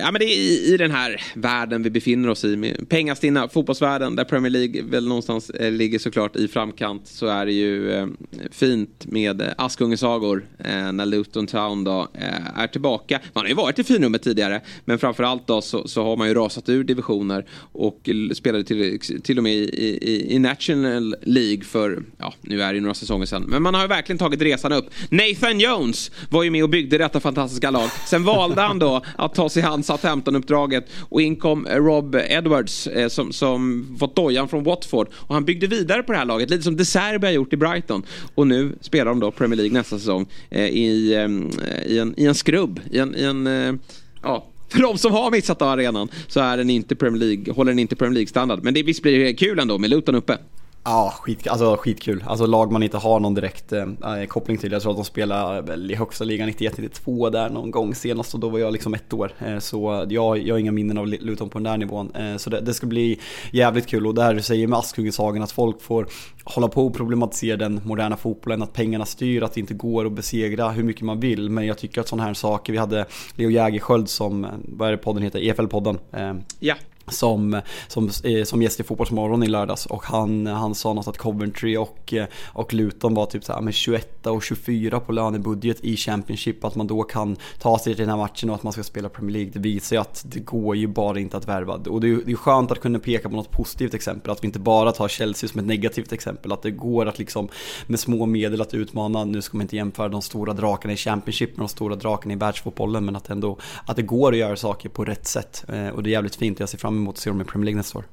ja, 0.00 0.10
men 0.10 0.18
det 0.18 0.24
är 0.24 0.38
i, 0.38 0.74
i, 0.74 0.76
den 0.76 0.90
här 0.90 1.22
världen 1.34 1.82
vi 1.82 1.90
befinner 1.90 2.28
oss 2.28 2.44
i. 2.44 2.56
Med 2.56 2.88
pengastinna 2.88 3.48
fotbollsvärlden 3.48 4.16
där 4.16 4.24
Premier 4.24 4.50
League 4.50 4.82
väl 4.82 5.08
någonstans 5.08 5.50
eh, 5.50 5.72
ligger 5.72 5.98
såklart 5.98 6.36
i 6.36 6.48
framkant. 6.48 7.06
Så 7.06 7.26
är 7.26 7.46
det 7.46 7.52
ju 7.52 7.92
eh, 7.92 8.06
fint 8.50 9.06
med 9.06 9.40
eh, 9.40 9.48
Askungesagor 9.56 10.46
eh, 10.58 10.92
när 10.92 11.06
Luton 11.06 11.46
Town 11.46 11.84
då 11.84 12.08
eh, 12.14 12.58
är 12.58 12.66
tillbaka. 12.66 13.20
Man 13.32 13.44
har 13.44 13.48
ju 13.48 13.54
varit 13.54 13.78
i 13.78 13.84
finrummet 13.84 14.22
tidigare. 14.22 14.60
Men 14.84 14.98
framförallt 14.98 15.46
då 15.46 15.60
så, 15.62 15.88
så 15.88 16.04
har 16.04 16.16
man 16.16 16.28
ju 16.28 16.34
rasat 16.34 16.68
ur 16.68 16.84
divisioner. 16.84 17.46
Och 17.72 18.10
spelade 18.34 18.64
till, 18.64 19.00
till 19.22 19.38
och 19.38 19.44
med 19.44 19.54
i, 19.54 19.64
i, 20.02 20.34
i 20.34 20.38
National 20.38 21.16
League 21.22 21.64
för, 21.64 22.02
ja 22.18 22.34
nu 22.40 22.62
är 22.62 22.68
det 22.68 22.74
ju 22.74 22.80
några 22.80 22.94
säsonger 22.94 23.26
sedan. 23.26 23.44
Men 23.48 23.62
man 23.62 23.74
har 23.74 23.82
ju 23.82 23.88
verkligen 23.88 24.18
tagit 24.18 24.42
resan 24.42 24.72
upp. 24.72 24.90
Nathan 25.10 25.60
Jones 25.60 26.10
var 26.30 26.42
ju 26.42 26.50
med 26.50 26.62
och 26.62 26.70
byggde 26.70 26.98
detta 26.98 27.20
fantastiska 27.20 27.63
engelska 27.64 27.70
lag. 27.70 27.90
Sen 28.06 28.24
valde 28.24 28.62
han 28.62 28.78
då 28.78 29.02
att 29.18 29.34
ta 29.34 29.48
sig 29.48 29.62
an 29.62 29.82
Southampton-uppdraget 29.82 30.84
och 31.08 31.22
in 31.22 31.36
kom 31.36 31.66
eh, 31.66 31.76
Rob 31.76 32.14
Edwards 32.14 32.86
eh, 32.86 33.08
som, 33.08 33.32
som 33.32 33.86
fått 33.98 34.16
dojan 34.16 34.48
från 34.48 34.64
Watford. 34.64 35.08
Och 35.12 35.34
han 35.34 35.44
byggde 35.44 35.66
vidare 35.66 36.02
på 36.02 36.12
det 36.12 36.18
här 36.18 36.24
laget, 36.24 36.50
lite 36.50 36.62
som 36.62 36.76
De 36.76 36.84
Serbi 36.84 37.26
har 37.26 37.32
gjort 37.32 37.52
i 37.52 37.56
Brighton. 37.56 38.02
Och 38.34 38.46
nu 38.46 38.72
spelar 38.80 39.04
de 39.04 39.20
då 39.20 39.30
Premier 39.30 39.56
League 39.56 39.72
nästa 39.72 39.98
säsong 39.98 40.26
eh, 40.50 40.66
i, 40.66 41.14
eh, 41.14 41.92
i, 41.92 41.98
en, 41.98 42.14
i 42.16 42.26
en 42.26 42.34
skrubb, 42.34 42.80
i 42.90 42.98
en, 42.98 43.14
i 43.14 43.22
en 43.22 43.46
eh, 43.46 43.74
ja, 44.22 44.46
för 44.68 44.82
de 44.82 44.98
som 44.98 45.12
har 45.12 45.30
missat 45.30 45.62
arenan 45.62 46.08
så 46.28 46.40
är 46.40 46.56
den 46.56 46.70
inte 46.70 46.94
Premier 46.94 47.20
League, 47.20 47.54
håller 47.54 47.72
den 47.72 47.78
inte 47.78 47.96
Premier 47.96 48.14
League-standard. 48.14 48.60
Men 48.62 48.74
det, 48.74 48.82
visst 48.82 49.02
blir 49.02 49.24
det 49.24 49.34
kul 49.34 49.58
ändå 49.58 49.78
med 49.78 49.90
Luton 49.90 50.14
uppe. 50.14 50.38
Ja, 50.86 51.14
skit, 51.20 51.46
alltså, 51.48 51.76
skitkul. 51.76 52.24
Alltså 52.26 52.46
lag 52.46 52.72
man 52.72 52.82
inte 52.82 52.96
har 52.96 53.20
någon 53.20 53.34
direkt 53.34 53.72
eh, 53.72 53.82
eh 53.82 54.26
koppling 54.28 54.58
till. 54.58 54.72
Jag 54.72 54.82
tror 54.82 54.92
att 54.92 54.98
de 54.98 55.04
spelar 55.04 55.62
väl 55.62 55.90
i 55.90 55.94
högsta 55.94 56.24
ligan 56.24 56.48
91-92 56.48 57.30
där 57.30 57.50
någon 57.50 57.70
gång 57.70 57.94
senast 57.94 58.34
och 58.34 58.40
då 58.40 58.48
var 58.48 58.58
jag 58.58 58.72
liksom 58.72 58.94
ett 58.94 59.12
år. 59.12 59.32
Eh, 59.38 59.58
så 59.58 60.06
jag, 60.08 60.42
jag 60.42 60.54
har 60.54 60.58
inga 60.58 60.72
minnen 60.72 60.98
av 60.98 61.06
Luton 61.06 61.48
på 61.48 61.58
den 61.58 61.64
där 61.64 61.76
nivån. 61.76 62.14
Eh, 62.14 62.36
så 62.36 62.50
det, 62.50 62.60
det, 62.60 62.74
ska 62.74 62.86
bli 62.86 63.20
jävligt 63.50 63.86
kul 63.86 64.06
och 64.06 64.14
där 64.14 64.34
du 64.34 64.42
säger 64.42 64.66
med 64.66 64.78
Askungesagan, 64.78 65.42
att 65.42 65.52
folk 65.52 65.82
får 65.82 66.06
hålla 66.44 66.68
på 66.68 66.86
och 66.86 66.94
problematisera 66.94 67.56
den 67.56 67.80
moderna 67.84 68.16
fotbollen, 68.16 68.62
att 68.62 68.72
pengarna 68.72 69.06
styr, 69.06 69.42
att 69.42 69.52
det 69.52 69.60
inte 69.60 69.74
går 69.74 70.06
att 70.06 70.12
besegra 70.12 70.70
hur 70.70 70.82
mycket 70.82 71.02
man 71.02 71.20
vill. 71.20 71.50
Men 71.50 71.66
jag 71.66 71.78
tycker 71.78 72.00
att 72.00 72.08
sådana 72.08 72.26
här 72.26 72.34
saker, 72.34 72.72
vi 72.72 72.78
hade 72.78 73.06
Leo 73.34 73.50
Jägerskiöld 73.50 74.08
som, 74.08 74.44
eh, 74.44 74.50
vad 74.64 74.88
är 74.88 74.92
det 74.92 74.98
podden 74.98 75.22
heter, 75.22 75.40
EFL-podden. 75.40 75.98
Eh, 76.12 76.34
ja 76.58 76.74
som, 77.08 77.60
som, 77.88 78.10
eh, 78.24 78.44
som 78.44 78.62
gäst 78.62 78.80
i 78.80 78.82
Fotbollsmorgon 78.82 79.42
i 79.42 79.46
lördags 79.46 79.86
och 79.86 80.04
han, 80.04 80.46
han 80.46 80.74
sa 80.74 80.92
något 80.92 81.08
att 81.08 81.18
Coventry 81.18 81.76
och, 81.76 82.14
eh, 82.14 82.26
och 82.44 82.74
Luton 82.74 83.14
var 83.14 83.26
typ 83.26 83.44
så 83.44 83.52
här 83.52 83.60
med 83.60 83.74
21 83.74 84.26
och 84.26 84.42
24 84.42 85.00
på 85.00 85.12
lönebudget 85.12 85.80
i 85.80 85.96
Championship. 85.96 86.64
Att 86.64 86.74
man 86.74 86.86
då 86.86 87.02
kan 87.02 87.36
ta 87.58 87.78
sig 87.78 87.94
till 87.94 88.02
den 88.02 88.10
här 88.10 88.16
matchen 88.16 88.50
och 88.50 88.56
att 88.56 88.62
man 88.62 88.72
ska 88.72 88.82
spela 88.82 89.08
Premier 89.08 89.32
League. 89.32 89.50
Det 89.52 89.58
visar 89.58 89.96
ju 89.96 90.00
att 90.00 90.24
det 90.26 90.40
går 90.40 90.76
ju 90.76 90.86
bara 90.86 91.20
inte 91.20 91.36
att 91.36 91.48
värva. 91.48 91.74
Och 91.74 92.00
det 92.00 92.08
är, 92.08 92.20
det 92.26 92.32
är 92.32 92.36
skönt 92.36 92.70
att 92.70 92.80
kunna 92.80 92.98
peka 92.98 93.28
på 93.28 93.36
något 93.36 93.50
positivt 93.50 93.94
exempel. 93.94 94.30
Att 94.32 94.42
vi 94.42 94.46
inte 94.46 94.58
bara 94.58 94.92
tar 94.92 95.08
Chelsea 95.08 95.48
som 95.48 95.60
ett 95.60 95.66
negativt 95.66 96.12
exempel. 96.12 96.52
Att 96.52 96.62
det 96.62 96.70
går 96.70 97.06
att 97.06 97.18
liksom 97.18 97.48
med 97.86 98.00
små 98.00 98.26
medel 98.26 98.60
att 98.60 98.74
utmana. 98.74 99.24
Nu 99.24 99.42
ska 99.42 99.56
man 99.56 99.62
inte 99.62 99.76
jämföra 99.76 100.08
de 100.08 100.22
stora 100.22 100.52
drakarna 100.52 100.92
i 100.92 100.96
Championship 100.96 101.56
med 101.56 101.62
de 101.62 101.68
stora 101.68 101.96
drakarna 101.96 102.32
i 102.34 102.36
världsfotbollen. 102.36 103.04
Men 103.04 103.16
att, 103.16 103.30
ändå, 103.30 103.58
att 103.86 103.96
det 103.96 104.02
går 104.02 104.32
att 104.32 104.38
göra 104.38 104.56
saker 104.56 104.88
på 104.88 105.04
rätt 105.04 105.26
sätt. 105.26 105.64
Eh, 105.68 105.88
och 105.88 106.02
det 106.02 106.08
är 106.08 106.12
jävligt 106.12 106.36
fint. 106.36 106.60
Jag 106.60 106.68
ser 106.68 106.78
fram 106.78 106.93
fram 106.94 107.02
emot 107.02 107.14
att 107.14 107.20
se 107.20 107.30
dem 107.30 107.40
i 107.40 107.44
Premier 107.44 107.64
League 107.64 107.76
nästa 107.76 107.98
år. 107.98 108.04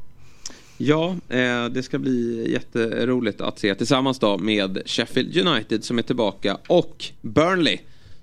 Ja, 0.78 1.15
eh, 1.30 1.65
det 1.65 1.84
ska 1.84 2.00
bli 2.00 2.52
jätteroligt 2.52 3.41
att 3.41 3.60
se 3.60 3.76
tillsammans 3.76 4.20
då 4.20 4.38
med 4.38 4.82
Sheffield 4.86 5.38
United 5.48 5.84
som 5.84 5.98
är 5.98 6.02
tillbaka 6.02 6.58
och 6.67 7.06
Burnley 7.22 7.80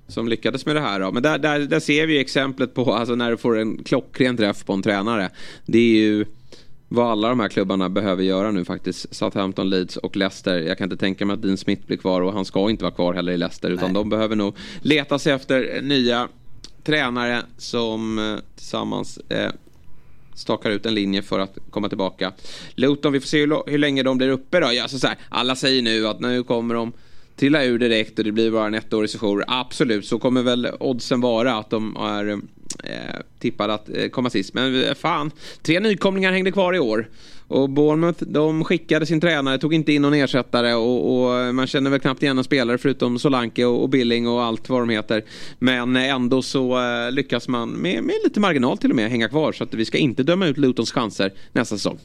som 0.08 0.28
lyckades 0.28 0.66
med 0.66 0.76
det 0.76 0.80
här. 0.80 1.00
Då. 1.00 1.12
Men 1.12 1.22
där, 1.22 1.38
där, 1.38 1.60
där 1.60 1.80
ser 1.80 2.06
vi 2.06 2.18
exemplet 2.18 2.74
på 2.74 2.94
alltså 2.94 3.14
när 3.14 3.30
du 3.30 3.36
får 3.36 3.58
en 3.58 3.84
klockren 3.84 4.36
träff 4.36 4.64
på 4.64 4.72
en 4.72 4.82
tränare. 4.82 5.30
Det 5.66 5.78
är 5.78 6.00
ju 6.00 6.24
vad 6.88 7.10
alla 7.10 7.28
de 7.28 7.40
här 7.40 7.48
klubbarna 7.48 7.88
behöver 7.88 8.22
göra 8.22 8.50
nu 8.50 8.64
faktiskt. 8.64 9.14
Southampton, 9.14 9.70
Leeds 9.70 9.96
och 9.96 10.16
Leicester. 10.16 10.58
Jag 10.58 10.78
kan 10.78 10.84
inte 10.84 10.96
tänka 10.96 11.26
mig 11.26 11.34
att 11.34 11.42
Dean 11.42 11.56
Smith 11.56 11.86
blir 11.86 11.96
kvar 11.96 12.20
och 12.20 12.32
han 12.32 12.44
ska 12.44 12.70
inte 12.70 12.84
vara 12.84 12.94
kvar 12.94 13.14
heller 13.14 13.32
i 13.32 13.36
Leicester. 13.36 13.70
Utan 13.70 13.84
Nej. 13.84 13.94
de 13.94 14.08
behöver 14.08 14.36
nog 14.36 14.56
leta 14.82 15.18
sig 15.18 15.32
efter 15.32 15.82
nya 15.82 16.28
tränare 16.84 17.42
som 17.56 18.18
eh, 18.18 18.36
tillsammans 18.56 19.18
eh, 19.18 19.50
stakar 20.38 20.70
ut 20.70 20.86
en 20.86 20.94
linje 20.94 21.22
för 21.22 21.38
att 21.38 21.58
komma 21.70 21.88
tillbaka. 21.88 22.32
Luton, 22.74 23.12
vi 23.12 23.20
får 23.20 23.26
se 23.26 23.40
hur, 23.40 23.70
hur 23.70 23.78
länge 23.78 24.02
de 24.02 24.18
blir 24.18 24.28
uppe 24.28 24.60
då. 24.60 24.66
Alltså 24.66 24.98
så 24.98 25.06
här, 25.06 25.16
alla 25.28 25.56
säger 25.56 25.82
nu 25.82 26.06
att 26.06 26.20
nu 26.20 26.42
kommer 26.42 26.74
de 26.74 26.92
trilla 27.36 27.64
ur 27.64 27.78
direkt 27.78 28.18
och 28.18 28.24
det 28.24 28.32
blir 28.32 28.50
bara 28.50 28.66
en 28.66 28.74
ettårig 28.74 29.10
sejour. 29.10 29.44
Absolut, 29.46 30.06
så 30.06 30.18
kommer 30.18 30.42
väl 30.42 30.68
oddsen 30.80 31.20
vara 31.20 31.54
att 31.54 31.70
de 31.70 31.96
är 31.96 32.40
eh, 32.84 33.20
tippade 33.38 33.74
att 33.74 33.88
eh, 33.88 34.08
komma 34.08 34.30
sist. 34.30 34.54
Men 34.54 34.84
eh, 34.84 34.94
fan, 34.94 35.30
tre 35.62 35.80
nykomlingar 35.80 36.32
hängde 36.32 36.52
kvar 36.52 36.74
i 36.74 36.78
år. 36.78 37.08
Och 37.48 37.70
Bournemouth, 37.70 38.24
de 38.24 38.64
skickade 38.64 39.06
sin 39.06 39.20
tränare, 39.20 39.58
tog 39.58 39.74
inte 39.74 39.92
in 39.92 40.02
någon 40.02 40.14
ersättare 40.14 40.74
och, 40.74 41.22
och 41.22 41.38
eh, 41.38 41.52
man 41.52 41.66
känner 41.66 41.90
väl 41.90 42.00
knappt 42.00 42.22
igen 42.22 42.36
någon 42.36 42.44
spelare 42.44 42.78
förutom 42.78 43.18
Solanke 43.18 43.64
och, 43.64 43.82
och, 43.82 43.88
Billing 43.88 44.28
och 44.28 44.42
allt 44.42 44.68
vad 44.68 44.82
de 44.82 44.88
heter. 44.88 45.24
Men 45.58 45.96
eh, 45.96 46.14
ändå 46.14 46.42
så 46.42 46.80
lyckas 47.10 47.48
man 47.48 47.70
med, 47.70 48.02
med 48.02 48.14
lite 48.24 48.40
marginal 48.40 48.78
till 48.78 48.90
och 48.90 48.96
med 48.96 49.10
hänga 49.10 49.28
kvar 49.28 49.52
så 49.52 49.64
att 49.64 49.74
vi 49.74 49.84
ska 49.84 49.98
inte 49.98 50.22
döma 50.22 50.46
ut 50.46 50.58
Lutons 50.58 50.92
chanser 50.92 51.32
nästa 51.52 51.76
säsong. 51.76 51.98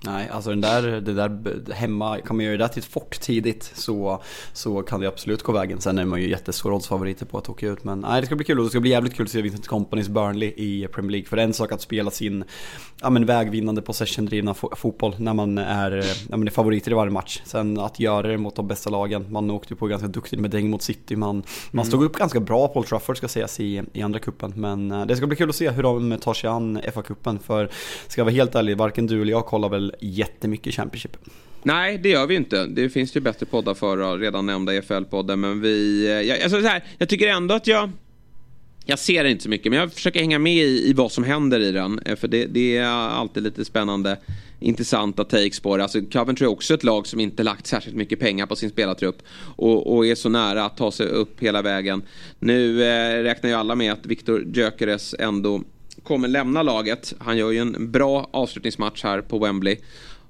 Nej, 0.00 0.28
alltså 0.28 0.50
den 0.50 0.60
där, 0.60 0.82
det 0.82 1.14
där 1.14 1.72
hemma, 1.72 2.20
kan 2.20 2.36
man 2.36 2.44
göra 2.44 2.56
det 2.56 2.68
till 2.68 2.78
ett 2.78 2.88
fort 2.88 3.20
tidigt 3.20 3.72
så, 3.74 4.22
så 4.52 4.82
kan 4.82 5.00
det 5.00 5.08
absolut 5.08 5.42
gå 5.42 5.52
vägen. 5.52 5.80
Sen 5.80 5.98
är 5.98 6.04
man 6.04 6.22
ju 6.22 6.30
jättestor 6.30 6.72
oddsfavoriter 6.72 7.26
på 7.26 7.38
att 7.38 7.48
åka 7.48 7.68
ut. 7.68 7.84
Men 7.84 8.00
nej, 8.00 8.20
det 8.20 8.26
ska 8.26 8.36
bli 8.36 8.44
kul 8.44 8.58
och 8.58 8.64
det 8.64 8.70
ska 8.70 8.80
bli 8.80 8.90
jävligt 8.90 9.14
kul 9.14 9.26
att 9.26 9.32
se 9.32 9.42
Vincent 9.42 9.66
Companys 9.66 10.08
Burnley 10.08 10.52
i 10.56 10.88
Premier 10.92 11.10
League. 11.10 11.28
För 11.28 11.36
det 11.36 11.42
är 11.42 11.46
en 11.46 11.52
sak 11.52 11.72
att 11.72 11.80
spela 11.80 12.10
sin 12.10 12.44
ja, 13.00 13.10
men 13.10 13.26
vägvinnande 13.26 13.82
possession-drivna 13.82 14.54
fo 14.54 14.76
fotboll 14.76 15.14
när 15.18 15.34
man, 15.34 15.58
är, 15.58 15.90
när 16.28 16.36
man 16.36 16.46
är 16.48 16.52
favoriter 16.52 16.90
i 16.90 16.94
varje 16.94 17.12
match. 17.12 17.42
Sen 17.44 17.78
att 17.78 18.00
göra 18.00 18.28
det 18.28 18.38
mot 18.38 18.56
de 18.56 18.68
bästa 18.68 18.90
lagen. 18.90 19.26
Man 19.32 19.50
åkte 19.50 19.74
ju 19.74 19.78
på 19.78 19.86
ganska 19.86 20.08
duktigt 20.08 20.40
med 20.40 20.50
däng 20.50 20.70
mot 20.70 20.82
City. 20.82 21.16
Man, 21.16 21.30
mm. 21.30 21.44
man 21.70 21.84
stod 21.84 22.04
upp 22.04 22.16
ganska 22.16 22.40
bra 22.40 22.68
på 22.68 22.78
Old 22.78 22.86
Trafford 22.88 23.16
ska 23.16 23.28
sägas 23.28 23.60
i, 23.60 23.82
i 23.92 24.02
andra 24.02 24.18
kuppen 24.18 24.52
Men 24.56 24.92
eh, 24.92 25.06
det 25.06 25.16
ska 25.16 25.26
bli 25.26 25.36
kul 25.36 25.48
att 25.48 25.56
se 25.56 25.70
hur 25.70 25.82
de 25.82 26.18
tar 26.20 26.34
sig 26.34 26.50
an 26.50 26.80
FA-cupen. 26.94 27.38
För 27.38 27.70
ska 28.08 28.20
jag 28.20 28.24
vara 28.24 28.34
helt 28.34 28.54
ärlig, 28.54 28.76
varken 28.76 29.06
du 29.06 29.22
eller 29.22 29.32
jag 29.32 29.46
kollar 29.46 29.68
väl 29.68 29.87
jättemycket 30.00 30.74
Championship. 30.74 31.16
Nej, 31.62 31.98
det 31.98 32.08
gör 32.08 32.26
vi 32.26 32.34
inte. 32.34 32.66
Det 32.66 32.88
finns 32.88 33.16
ju 33.16 33.20
bättre 33.20 33.46
poddar 33.46 33.74
för 33.74 34.18
redan 34.18 34.46
nämnda 34.46 34.72
EFL-podden. 34.72 35.36
Men 35.36 35.60
vi... 35.60 36.06
Eh, 36.06 36.12
jag, 36.12 36.42
alltså 36.42 36.60
så 36.60 36.66
här, 36.66 36.84
jag 36.98 37.08
tycker 37.08 37.28
ändå 37.28 37.54
att 37.54 37.66
jag... 37.66 37.90
Jag 38.90 38.98
ser 38.98 39.24
det 39.24 39.30
inte 39.30 39.42
så 39.42 39.48
mycket, 39.50 39.72
men 39.72 39.78
jag 39.78 39.92
försöker 39.92 40.20
hänga 40.20 40.38
med 40.38 40.56
i, 40.56 40.90
i 40.90 40.92
vad 40.92 41.12
som 41.12 41.24
händer 41.24 41.60
i 41.60 41.72
den. 41.72 41.98
Eh, 41.98 42.16
för 42.16 42.28
det, 42.28 42.46
det 42.46 42.76
är 42.76 42.88
alltid 42.88 43.42
lite 43.42 43.64
spännande 43.64 44.16
intressanta 44.60 45.24
takes 45.24 45.60
på 45.60 45.76
det. 45.76 45.82
Alltså 45.82 46.00
Coventry 46.12 46.46
är 46.46 46.50
också 46.50 46.74
ett 46.74 46.84
lag 46.84 47.06
som 47.06 47.20
inte 47.20 47.42
lagt 47.42 47.66
särskilt 47.66 47.96
mycket 47.96 48.20
pengar 48.20 48.46
på 48.46 48.56
sin 48.56 48.70
spelartrupp 48.70 49.22
och, 49.56 49.96
och 49.96 50.06
är 50.06 50.14
så 50.14 50.28
nära 50.28 50.64
att 50.64 50.76
ta 50.76 50.92
sig 50.92 51.06
upp 51.06 51.42
hela 51.42 51.62
vägen. 51.62 52.02
Nu 52.38 52.82
eh, 52.82 53.22
räknar 53.22 53.50
ju 53.50 53.56
alla 53.56 53.74
med 53.74 53.92
att 53.92 54.06
Viktor 54.06 54.44
Gyökeres 54.54 55.14
ändå 55.18 55.62
kommer 56.08 56.28
lämna 56.28 56.62
laget. 56.62 57.14
Han 57.18 57.36
gör 57.36 57.50
ju 57.50 57.58
en 57.58 57.90
bra 57.90 58.28
avslutningsmatch 58.30 59.04
här 59.04 59.20
på 59.20 59.38
Wembley. 59.38 59.76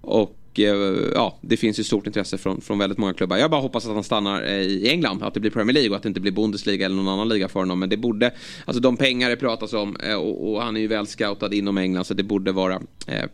Och 0.01 0.37
eh, 0.55 1.13
ja, 1.15 1.39
det 1.41 1.57
finns 1.57 1.79
ju 1.79 1.85
stort 1.85 2.07
intresse 2.07 2.39
från, 2.39 2.61
från 2.61 2.79
väldigt 2.79 2.99
många 2.99 3.15
klubbar. 3.15 3.37
Jag 3.37 3.51
bara 3.51 3.61
hoppas 3.61 3.87
att 3.87 3.95
han 3.95 4.05
stannar 4.05 4.43
eh, 4.43 4.51
i 4.51 4.89
England, 4.89 5.23
att 5.23 5.35
det 5.35 5.41
blir 5.41 5.51
Premier 5.51 5.75
League 5.75 5.91
och 5.91 5.97
att 5.97 6.03
det 6.03 6.09
inte 6.09 6.21
blir 6.21 6.33
Bundesliga 6.33 6.87
eller 6.87 6.97
någon 6.97 7.09
annan 7.09 7.29
liga 7.29 7.49
för 7.49 7.61
honom. 7.61 7.79
Men 7.79 7.89
det 7.89 7.97
borde, 7.97 8.31
alltså 8.65 8.81
de 8.81 8.97
pengar 8.97 9.31
det 9.31 9.37
pratas 9.37 9.73
om 9.73 9.97
eh, 9.97 10.15
och, 10.15 10.53
och 10.53 10.63
han 10.63 10.77
är 10.77 10.81
ju 10.81 10.87
väl 10.87 11.07
scoutad 11.07 11.55
inom 11.55 11.79
England 11.79 12.05
så 12.05 12.15
det 12.15 12.23
borde 12.23 12.53
vara 12.53 12.81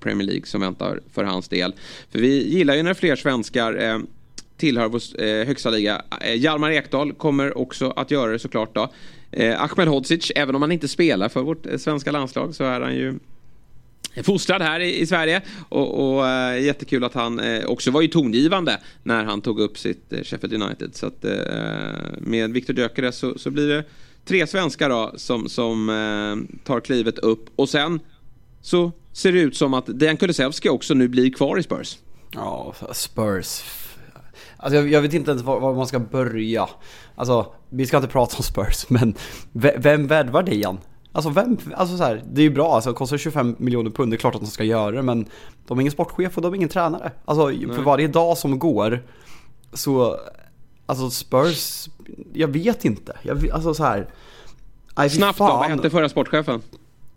Premier 0.01 0.27
League 0.27 0.47
som 0.47 0.61
väntar 0.61 1.01
för 1.13 1.25
hans 1.25 1.49
del. 1.49 1.75
För 2.11 2.19
vi 2.19 2.49
gillar 2.49 2.75
ju 2.75 2.83
när 2.83 2.95
fler 2.95 3.17
svenskar 3.17 4.03
tillhör 4.57 4.89
vår 4.89 5.45
högsta 5.45 5.71
liga. 5.71 6.03
Hjalmar 6.37 6.71
Ekdal 6.71 7.13
kommer 7.13 7.59
också 7.59 7.91
att 7.91 8.11
göra 8.11 8.33
det 8.33 8.39
såklart 8.39 8.75
då. 8.75 8.91
Eh, 9.37 9.63
Ahmed 9.63 9.89
Hodzic, 9.89 10.33
även 10.37 10.55
om 10.55 10.63
han 10.63 10.73
inte 10.73 10.89
spelar 10.89 11.29
för 11.29 11.43
vårt 11.43 11.67
eh, 11.67 11.77
svenska 11.77 12.13
landslag 12.13 12.55
så 12.55 12.65
är 12.65 12.81
han 12.81 12.95
ju 12.95 13.19
fostrad 14.23 14.63
här 14.63 14.81
i, 14.81 15.01
i 15.01 15.07
Sverige 15.07 15.43
och, 15.69 16.17
och 16.17 16.29
äh, 16.29 16.63
jättekul 16.63 17.05
att 17.05 17.15
han 17.15 17.41
äh, 17.41 17.65
också 17.67 17.91
var 17.91 18.01
ju 18.01 18.09
tongivande 18.09 18.81
när 19.03 19.25
han 19.25 19.41
tog 19.41 19.61
upp 19.61 19.79
sitt 19.79 20.13
äh, 20.13 20.23
Sheffield 20.23 20.63
United. 20.63 20.97
Så 20.97 21.07
att 21.07 21.25
med 22.19 22.53
Viktor 22.53 22.77
Gyökeres 22.77 23.17
så, 23.17 23.39
så, 23.39 23.51
blir 23.51 23.69
det 23.69 23.85
tre 24.25 24.47
svenskar 24.47 24.89
då 24.89 25.13
som, 25.17 25.49
som 25.49 25.87
tar 26.65 26.81
klivet 26.81 27.19
upp 27.19 27.47
och 27.57 27.69
sen 27.69 28.01
så 28.61 28.93
ser 29.13 29.33
det 29.33 29.41
ut 29.41 29.57
som 29.57 29.75
att 29.75 29.85
Dejan 29.87 30.17
Kulusevski 30.17 30.69
också 30.69 30.95
nu 30.95 31.09
blir 31.09 31.31
kvar 31.31 31.59
i 31.59 31.63
Spurs. 31.63 31.99
Ja, 32.35 32.75
Spurs. 32.93 33.63
Alltså 34.57 34.77
jag, 34.77 34.89
jag 34.89 35.03
vet 35.03 35.15
inte 35.15 35.31
ens 35.31 35.43
var, 35.43 35.61
var, 35.61 35.75
man 35.75 35.87
ska 35.87 35.99
börja. 35.99 36.69
Alltså, 37.15 37.53
vi 37.69 37.87
ska 37.87 37.97
inte 37.97 38.09
prata 38.09 38.37
om 38.37 38.43
Spurs, 38.43 38.87
men 38.89 39.15
vem 39.53 40.07
värvar 40.07 40.43
Dejan? 40.43 40.79
Alltså 41.13 41.31
vem, 41.31 41.59
alltså 41.75 41.97
så 41.97 42.05
här, 42.05 42.23
det 42.33 42.41
är 42.41 42.43
ju 42.43 42.51
bra, 42.51 42.75
alltså 42.75 42.93
kostar 42.93 43.19
25 43.19 43.57
miljoner 43.59 43.91
pund, 43.91 44.13
det 44.13 44.17
är 44.17 44.19
klart 44.19 44.35
att 44.35 44.41
de 44.41 44.47
ska 44.47 44.65
göra 44.65 44.91
det 44.91 45.03
men 45.03 45.27
de 45.67 45.79
är 45.79 45.83
ingen 45.83 45.93
sportchef 45.93 46.37
och 46.37 46.43
de 46.43 46.53
är 46.53 46.57
ingen 46.57 46.69
tränare. 46.69 47.13
Alltså 47.25 47.47
Nej. 47.47 47.69
för 47.69 47.83
varje 47.83 48.09
dag 48.09 48.39
som 48.39 48.59
går 48.59 49.03
så, 49.73 50.19
alltså 50.87 51.11
Spurs, 51.11 51.89
jag 52.33 52.49
vet 52.49 52.85
inte. 52.85 53.17
Jag, 53.23 53.51
alltså 53.51 53.75
så 53.75 53.85
här. 53.85 54.09
Aj, 54.95 55.11
Snabbt 55.11 55.39
då, 55.39 55.45
vad 55.45 55.71
hette 55.71 55.91
förra 55.91 56.09
sportchefen? 56.09 56.63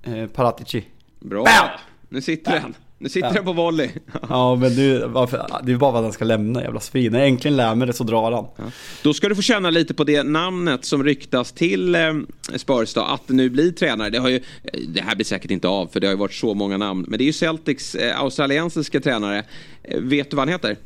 Eh, 0.04 0.28
Paratici. 0.28 0.86
Bra, 1.20 1.44
Bam! 1.44 1.70
nu 2.10 2.22
sitter 2.22 2.52
Bam! 2.52 2.62
den. 2.62 2.76
Nu 3.00 3.10
sitter 3.10 3.28
ja. 3.28 3.34
den 3.34 3.46
på 3.46 3.54
volley. 3.54 3.90
ja, 4.30 4.56
men 4.56 4.76
det, 4.76 5.08
varför, 5.08 5.46
det 5.64 5.72
är 5.72 5.78
bara 5.78 5.92
vad 5.92 6.04
han 6.04 6.14
ska 6.14 6.26
lämna, 6.26 6.64
jävla 6.64 6.80
svin. 6.80 7.12
När 7.12 7.20
jag 7.20 7.28
äntligen 7.28 7.58
lär 7.58 7.76
mig 7.76 7.88
det 7.88 7.94
så 7.94 8.04
drar 8.04 8.32
han. 8.32 8.46
Ja. 8.56 8.64
Då 9.04 9.14
ska 9.14 9.30
du 9.30 9.36
få 9.36 9.42
känna 9.42 9.70
lite 9.70 9.94
på 9.94 10.04
det 10.04 10.24
namnet 10.24 10.86
som 10.86 11.04
ryktas 11.04 11.52
till 11.52 11.96
eh, 11.96 12.14
Spurs 12.56 12.94
då, 12.94 13.02
att 13.02 13.30
nu 13.30 13.50
blir 13.50 13.72
tränare. 13.72 14.10
Det, 14.10 14.20
har 14.20 14.30
ju, 14.30 14.42
det 14.88 15.02
här 15.02 15.16
blir 15.16 15.26
säkert 15.26 15.52
inte 15.52 15.68
av, 15.68 15.88
för 15.88 16.00
det 16.00 16.08
har 16.08 16.14
ju 16.14 16.20
varit 16.20 16.34
så 16.34 16.54
många 16.54 16.78
namn. 16.78 17.06
Men 17.08 17.18
det 17.18 17.24
är 17.24 17.26
ju 17.26 17.34
Celtics 17.34 17.96
eh, 17.96 18.22
australiensiska 18.22 19.00
tränare. 19.00 19.44
Eh, 19.84 20.00
vet 20.00 20.32
du 20.32 20.38
vad 20.38 20.48
han 20.48 20.54
heter? 20.54 20.78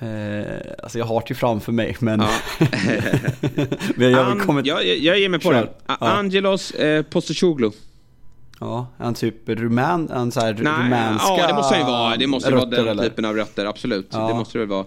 Eh, 0.00 0.72
alltså 0.82 0.98
jag 0.98 1.06
har 1.06 1.24
det 1.28 1.34
framför 1.34 1.72
mig 1.72 1.96
men... 1.98 2.20
Ja. 2.20 2.30
men 3.94 4.10
jag, 4.10 4.26
An, 4.26 4.40
kommit... 4.40 4.66
jag, 4.66 4.86
jag 4.86 5.18
ger 5.18 5.28
mig 5.28 5.40
på 5.40 5.50
Kör. 5.50 5.54
den. 5.54 5.68
Ja. 5.86 5.96
Angelos 6.00 6.70
eh, 6.70 7.02
Postacoglu. 7.02 7.70
Ja, 8.60 8.86
han 8.98 9.14
typ 9.14 9.48
rumän, 9.48 10.10
en 10.10 10.32
så 10.32 10.40
här 10.40 10.58
Nej, 10.60 10.72
rumänska 10.72 11.36
Ja, 11.38 11.46
det 11.46 11.54
måste 11.54 11.76
ju 11.76 11.84
vara. 11.84 12.16
Det 12.16 12.26
måste 12.26 12.50
rötter, 12.50 12.66
vara 12.66 12.84
den 12.84 12.88
eller? 12.88 13.08
typen 13.08 13.24
av 13.24 13.36
rötter, 13.36 13.66
absolut. 13.66 14.08
Ja. 14.10 14.28
Det 14.28 14.34
måste 14.34 14.58
det 14.58 14.60
väl 14.60 14.68
vara. 14.68 14.86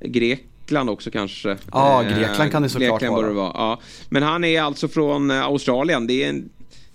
Grekland 0.00 0.90
också 0.90 1.10
kanske. 1.10 1.56
Ja, 1.72 2.02
Grekland 2.02 2.52
kan 2.52 2.62
det 2.62 2.68
såklart 2.68 3.00
Grekland 3.00 3.16
vara. 3.16 3.28
Det 3.28 3.34
vara. 3.34 3.52
Ja. 3.54 3.80
Men 4.08 4.22
han 4.22 4.44
är 4.44 4.62
alltså 4.62 4.88
från 4.88 5.30
eh, 5.30 5.44
Australien. 5.44 6.06
Det 6.06 6.24
är 6.24 6.28
en, 6.28 6.48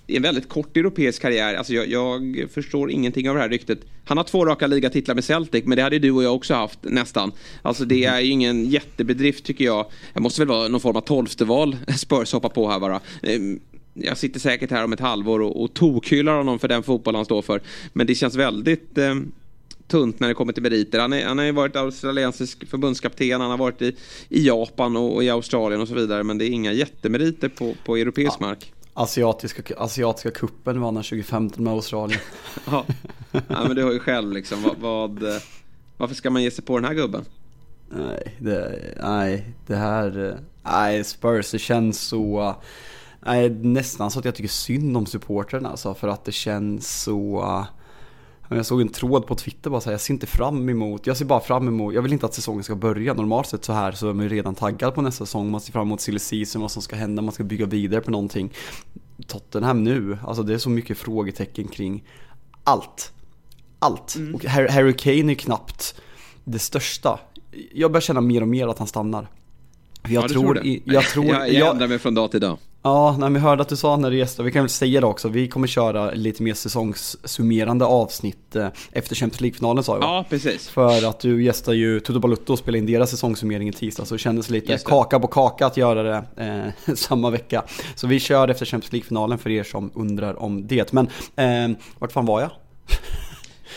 det 0.05 0.13
är 0.13 0.17
en 0.17 0.23
väldigt 0.23 0.49
kort 0.49 0.77
europeisk 0.77 1.21
karriär. 1.21 1.55
Alltså 1.55 1.73
jag, 1.73 1.87
jag, 1.87 2.47
förstår 2.53 2.91
ingenting 2.91 3.29
av 3.29 3.35
det 3.35 3.41
här 3.41 3.49
ryktet. 3.49 3.79
Han 4.05 4.17
har 4.17 4.23
två 4.23 4.45
raka 4.45 4.67
ligatitlar 4.67 5.15
med 5.15 5.23
Celtic, 5.23 5.65
men 5.65 5.75
det 5.75 5.83
hade 5.83 5.99
du 5.99 6.11
och 6.11 6.23
jag 6.23 6.35
också 6.35 6.53
haft 6.53 6.79
nästan. 6.81 7.31
Alltså 7.61 7.85
det 7.85 8.05
är 8.05 8.19
ju 8.19 8.31
ingen 8.31 8.65
jättebedrift 8.65 9.45
tycker 9.45 9.65
jag. 9.65 9.85
Det 10.13 10.19
måste 10.19 10.41
väl 10.41 10.47
vara 10.47 10.67
någon 10.67 10.81
form 10.81 10.95
av 10.95 11.01
tolfte 11.01 11.45
val 11.45 11.77
Spurs 11.97 12.33
hoppar 12.33 12.49
på 12.49 12.69
här 12.69 12.79
bara. 12.79 12.99
Jag 13.93 14.17
sitter 14.17 14.39
säkert 14.39 14.71
här 14.71 14.83
om 14.83 14.93
ett 14.93 14.99
halvår 14.99 15.41
och, 15.41 15.63
och 15.63 15.73
tokhyllar 15.73 16.37
honom 16.37 16.59
för 16.59 16.67
den 16.67 16.83
fotboll 16.83 17.15
han 17.15 17.25
står 17.25 17.41
för. 17.41 17.61
Men 17.93 18.07
det 18.07 18.15
känns 18.15 18.35
väldigt 18.35 18.97
eh, 18.97 19.15
tunt 19.87 20.19
när 20.19 20.27
det 20.27 20.33
kommer 20.33 20.53
till 20.53 20.63
meriter. 20.63 20.99
Han, 20.99 21.13
är, 21.13 21.25
han 21.25 21.37
har 21.37 21.45
ju 21.45 21.51
varit 21.51 21.75
australiensisk 21.75 22.67
förbundskapten, 22.67 23.41
han 23.41 23.51
har 23.51 23.57
varit 23.57 23.81
i, 23.81 23.95
i 24.29 24.47
Japan 24.47 24.97
och, 24.97 25.15
och, 25.15 25.23
i 25.23 25.29
Australien 25.29 25.81
och 25.81 25.87
så 25.87 25.93
vidare. 25.93 26.23
Men 26.23 26.37
det 26.37 26.45
är 26.45 26.49
inga 26.49 26.71
jättemeriter 26.71 27.49
på, 27.49 27.75
på 27.85 27.97
europeisk 27.97 28.37
ja. 28.39 28.45
mark. 28.45 28.73
Asiatiska, 28.93 29.75
asiatiska 29.77 30.31
kuppen 30.31 30.81
vann 30.81 30.95
han 30.95 31.03
2015 31.03 31.63
med 31.63 31.73
Australien. 31.73 32.19
ja. 32.65 32.85
ja, 33.31 33.63
men 33.67 33.75
du 33.75 33.83
har 33.83 33.91
ju 33.91 33.99
själv 33.99 34.33
liksom. 34.33 34.63
Vad, 34.63 34.77
vad, 34.77 35.41
varför 35.97 36.15
ska 36.15 36.29
man 36.29 36.43
ge 36.43 36.51
sig 36.51 36.63
på 36.63 36.77
den 36.77 36.85
här 36.85 36.93
gubben? 36.93 37.25
Nej, 37.89 38.35
det, 38.39 38.79
nej, 39.03 39.45
det 39.67 39.75
här... 39.75 40.39
Nej, 40.63 41.03
Spurs, 41.03 41.51
det 41.51 41.59
känns 41.59 42.01
så... 42.01 42.55
Nej, 43.25 43.49
nästan 43.49 44.11
så 44.11 44.19
att 44.19 44.25
jag 44.25 44.35
tycker 44.35 44.49
synd 44.49 44.97
om 44.97 45.05
supportrarna 45.05 45.69
alltså, 45.69 45.93
för 45.93 46.07
att 46.07 46.25
det 46.25 46.31
känns 46.31 47.01
så... 47.03 47.65
Jag 48.51 48.65
såg 48.65 48.81
en 48.81 48.89
tråd 48.89 49.27
på 49.27 49.35
Twitter 49.35 49.69
bara 49.69 49.81
så 49.81 49.85
här, 49.85 49.93
jag 49.93 50.01
ser 50.01 50.13
inte 50.13 50.27
fram 50.27 50.69
emot, 50.69 51.07
jag 51.07 51.17
ser 51.17 51.25
bara 51.25 51.39
fram 51.39 51.67
emot, 51.67 51.93
jag 51.93 52.01
vill 52.01 52.13
inte 52.13 52.25
att 52.25 52.33
säsongen 52.33 52.63
ska 52.63 52.75
börja. 52.75 53.13
Normalt 53.13 53.47
sett 53.47 53.65
så 53.65 53.73
här 53.73 53.91
så 53.91 54.09
är 54.09 54.13
man 54.13 54.23
ju 54.23 54.29
redan 54.29 54.55
taggad 54.55 54.95
på 54.95 55.01
nästa 55.01 55.25
säsong, 55.25 55.51
man 55.51 55.61
ser 55.61 55.71
fram 55.71 55.87
emot 55.87 56.01
silly 56.01 56.19
season, 56.19 56.61
vad 56.61 56.71
som 56.71 56.81
ska 56.81 56.95
hända, 56.95 57.21
man 57.21 57.31
ska 57.33 57.43
bygga 57.43 57.65
vidare 57.65 58.01
på 58.01 58.11
någonting. 58.11 58.53
Tottenham 59.27 59.83
nu, 59.83 60.17
alltså 60.23 60.43
det 60.43 60.53
är 60.53 60.57
så 60.57 60.69
mycket 60.69 60.97
frågetecken 60.97 61.67
kring 61.67 62.03
allt. 62.63 63.11
Allt. 63.79 64.15
Mm. 64.15 64.35
Och 64.35 64.45
Harry 64.45 64.93
Kane 64.93 65.31
är 65.31 65.35
knappt 65.35 66.01
det 66.43 66.59
största. 66.59 67.19
Jag 67.73 67.91
börjar 67.91 68.01
känna 68.01 68.21
mer 68.21 68.41
och 68.41 68.47
mer 68.47 68.67
att 68.67 68.77
han 68.77 68.87
stannar. 68.87 69.27
Jag, 70.03 70.23
ja, 70.23 70.27
tror, 70.27 70.55
tror 70.55 70.79
jag 70.85 71.03
tror... 71.13 71.25
Jag, 71.25 71.53
jag 71.53 71.71
ändrar 71.71 71.87
mig 71.87 71.99
från 71.99 72.15
dag 72.15 72.31
till 72.31 72.41
dag. 72.41 72.57
Ja, 72.83 73.15
när 73.19 73.29
vi 73.29 73.39
hörde 73.39 73.61
att 73.61 73.69
du 73.69 73.75
sa 73.75 73.97
när 73.97 74.11
du 74.11 74.17
gästade, 74.17 74.45
vi 74.45 74.51
kan 74.51 74.63
väl 74.63 74.69
säga 74.69 75.01
det 75.01 75.07
också, 75.07 75.29
vi 75.29 75.47
kommer 75.47 75.67
köra 75.67 76.11
lite 76.11 76.43
mer 76.43 76.53
säsongssummerande 76.53 77.85
avsnitt 77.85 78.55
eh, 78.55 78.67
efter 78.91 79.15
Champions 79.15 79.41
League-finalen 79.41 79.83
sa 79.83 79.93
jag. 79.93 80.03
Ja, 80.03 80.25
precis. 80.29 80.69
För 80.69 81.09
att 81.09 81.19
du 81.19 81.43
gästar 81.43 81.73
ju 81.73 81.99
Toto 81.99 82.19
Balutto 82.19 82.53
och 82.53 82.59
spelar 82.59 82.77
in 82.77 82.85
deras 82.85 83.09
säsongssummering 83.09 83.69
i 83.69 83.73
tisdag, 83.73 84.05
så 84.05 84.15
det 84.15 84.19
kändes 84.19 84.49
lite 84.49 84.77
kaka 84.77 85.19
på 85.19 85.27
kaka 85.27 85.65
att 85.65 85.77
göra 85.77 86.03
det 86.03 86.23
eh, 86.87 86.93
samma 86.95 87.29
vecka. 87.29 87.63
Så 87.95 88.07
vi 88.07 88.19
kör 88.19 88.47
efter 88.47 88.65
Champions 88.65 88.91
League-finalen 88.91 89.37
för 89.37 89.49
er 89.49 89.63
som 89.63 89.91
undrar 89.93 90.41
om 90.41 90.67
det. 90.67 90.93
Men 90.93 91.07
eh, 91.35 91.77
vart 91.99 92.11
fan 92.11 92.25
var 92.25 92.41
jag? 92.41 92.51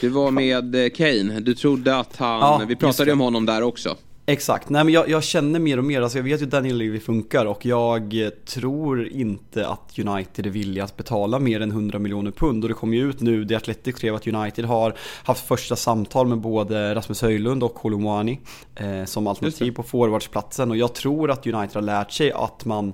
Du 0.01 0.09
var 0.09 0.31
med 0.41 0.75
eh, 0.75 0.91
Kane, 0.91 1.41
du 1.41 1.55
trodde 1.55 1.97
att 1.97 2.17
han, 2.17 2.41
ja, 2.41 2.63
vi 2.69 2.77
pratade 2.77 3.11
ju 3.11 3.13
om 3.13 3.21
honom 3.21 3.47
där 3.47 3.63
också. 3.63 3.97
Exakt, 4.27 4.69
nej 4.69 4.85
men 4.85 4.95
jag, 4.95 5.09
jag, 5.09 5.25
känner 5.25 5.59
mer 5.59 5.79
och 5.79 5.85
mer, 5.85 6.03
alltså 6.03 6.19
jag 6.19 6.23
vet 6.23 6.41
ju 6.41 6.45
hur 6.45 6.51
Daniel 6.51 6.77
Levy 6.77 7.01
funkar 7.01 7.47
och 7.47 7.67
jag 7.67 8.31
tror 8.45 9.09
inte 9.09 9.69
att 9.69 9.99
United 9.99 10.47
är 10.47 10.51
villiga 10.51 10.85
att 10.85 10.97
betala 10.97 11.39
mer 11.39 11.61
än 11.61 11.71
100 11.71 11.99
miljoner 11.99 12.31
pund. 12.31 12.65
Och 12.65 12.69
det 12.69 12.75
kom 12.75 12.95
ju 12.95 13.09
ut 13.09 13.21
nu, 13.21 13.45
det 13.45 13.55
Athletic 13.55 13.97
skrev 13.97 14.15
att 14.15 14.27
United 14.27 14.65
har 14.65 14.95
haft 15.25 15.47
första 15.47 15.77
samtal 15.77 16.27
med 16.27 16.39
både 16.39 16.95
Rasmus 16.95 17.23
Höjlund 17.23 17.63
och 17.63 17.75
Kolomwani 17.75 18.41
eh, 18.75 19.05
som 19.05 19.27
alternativ 19.27 19.73
på 19.73 19.83
forwardsplatsen. 19.83 20.71
Och 20.71 20.77
jag 20.77 20.95
tror 20.95 21.31
att 21.31 21.47
United 21.47 21.75
har 21.75 21.83
lärt 21.83 22.13
sig 22.13 22.33
att 22.33 22.65
man 22.65 22.93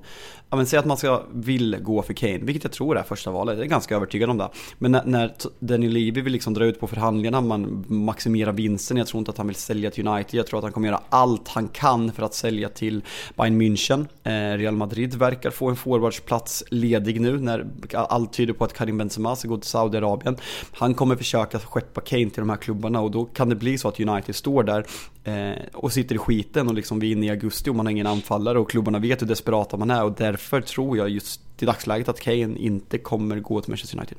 ja 0.50 0.56
men 0.56 0.66
säg 0.66 0.78
att 0.78 0.86
man 0.86 0.96
ska, 0.96 1.22
vill 1.32 1.76
gå 1.80 2.02
för 2.02 2.14
Kane, 2.14 2.38
vilket 2.38 2.64
jag 2.64 2.72
tror 2.72 2.98
är 2.98 3.02
första 3.02 3.30
valet, 3.30 3.56
jag 3.56 3.64
är 3.64 3.68
ganska 3.68 3.96
övertygad 3.96 4.30
om 4.30 4.38
det. 4.38 4.48
Men 4.78 4.92
när, 4.92 5.04
när 5.04 5.32
Daniel 5.58 5.92
Levy 5.92 6.20
vill 6.20 6.32
liksom 6.32 6.54
dra 6.54 6.64
ut 6.64 6.80
på 6.80 6.86
förhandlingarna, 6.86 7.40
man 7.40 7.84
maximerar 7.88 8.52
vinsten, 8.52 8.96
jag 8.96 9.06
tror 9.06 9.18
inte 9.18 9.30
att 9.30 9.38
han 9.38 9.46
vill 9.46 9.56
sälja 9.56 9.90
till 9.90 10.08
United, 10.08 10.38
jag 10.38 10.46
tror 10.46 10.58
att 10.58 10.64
han 10.64 10.72
kommer 10.72 10.88
göra 10.88 11.00
allt 11.08 11.48
han 11.48 11.68
kan 11.68 12.12
för 12.12 12.22
att 12.22 12.34
sälja 12.34 12.68
till 12.68 13.02
Bayern 13.36 13.62
München. 13.62 14.06
Eh, 14.22 14.58
Real 14.58 14.74
Madrid 14.74 15.14
verkar 15.14 15.50
få 15.50 15.68
en 15.68 15.76
forwardsplats 15.76 16.64
ledig 16.70 17.20
nu 17.20 17.38
när 17.38 17.66
allt 17.92 18.32
tyder 18.32 18.52
på 18.52 18.64
att 18.64 18.72
Karim 18.72 18.98
Benzema 18.98 19.36
ska 19.36 19.48
gå 19.48 19.56
till 19.56 19.70
Saudiarabien. 19.70 20.36
Han 20.72 20.94
kommer 20.94 21.16
försöka 21.16 21.58
skeppa 21.58 22.00
Kane 22.00 22.30
till 22.30 22.40
de 22.40 22.50
här 22.50 22.56
klubbarna 22.56 23.00
och 23.00 23.10
då 23.10 23.24
kan 23.24 23.48
det 23.48 23.54
bli 23.54 23.78
så 23.78 23.88
att 23.88 24.00
United 24.00 24.34
står 24.34 24.62
där 24.62 24.86
Eh, 25.28 25.56
och 25.72 25.92
sitter 25.92 26.14
i 26.14 26.18
skiten 26.18 26.68
och 26.68 26.74
liksom 26.74 26.98
vi 27.00 27.08
är 27.08 27.12
inne 27.12 27.26
i 27.26 27.30
augusti 27.30 27.70
och 27.70 27.74
man 27.74 27.86
har 27.86 27.90
ingen 27.90 28.06
anfallare 28.06 28.58
och 28.58 28.70
klubbarna 28.70 28.98
vet 28.98 29.22
hur 29.22 29.26
desperata 29.26 29.76
man 29.76 29.90
är 29.90 30.04
och 30.04 30.12
därför 30.12 30.60
tror 30.60 30.96
jag 30.96 31.08
just 31.08 31.40
i 31.62 31.64
dagsläget 31.64 32.08
att 32.08 32.20
Kane 32.20 32.58
inte 32.58 32.98
kommer 32.98 33.40
gå 33.40 33.60
till 33.60 33.70
Manchester 33.70 33.98
United. 33.98 34.18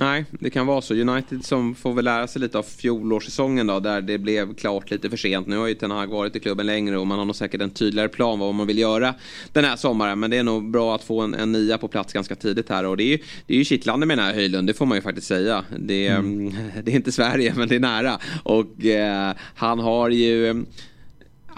Nej, 0.00 0.24
det 0.30 0.50
kan 0.50 0.66
vara 0.66 0.80
så. 0.80 0.94
United 0.94 1.44
som 1.44 1.74
får 1.74 1.92
väl 1.92 2.04
lära 2.04 2.26
sig 2.26 2.40
lite 2.40 2.58
av 2.58 2.62
fjolårssäsongen 2.62 3.66
då, 3.66 3.80
där 3.80 4.00
det 4.00 4.18
blev 4.18 4.54
klart 4.54 4.90
lite 4.90 5.10
för 5.10 5.16
sent. 5.16 5.46
Nu 5.46 5.56
har 5.56 5.66
ju 5.66 5.74
Ten 5.74 5.90
Hag 5.90 6.06
varit 6.06 6.36
i 6.36 6.40
klubben 6.40 6.66
längre 6.66 6.98
och 6.98 7.06
man 7.06 7.18
har 7.18 7.24
nog 7.24 7.36
säkert 7.36 7.60
en 7.60 7.70
tydligare 7.70 8.08
plan 8.08 8.38
vad 8.38 8.54
man 8.54 8.66
vill 8.66 8.78
göra 8.78 9.14
den 9.52 9.64
här 9.64 9.76
sommaren. 9.76 10.20
Men 10.20 10.30
det 10.30 10.36
är 10.36 10.42
nog 10.42 10.70
bra 10.70 10.94
att 10.94 11.04
få 11.04 11.20
en, 11.20 11.34
en 11.34 11.52
nia 11.52 11.78
på 11.78 11.88
plats 11.88 12.12
ganska 12.12 12.34
tidigt 12.34 12.68
här. 12.68 12.84
Och 12.84 12.96
det 12.96 13.02
är 13.02 13.08
ju, 13.08 13.18
det 13.46 13.54
är 13.54 13.58
ju 13.58 13.64
kittlande 13.64 14.06
med 14.06 14.18
den 14.18 14.26
här 14.26 14.34
Höjlund, 14.34 14.66
det 14.66 14.74
får 14.74 14.86
man 14.86 14.98
ju 14.98 15.02
faktiskt 15.02 15.26
säga. 15.26 15.64
Det, 15.78 16.08
mm. 16.08 16.54
det 16.84 16.92
är 16.92 16.96
inte 16.96 17.12
Sverige, 17.12 17.54
men 17.56 17.68
det 17.68 17.76
är 17.76 17.80
nära. 17.80 18.18
Och 18.42 18.84
eh, 18.84 19.32
han 19.54 19.78
har 19.78 20.10
ju 20.10 20.64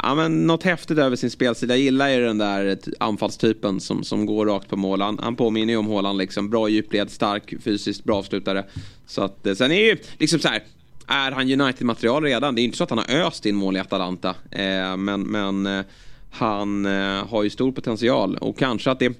Ja, 0.02 0.14
men 0.14 0.46
något 0.46 0.62
häftigt 0.62 0.98
över 0.98 1.16
sin 1.16 1.30
spelstil. 1.30 1.68
Jag 1.68 1.78
gillar 1.78 2.08
ju 2.08 2.20
den 2.20 2.38
där 2.38 2.78
anfallstypen 3.00 3.80
som, 3.80 4.04
som 4.04 4.26
går 4.26 4.46
rakt 4.46 4.68
på 4.68 4.76
mål. 4.76 5.00
Han, 5.00 5.18
han 5.22 5.36
påminner 5.36 5.72
ju 5.72 5.76
om 5.76 5.86
Håland 5.86 6.18
liksom. 6.18 6.50
Bra 6.50 6.68
djupled, 6.68 7.10
stark, 7.10 7.54
fysiskt 7.62 8.04
bra 8.04 8.18
avslutare. 8.18 8.64
Så 9.06 9.22
att, 9.22 9.46
eh, 9.46 9.54
sen 9.54 9.72
är 9.72 9.80
ju 9.80 9.96
liksom 10.18 10.40
så 10.40 10.48
här. 10.48 10.62
Är 11.06 11.32
han 11.32 11.60
United-material 11.60 12.22
redan? 12.22 12.54
Det 12.54 12.60
är 12.60 12.64
inte 12.64 12.76
så 12.76 12.84
att 12.84 12.90
han 12.90 12.98
har 12.98 13.26
öst 13.26 13.46
in 13.46 13.56
mål 13.56 13.76
i 13.76 13.80
Atalanta. 13.80 14.34
Eh, 14.50 14.96
men 14.96 15.22
men 15.22 15.66
eh, 15.66 15.84
han 16.30 16.86
eh, 16.86 17.26
har 17.26 17.42
ju 17.42 17.50
stor 17.50 17.72
potential. 17.72 18.36
Och 18.36 18.58
kanske 18.58 18.90
att 18.90 18.98
det... 18.98 19.12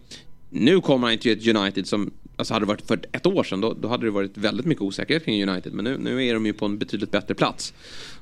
Nu 0.50 0.80
kommer 0.80 1.08
han 1.08 1.18
till 1.18 1.32
ett 1.32 1.56
United 1.56 1.87
som 1.87 2.10
Alltså 2.37 2.54
hade 2.54 2.66
det 2.66 2.68
varit 2.68 2.87
för 2.87 3.00
ett 3.12 3.26
år 3.26 3.44
sedan 3.44 3.60
då, 3.60 3.72
då 3.72 3.88
hade 3.88 4.06
det 4.06 4.10
varit 4.10 4.37
väldigt 4.38 4.66
mycket 4.66 4.82
osäkerhet 4.82 5.24
kring 5.24 5.48
United. 5.48 5.72
Men 5.72 5.84
nu, 5.84 5.98
nu 5.98 6.26
är 6.26 6.34
de 6.34 6.46
ju 6.46 6.52
på 6.52 6.64
en 6.64 6.78
betydligt 6.78 7.10
bättre 7.10 7.34
plats. 7.34 7.74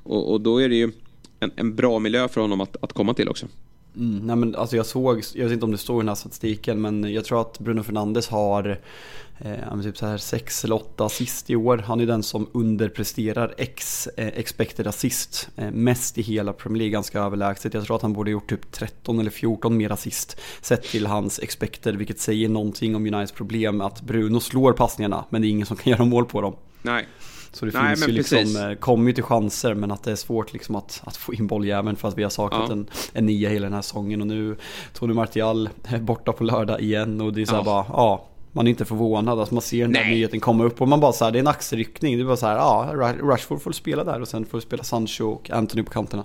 Och, 0.03 0.33
och 0.33 0.41
då 0.41 0.62
är 0.62 0.69
det 0.69 0.75
ju 0.75 0.93
en, 1.43 1.51
en 1.57 1.75
bra 1.75 1.99
miljö 1.99 2.29
för 2.29 2.41
honom 2.41 2.61
att, 2.61 2.77
att 2.81 2.93
komma 2.93 3.15
till 3.15 3.29
också. 3.29 3.47
Mm, 3.97 4.27
nej 4.27 4.37
men 4.37 4.55
alltså 4.55 4.77
jag 4.77 4.87
såg, 4.87 5.23
jag 5.35 5.45
vet 5.45 5.53
inte 5.53 5.65
om 5.65 5.73
det 5.73 5.79
står 5.79 5.97
i 5.97 6.03
den 6.03 6.09
här 6.09 6.15
statistiken, 6.15 6.81
men 6.81 7.13
jag 7.13 7.25
tror 7.25 7.41
att 7.41 7.59
Bruno 7.59 7.83
Fernandes 7.83 8.29
har 8.29 8.81
eh, 9.39 9.83
typ 9.83 9.97
så 9.97 10.07
här 10.07 10.19
6 10.19 10.65
eller 10.65 10.75
8 10.75 11.05
assist 11.05 11.51
i 11.51 11.57
år. 11.57 11.79
Han 11.79 12.01
är 12.01 12.07
den 12.07 12.23
som 12.23 12.47
underpresterar 12.53 13.55
ex, 13.59 14.07
eh, 14.07 14.27
expected 14.27 14.87
assist 14.87 15.49
eh, 15.57 15.71
mest 15.71 16.19
i 16.19 16.23
hela 16.23 16.53
Premier 16.53 16.79
League, 16.79 16.93
ganska 16.93 17.21
överlägset. 17.21 17.75
Jag 17.75 17.85
tror 17.85 17.97
att 17.97 18.03
han 18.03 18.13
borde 18.13 18.31
gjort 18.31 18.51
typ 18.51 18.73
13 18.73 19.21
eller 19.21 19.31
14 19.31 19.77
mer 19.77 19.93
assist 19.93 20.41
sett 20.61 20.83
till 20.83 21.07
hans 21.07 21.39
expected, 21.39 21.97
vilket 21.97 22.21
säger 22.21 22.49
någonting 22.49 22.97
om 22.97 23.07
Uniteds 23.07 23.33
problem 23.33 23.81
att 23.81 24.03
Bruno 24.03 24.41
slår 24.41 24.73
passningarna, 24.73 25.25
men 25.31 25.43
det 25.43 25.49
är 25.49 25.51
ingen 25.51 25.67
som 25.67 25.77
kan 25.77 25.91
göra 25.93 26.05
mål 26.05 26.25
på 26.25 26.41
dem. 26.41 26.57
Nej, 26.83 27.07
så 27.53 27.67
det 27.67 27.73
Nej, 27.75 27.97
finns 27.97 28.09
ju 28.09 28.12
liksom, 28.12 28.71
eh, 28.71 28.75
kommer 28.75 29.07
ju 29.07 29.12
till 29.12 29.25
chanser 29.25 29.75
men 29.75 29.91
att 29.91 30.03
det 30.03 30.12
är 30.12 30.17
svårt 30.17 30.53
liksom 30.53 30.75
att, 30.75 31.03
att 31.05 31.17
få 31.17 31.35
in 31.35 31.47
bolljäveln 31.47 31.97
för 31.97 32.09
att 32.09 32.19
vi 32.19 32.23
har 32.23 32.31
saknat 32.31 32.69
ja. 32.69 32.73
en, 32.73 32.87
en 33.12 33.27
nia 33.27 33.49
hela 33.49 33.67
den 33.67 33.75
här 33.75 33.83
säsongen 33.83 34.21
och 34.21 34.27
nu 34.27 34.57
Tony 34.93 35.15
Martial 35.15 35.69
är 35.85 35.99
borta 35.99 36.33
på 36.33 36.45
lördag 36.45 36.81
igen 36.81 37.21
och 37.21 37.33
det 37.33 37.43
är 37.43 37.47
så 37.47 37.55
ja. 37.55 37.62
bara, 37.62 37.85
ja 37.88 38.29
man 38.53 38.67
är 38.67 38.71
inte 38.71 38.85
förvånad, 38.85 39.38
alltså 39.38 39.55
man 39.55 39.62
ser 39.62 39.83
den 39.83 39.93
där 39.93 40.05
nyheten 40.05 40.41
komma 40.41 40.65
upp 40.65 40.81
och 40.81 40.88
man 40.88 41.01
bara 41.01 41.12
så 41.12 41.25
här, 41.25 41.33
det 41.33 41.38
är 41.38 41.41
en 41.41 41.47
axelryckning. 41.47 42.17
Det 42.17 42.23
är 42.23 42.25
bara 42.25 42.37
så 42.37 42.47
här, 42.47 42.57
ja, 42.57 42.91
Rashford 43.23 43.62
får 43.62 43.73
spela 43.73 44.05
där 44.05 44.21
och 44.21 44.29
sen 44.29 44.45
får 44.45 44.61
spela 44.61 44.83
Sancho 44.83 45.25
och 45.25 45.51
Anthony 45.51 45.83
på 45.83 45.91
kanterna. 45.91 46.25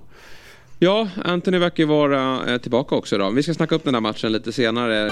Ja, 0.79 1.07
Anthony 1.25 1.57
verkar 1.57 1.83
ju 1.83 1.87
vara 1.87 2.53
eh, 2.53 2.57
tillbaka 2.57 2.95
också 2.95 3.17
då. 3.17 3.29
Vi 3.29 3.43
ska 3.43 3.53
snacka 3.53 3.75
upp 3.75 3.83
den 3.83 3.93
här 3.93 4.01
matchen 4.01 4.31
lite 4.31 4.51
senare. 4.53 5.11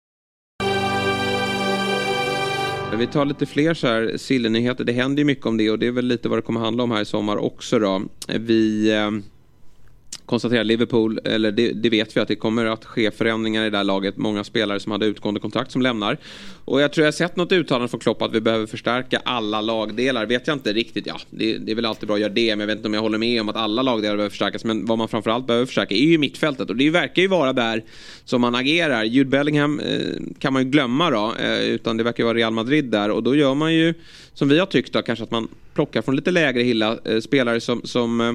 Vi 2.97 3.07
tar 3.07 3.25
lite 3.25 3.45
fler 3.45 3.73
så 3.73 3.87
här 3.87 4.17
sillenyheter. 4.17 4.83
Det 4.83 4.93
händer 4.93 5.19
ju 5.19 5.25
mycket 5.25 5.45
om 5.45 5.57
det 5.57 5.71
och 5.71 5.79
det 5.79 5.87
är 5.87 5.91
väl 5.91 6.05
lite 6.05 6.29
vad 6.29 6.37
det 6.37 6.41
kommer 6.41 6.59
handla 6.59 6.83
om 6.83 6.91
här 6.91 7.01
i 7.01 7.05
sommar 7.05 7.37
också 7.37 7.79
då. 7.79 8.01
Vi 8.27 8.91
eh, 8.95 9.11
konstatera 10.31 10.61
konstaterar 10.61 10.63
Liverpool, 10.63 11.19
eller 11.23 11.51
det, 11.51 11.71
det, 11.71 11.89
vet 11.89 12.17
vi 12.17 12.21
att 12.21 12.27
det 12.27 12.35
kommer 12.35 12.65
att 12.65 12.85
ske 12.85 13.11
förändringar 13.11 13.65
i 13.65 13.69
det 13.69 13.77
här 13.77 13.83
laget. 13.83 14.17
Många 14.17 14.43
spelare 14.43 14.79
som 14.79 14.91
hade 14.91 15.05
utgående 15.05 15.39
kontrakt 15.39 15.71
som 15.71 15.81
lämnar. 15.81 16.17
Och 16.65 16.81
jag 16.81 16.93
tror 16.93 17.05
jag 17.05 17.13
sett 17.13 17.35
något 17.35 17.51
uttalande 17.51 17.87
från 17.87 17.99
Klopp 17.99 18.21
att 18.21 18.33
vi 18.33 18.41
behöver 18.41 18.65
förstärka 18.65 19.21
alla 19.25 19.61
lagdelar. 19.61 20.25
Vet 20.25 20.47
jag 20.47 20.55
inte 20.55 20.73
riktigt, 20.73 21.07
ja 21.07 21.19
det, 21.29 21.57
det 21.57 21.71
är 21.71 21.75
väl 21.75 21.85
alltid 21.85 22.07
bra 22.07 22.15
att 22.15 22.21
göra 22.21 22.33
det. 22.33 22.55
Men 22.55 22.59
jag 22.59 22.67
vet 22.67 22.77
inte 22.77 22.87
om 22.87 22.93
jag 22.93 23.01
håller 23.01 23.17
med 23.17 23.41
om 23.41 23.49
att 23.49 23.55
alla 23.55 23.81
lagdelar 23.81 24.15
behöver 24.15 24.29
förstärkas. 24.29 24.63
Men 24.63 24.85
vad 24.85 24.97
man 24.97 25.07
framförallt 25.07 25.47
behöver 25.47 25.65
förstärka 25.65 25.95
är 25.95 26.05
ju 26.05 26.17
mittfältet. 26.17 26.69
Och 26.69 26.75
det 26.75 26.89
verkar 26.89 27.21
ju 27.21 27.27
vara 27.27 27.53
där 27.53 27.83
som 28.25 28.41
man 28.41 28.55
agerar. 28.55 29.03
Jude 29.03 29.29
Bellingham 29.29 29.79
eh, 29.79 29.99
kan 30.39 30.53
man 30.53 30.63
ju 30.63 30.69
glömma 30.69 31.09
då. 31.09 31.35
Eh, 31.39 31.61
utan 31.61 31.97
det 31.97 32.03
verkar 32.03 32.23
vara 32.23 32.37
Real 32.37 32.53
Madrid 32.53 32.85
där. 32.85 33.11
Och 33.11 33.23
då 33.23 33.35
gör 33.35 33.55
man 33.55 33.73
ju 33.73 33.93
som 34.33 34.49
vi 34.49 34.59
har 34.59 34.65
tyckt 34.65 34.93
då 34.93 35.01
kanske 35.01 35.23
att 35.23 35.31
man 35.31 35.47
plockar 35.73 36.01
från 36.01 36.15
lite 36.15 36.31
lägre 36.31 36.63
hylla 36.63 36.97
eh, 37.05 37.19
spelare 37.19 37.61
som, 37.61 37.81
som 37.83 38.21
eh, 38.21 38.33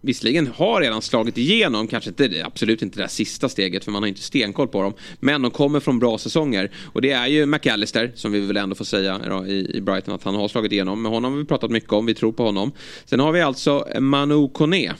visserligen 0.00 0.46
har 0.46 0.80
redan 0.80 1.02
slagit 1.02 1.38
igenom, 1.38 1.86
kanske 1.86 2.10
inte, 2.10 2.42
absolut 2.44 2.82
inte 2.82 2.98
det 2.98 3.02
där 3.02 3.08
sista 3.08 3.48
steget 3.48 3.84
för 3.84 3.92
man 3.92 4.02
har 4.02 4.08
inte 4.08 4.20
stenkoll 4.20 4.68
på 4.68 4.82
dem. 4.82 4.94
Men 5.20 5.42
de 5.42 5.50
kommer 5.50 5.80
från 5.80 5.98
bra 5.98 6.18
säsonger. 6.18 6.70
Och 6.92 7.02
det 7.02 7.10
är 7.10 7.26
ju 7.26 7.46
McAllister, 7.46 8.12
som 8.14 8.32
vi 8.32 8.40
väl 8.40 8.56
ändå 8.56 8.74
får 8.74 8.84
säga 8.84 9.20
då, 9.28 9.46
i, 9.46 9.76
i 9.76 9.80
Brighton, 9.80 10.14
att 10.14 10.22
han 10.22 10.34
har 10.34 10.48
slagit 10.48 10.72
igenom. 10.72 11.02
Med 11.02 11.12
honom 11.12 11.32
har 11.32 11.38
vi 11.38 11.44
pratat 11.44 11.70
mycket 11.70 11.92
om, 11.92 12.06
vi 12.06 12.14
tror 12.14 12.32
på 12.32 12.44
honom. 12.44 12.72
Sen 13.04 13.20
har 13.20 13.32
vi 13.32 13.40
alltså 13.40 13.86
Manu 14.00 14.48
Kone 14.48 14.92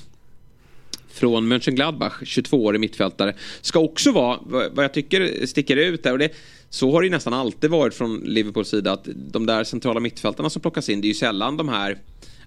från 1.13 1.49
Mönchengladbach, 1.49 2.23
22-årig 2.23 2.81
mittfältare. 2.81 3.35
Ska 3.61 3.79
också 3.79 4.13
vara, 4.13 4.39
vad 4.73 4.85
jag 4.85 4.95
tycker 4.95 5.47
sticker 5.47 5.77
ut 5.77 6.03
där, 6.03 6.13
och 6.13 6.19
det, 6.19 6.33
så 6.71 6.93
har 6.93 7.01
det 7.01 7.07
ju 7.07 7.11
nästan 7.11 7.35
alltid 7.35 7.71
varit 7.71 7.95
från 7.95 8.17
Liverpools 8.17 8.69
sida 8.69 8.93
att 8.93 9.09
de 9.15 9.47
där 9.47 9.65
centrala 9.65 10.01
mittfältarna 10.01 10.51
som 10.51 10.63
plockas 10.63 10.89
in, 10.89 11.01
det 11.01 11.07
är 11.07 11.09
ju 11.09 11.15
sällan 11.15 11.57
de 11.57 11.69
här 11.69 11.99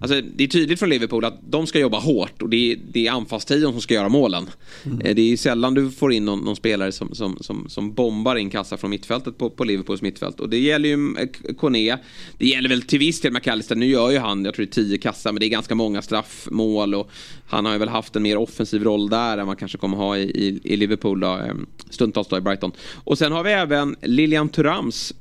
Alltså, 0.04 0.20
det 0.36 0.44
är 0.44 0.48
tydligt 0.48 0.78
från 0.78 0.88
Liverpool 0.88 1.24
att 1.24 1.38
de 1.50 1.66
ska 1.66 1.78
jobba 1.78 1.98
hårt 1.98 2.42
och 2.42 2.48
det 2.48 2.72
är, 2.72 2.78
det 2.92 3.06
är 3.06 3.12
anfallstrion 3.12 3.72
som 3.72 3.80
ska 3.80 3.94
göra 3.94 4.08
målen. 4.08 4.50
Mm. 4.84 5.00
Eh, 5.00 5.14
det 5.14 5.32
är 5.32 5.36
sällan 5.36 5.74
du 5.74 5.90
får 5.90 6.12
in 6.12 6.24
någon, 6.24 6.38
någon, 6.38 6.56
spelare 6.56 6.92
som, 6.92 7.14
som, 7.14 7.36
som, 7.40 7.68
som 7.68 7.94
bombar 7.94 8.36
in 8.36 8.50
kassa 8.50 8.76
från 8.76 8.90
mittfältet 8.90 9.38
på, 9.38 9.50
på 9.50 9.64
Liverpools 9.64 10.02
mittfält. 10.02 10.40
Och 10.40 10.48
det 10.48 10.58
gäller 10.58 10.88
ju 10.88 11.16
eh, 11.18 11.54
Kone. 11.54 11.98
Det 12.38 12.46
gäller 12.46 12.68
väl 12.68 12.82
till 12.82 12.98
viss 12.98 13.20
del 13.20 13.32
McAllister. 13.32 13.76
Nu 13.76 13.86
gör 13.86 14.10
ju 14.10 14.18
han, 14.18 14.44
jag 14.44 14.54
tror 14.54 14.66
det 14.66 14.70
är 14.70 14.74
tio 14.74 14.98
kassa, 14.98 15.32
men 15.32 15.40
det 15.40 15.46
är 15.46 15.50
ganska 15.50 15.74
många 15.74 16.02
straffmål. 16.02 16.94
Och 16.94 17.10
han 17.46 17.64
har 17.64 17.72
ju 17.72 17.78
väl 17.78 17.88
haft 17.88 18.16
en 18.16 18.22
mer 18.22 18.36
offensiv 18.36 18.84
roll 18.84 19.08
där 19.08 19.38
än 19.38 19.46
man 19.46 19.56
kanske 19.56 19.78
kommer 19.78 19.96
ha 19.96 20.18
i, 20.18 20.22
i, 20.22 20.60
i 20.64 20.76
Liverpool 20.76 21.20
då, 21.20 21.32
eh, 21.32 21.54
stundtals 21.90 22.28
då 22.28 22.38
i 22.38 22.40
Brighton. 22.40 22.72
Och 23.04 23.18
sen 23.18 23.32
har 23.32 23.44
vi 23.44 23.52
även 23.52 23.96
Lilian 24.02 24.48
Turams 24.48 25.12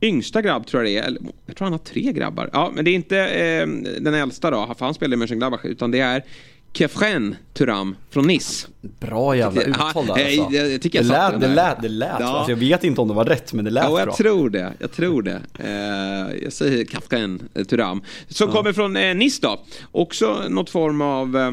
yngsta 0.00 0.42
grabb 0.42 0.66
tror 0.66 0.84
jag 0.86 0.92
det 0.92 1.08
är. 1.08 1.18
Jag 1.46 1.56
tror 1.56 1.66
han 1.66 1.72
har 1.72 1.78
tre 1.78 2.12
grabbar. 2.12 2.50
Ja, 2.52 2.72
men 2.74 2.84
det 2.84 2.90
är 2.90 2.94
inte 2.94 3.18
eh, 3.18 3.66
den 4.00 4.14
äldsta 4.14 4.50
då, 4.50 4.74
för 4.78 4.84
han 4.84 4.94
spelar 4.94 5.14
i 5.14 5.16
Mönchengladbach. 5.16 5.64
Utan 5.64 5.90
det 5.90 6.00
är 6.00 6.24
Kefren 6.72 7.36
Turam 7.52 7.96
från 8.10 8.26
Nice. 8.26 8.68
Bra 8.80 9.36
jävla 9.36 9.62
uttal 9.62 10.06
där 10.06 10.12
alltså. 10.12 10.54
Jag, 10.56 10.72
jag 10.72 10.82
tycker 10.82 10.98
jag 10.98 11.06
det, 11.06 11.30
lät, 11.30 11.40
det 11.40 11.48
lät, 11.48 11.82
det 11.82 11.88
lät. 11.88 12.16
Ja. 12.20 12.26
Alltså, 12.26 12.52
jag 12.52 12.56
vet 12.56 12.84
inte 12.84 13.00
om 13.00 13.08
det 13.08 13.14
var 13.14 13.24
rätt, 13.24 13.52
men 13.52 13.64
det 13.64 13.70
lät 13.70 13.84
ja, 13.84 13.98
jag 13.98 14.08
bra. 14.08 14.16
tror 14.16 14.50
det. 14.50 14.72
Jag 14.78 14.92
tror 14.92 15.22
det. 15.22 15.40
Eh, 15.58 16.42
jag 16.42 16.52
säger 16.52 16.84
Kefren 16.84 17.48
Turam. 17.68 18.02
Som 18.28 18.48
ja. 18.48 18.54
kommer 18.54 18.72
från 18.72 18.96
eh, 18.96 19.14
Nice 19.14 19.42
då. 19.42 19.60
Också 19.92 20.42
något 20.48 20.70
form 20.70 21.00
av... 21.00 21.36
Eh, 21.36 21.52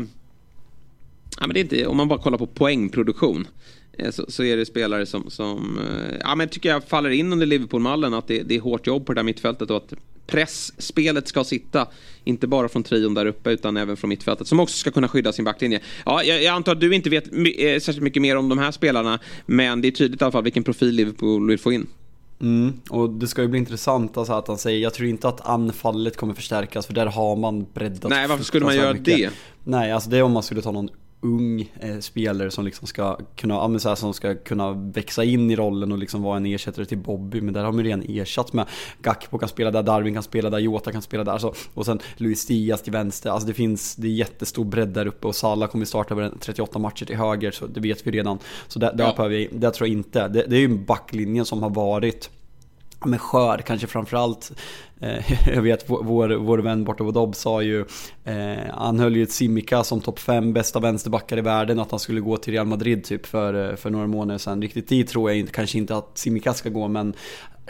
ja, 1.40 1.48
men 1.48 1.50
det 1.50 1.60
är 1.60 1.62
inte, 1.62 1.88
om 1.88 1.98
man 1.98 2.08
bara 2.08 2.20
kollar 2.20 2.38
på 2.38 2.48
poängproduktion. 2.48 3.48
Eh, 3.98 4.12
så, 4.12 4.26
så, 4.28 4.44
är 4.44 4.58
det 4.58 4.66
spelare 4.66 5.06
som, 5.06 5.30
som 5.30 5.80
eh, 5.80 6.18
ja, 6.20 6.36
men 6.36 6.50
tycker 6.50 6.70
jag 6.70 6.84
faller 6.84 7.10
in 7.10 7.34
under 7.34 7.46
Liverpool-mallen. 7.46 8.14
Att 8.14 8.28
det, 8.28 8.44
det, 8.44 8.56
är 8.56 8.60
hårt 8.60 8.88
jobb 8.88 9.06
på 9.06 9.14
det 9.14 9.20
där 9.20 9.24
mittfältet 9.24 9.70
och 9.70 9.78
att 9.78 9.94
pressspelet 10.28 11.28
ska 11.28 11.44
sitta. 11.44 11.88
Inte 12.24 12.48
bara 12.48 12.70
från 12.70 12.84
trion 12.84 13.14
där 13.14 13.26
uppe 13.26 13.52
utan 13.52 13.78
även 13.78 13.98
från 13.98 14.10
mittfältet. 14.10 14.48
Som 14.48 14.60
också 14.60 14.78
ska 14.78 14.92
kunna 14.92 15.08
skydda 15.08 15.34
sin 15.34 15.46
backlinje. 15.46 15.80
Ja, 16.06 16.24
jag, 16.24 16.44
jag 16.44 16.56
antar 16.56 16.72
att 16.72 16.80
du 16.80 16.96
inte 16.96 17.10
vet 17.10 17.32
my, 17.32 17.50
eh, 17.50 17.80
särskilt 17.80 18.04
mycket 18.04 18.22
mer 18.22 18.36
om 18.36 18.50
de 18.50 18.58
här 18.58 18.72
spelarna. 18.72 19.20
Men 19.46 19.82
det 19.82 19.88
är 19.88 19.92
tydligt 19.92 20.22
i 20.22 20.24
alla 20.24 20.32
fall 20.32 20.44
vilken 20.44 20.64
profil 20.64 20.96
Liverpool 20.96 21.48
vill 21.48 21.60
få 21.60 21.72
in. 21.72 21.88
Mm, 22.42 22.74
och 22.90 23.10
det 23.10 23.28
ska 23.28 23.42
ju 23.42 23.48
bli 23.48 23.60
intressant 23.60 24.18
alltså 24.18 24.34
att 24.34 24.48
han 24.48 24.58
säger, 24.58 24.80
jag 24.80 24.94
tror 24.94 25.10
inte 25.10 25.28
att 25.28 25.48
anfallet 25.48 26.18
kommer 26.18 26.34
förstärkas 26.34 26.88
för 26.88 26.94
där 26.94 27.06
har 27.06 27.36
man 27.36 27.66
breddat 27.74 28.10
Nej, 28.10 28.28
varför 28.28 28.44
skulle 28.44 28.66
man 28.66 28.76
göra 28.76 28.94
mycket. 28.94 29.06
det? 29.06 29.30
Nej, 29.64 29.92
alltså 29.92 30.10
det 30.10 30.18
är 30.18 30.24
om 30.24 30.32
man 30.32 30.44
skulle 30.44 30.62
ta 30.62 30.72
någon 30.72 30.90
ung 31.22 31.72
eh, 31.80 32.00
spelare 32.00 32.52
som 32.52 32.66
liksom 32.66 32.88
ska 32.88 33.18
kunna, 33.36 33.54
ja, 33.54 33.80
så 33.80 33.90
här, 33.90 33.96
som 33.96 34.14
ska 34.14 34.36
kunna 34.36 34.72
växa 34.72 35.24
in 35.24 35.52
i 35.52 35.56
rollen 35.56 35.92
och 35.92 35.98
liksom 35.98 36.22
vara 36.22 36.38
en 36.38 36.46
ersättare 36.46 36.86
till 36.86 36.98
Bobby. 36.98 37.42
Men 37.42 37.54
där 37.54 37.64
har 37.64 37.72
man 37.72 37.84
redan 37.84 38.04
ersatt 38.08 38.54
med 38.54 38.66
Gakpo 39.02 39.38
kan 39.38 39.50
spela 39.50 39.72
där, 39.72 39.84
Darwin 39.84 40.14
kan 40.14 40.24
spela 40.24 40.50
där, 40.50 40.60
Jota 40.60 40.92
kan 40.92 41.02
spela 41.02 41.24
där. 41.24 41.32
Alltså, 41.32 41.54
och 41.74 41.86
sen 41.86 42.00
Luis 42.18 42.46
Diaz 42.46 42.82
till 42.82 42.94
vänster. 42.94 43.30
Alltså 43.30 43.48
det 43.48 43.54
finns, 43.54 43.96
det 43.96 44.08
är 44.08 44.12
jättestor 44.12 44.66
bredd 44.66 44.90
där 44.90 45.06
uppe 45.06 45.28
och 45.28 45.36
Salah 45.36 45.70
kommer 45.70 45.86
starta 45.86 46.14
över 46.14 46.34
38 46.40 46.80
matcher 46.80 47.06
till 47.06 47.18
höger, 47.18 47.52
så 47.52 47.68
det 47.68 47.80
vet 47.80 48.08
vi 48.08 48.12
redan. 48.12 48.40
Så 48.68 48.80
där, 48.80 48.94
där, 48.94 49.04
ja. 49.04 49.14
behöver 49.16 49.36
vi, 49.36 49.50
där 49.52 49.72
tror 49.72 49.88
jag 49.88 49.98
inte. 49.98 50.28
Det, 50.28 50.46
det 50.48 50.56
är 50.56 50.60
ju 50.60 50.78
backlinjen 50.78 51.46
som 51.46 51.64
har 51.64 51.70
varit 51.70 52.30
men 53.06 53.20
skör 53.20 53.58
kanske 53.58 53.88
framförallt. 53.88 54.52
Eh, 55.02 55.50
jag 55.56 55.62
vet 55.62 55.90
vår, 55.90 56.38
vår 56.38 56.58
vän 56.58 56.84
borta 56.84 57.04
på 57.04 57.12
Dobb 57.12 57.36
sa 57.36 57.62
ju, 57.62 57.86
eh, 58.24 58.74
han 58.74 59.00
höll 59.00 59.16
ju 59.16 59.24
ett 59.24 59.32
Simica 59.32 59.84
som 59.84 60.02
topp 60.02 60.20
5 60.20 60.54
bästa 60.54 60.80
vänsterbackar 60.80 61.38
i 61.38 61.42
världen 61.42 61.80
att 61.80 61.92
han 61.92 62.00
skulle 62.00 62.22
gå 62.22 62.38
till 62.38 62.54
Real 62.54 62.68
Madrid 62.68 63.04
typ 63.04 63.26
för, 63.26 63.70
eh, 63.70 63.76
för 63.76 63.90
några 63.90 64.08
månader 64.08 64.38
sedan. 64.38 64.62
Riktigt 64.62 64.88
dit 64.88 65.10
tror 65.10 65.30
jag 65.30 65.40
inte, 65.40 65.52
kanske 65.52 65.78
inte 65.78 65.96
att 65.96 66.18
Simica 66.18 66.54
ska 66.54 66.70
gå 66.70 66.88
men 66.88 67.14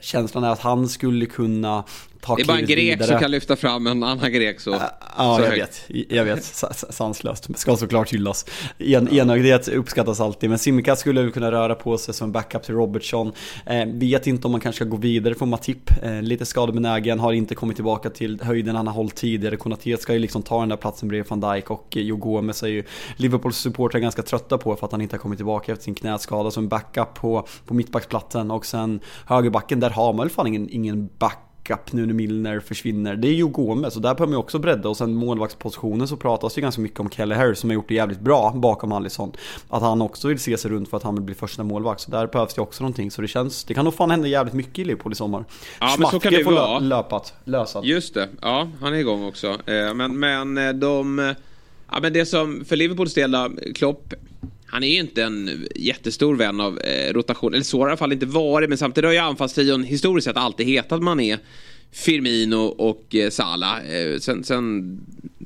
känslan 0.02 0.44
är 0.44 0.50
att 0.50 0.60
han 0.60 0.90
skulle 0.90 1.26
kunna 1.26 1.84
ta 2.22 2.36
Det 2.36 2.42
är 2.42 2.46
bara 2.46 2.60
en 2.60 2.66
grek 2.66 2.80
vidare. 2.80 3.08
som 3.08 3.20
kan 3.20 3.32
lyfta 3.32 3.56
fram 3.56 3.88
en 3.88 4.04
annan 4.04 4.32
grek 4.32 4.60
så. 4.60 4.82
Ja, 5.18 5.38
så 5.38 5.44
jag 5.44 5.52
vet. 5.52 5.84
Jag 6.10 6.26
vet. 6.26 6.44
Sanslöst. 6.90 7.60
Ska 7.60 7.78
såklart 7.78 8.14
hyllas. 8.14 8.46
En, 8.78 9.08
ja. 9.12 9.22
Enögdhet 9.22 9.68
uppskattas 9.68 10.20
alltid. 10.20 10.50
Men 10.50 10.60
Simika 10.60 10.96
skulle 10.96 11.32
kunna 11.32 11.52
röra 11.52 11.76
på 11.76 11.98
sig 11.98 12.14
som 12.14 12.32
backup 12.32 12.64
till 12.64 12.76
Robertson. 12.76 13.32
Eh, 13.66 13.86
vet 13.86 14.28
inte 14.28 14.48
om 14.48 14.52
man 14.52 14.62
kanske 14.62 14.78
ska 14.78 14.90
gå 14.90 14.98
vidare 14.98 15.36
från 15.36 15.50
Matip. 15.50 15.92
Eh, 16.04 16.22
lite 16.22 16.46
skadebenägen, 16.46 17.20
har 17.20 17.34
inte 17.34 17.56
kommit 17.56 17.78
tillbaka 17.78 18.10
till 18.10 18.42
höjden 18.42 18.76
han 18.76 18.88
har 18.88 18.94
hållit 18.94 19.16
tidigare. 19.16 19.56
Konaté 19.56 19.98
ska 19.98 20.14
ju 20.14 20.20
liksom 20.20 20.44
ta 20.44 20.60
den 20.60 20.70
där 20.70 20.78
platsen 20.78 21.10
bredvid 21.10 21.30
van 21.30 21.54
Dijk 21.54 21.72
och 21.72 21.96
Joe 21.96 22.18
Gomez 22.18 22.64
är 22.64 22.68
ju 22.68 22.84
Liverpools 23.16 23.58
supportrar 23.58 24.00
ganska 24.00 24.22
trötta 24.22 24.58
på 24.58 24.76
för 24.76 24.86
att 24.86 24.92
han 24.92 25.02
inte 25.02 25.16
har 25.16 25.20
kommit 25.20 25.38
tillbaka 25.40 25.72
efter 25.72 25.84
sin 25.84 25.96
knäskada. 25.96 26.52
Som 26.52 26.68
backup 26.68 27.14
på, 27.14 27.48
på 27.66 27.74
mittbacksplatsen 27.74 28.52
och 28.52 28.66
sen 28.66 29.00
högerbacken, 29.26 29.80
där 29.80 29.90
har 29.90 30.14
man 30.14 30.26
ju 30.26 30.30
fan 30.30 30.48
ingen, 30.48 30.70
ingen 30.70 31.10
back 31.20 31.47
backup 31.68 31.94
nu 31.94 32.06
när 32.06 32.14
Milner 32.14 32.60
försvinner. 32.60 33.16
Det 33.16 33.28
är 33.28 33.34
ju 33.34 33.48
Gomez 33.48 33.96
och 33.96 34.02
där 34.02 34.16
behöver 34.16 34.32
man 34.32 34.40
också 34.40 34.60
bredda 34.60 34.90
och 34.90 34.98
sen 34.98 35.14
målvaktspositionen 35.14 36.08
så 36.08 36.18
pratas 36.18 36.56
det 36.56 36.62
ganska 36.62 36.82
mycket 36.82 37.00
om 37.00 37.10
Kelleher 37.10 37.54
som 37.54 37.70
har 37.70 37.76
gjort 37.76 37.88
det 37.88 37.96
jävligt 37.96 38.20
bra 38.20 38.54
bakom 38.56 38.92
Alisson. 38.92 39.32
Att 39.70 39.82
han 39.82 40.02
också 40.02 40.28
vill 40.28 40.40
se 40.40 40.58
sig 40.58 40.72
runt 40.72 40.90
för 40.90 40.98
att 40.98 41.04
han 41.04 41.16
vill 41.16 41.24
bli 41.24 41.36
första 41.36 41.64
målvakt. 41.64 42.02
Så 42.02 42.12
där 42.12 42.28
behövs 42.28 42.54
det 42.54 42.62
också 42.62 42.84
någonting. 42.84 43.12
Så 43.12 43.22
det 43.22 43.28
känns, 43.28 43.64
det 43.64 43.74
kan 43.74 43.86
nog 43.86 43.94
fan 43.94 44.12
hända 44.12 44.28
jävligt 44.28 44.54
mycket 44.54 44.80
i 44.80 44.86
Liverpool 44.86 45.12
i 45.12 45.16
sommar. 45.16 45.46
Ja 45.80 45.88
Schmatke 45.88 46.02
men 46.02 46.12
så 46.12 46.20
kan 46.20 46.34
det 46.34 46.44
vara. 46.44 46.80
Löpat, 46.80 47.34
lösat. 47.44 47.86
Just 47.86 48.14
det, 48.14 48.30
ja 48.42 48.68
han 48.82 48.94
är 48.94 48.98
igång 48.98 49.24
också. 49.26 49.48
Eh, 49.48 49.94
men, 49.94 50.20
men 50.20 50.58
eh, 50.58 50.74
de... 50.74 51.34
Ja 51.92 52.00
men 52.02 52.14
det 52.14 52.26
som 52.26 52.66
för 52.66 52.76
Liverpools 52.76 53.14
del 53.14 53.36
Klopp 53.76 54.14
han 54.68 54.84
är 54.84 54.88
ju 54.88 55.00
inte 55.00 55.24
en 55.24 55.68
jättestor 55.76 56.36
vän 56.36 56.62
av 56.62 56.80
eh, 56.80 57.14
rotation, 57.14 57.54
eller 57.54 57.64
så 57.64 57.80
har 57.80 57.86
det 57.86 57.90
i 57.90 57.92
alla 57.92 57.98
fall 57.98 58.14
inte 58.14 58.26
varit. 58.26 58.70
Men 58.70 58.78
samtidigt 58.78 59.08
har 59.08 59.14
ju 59.14 59.20
anfallstrion 59.20 59.84
historiskt 59.84 60.26
sett 60.26 60.38
alltid 60.38 60.68
hetat 60.68 61.04
Man 61.04 61.20
är 61.20 61.40
Firmino 61.92 62.58
och 62.58 63.16
eh, 63.16 63.30
Salah. 63.30 63.96
Eh, 63.96 64.20
sen, 64.20 64.44
sen, 64.44 65.00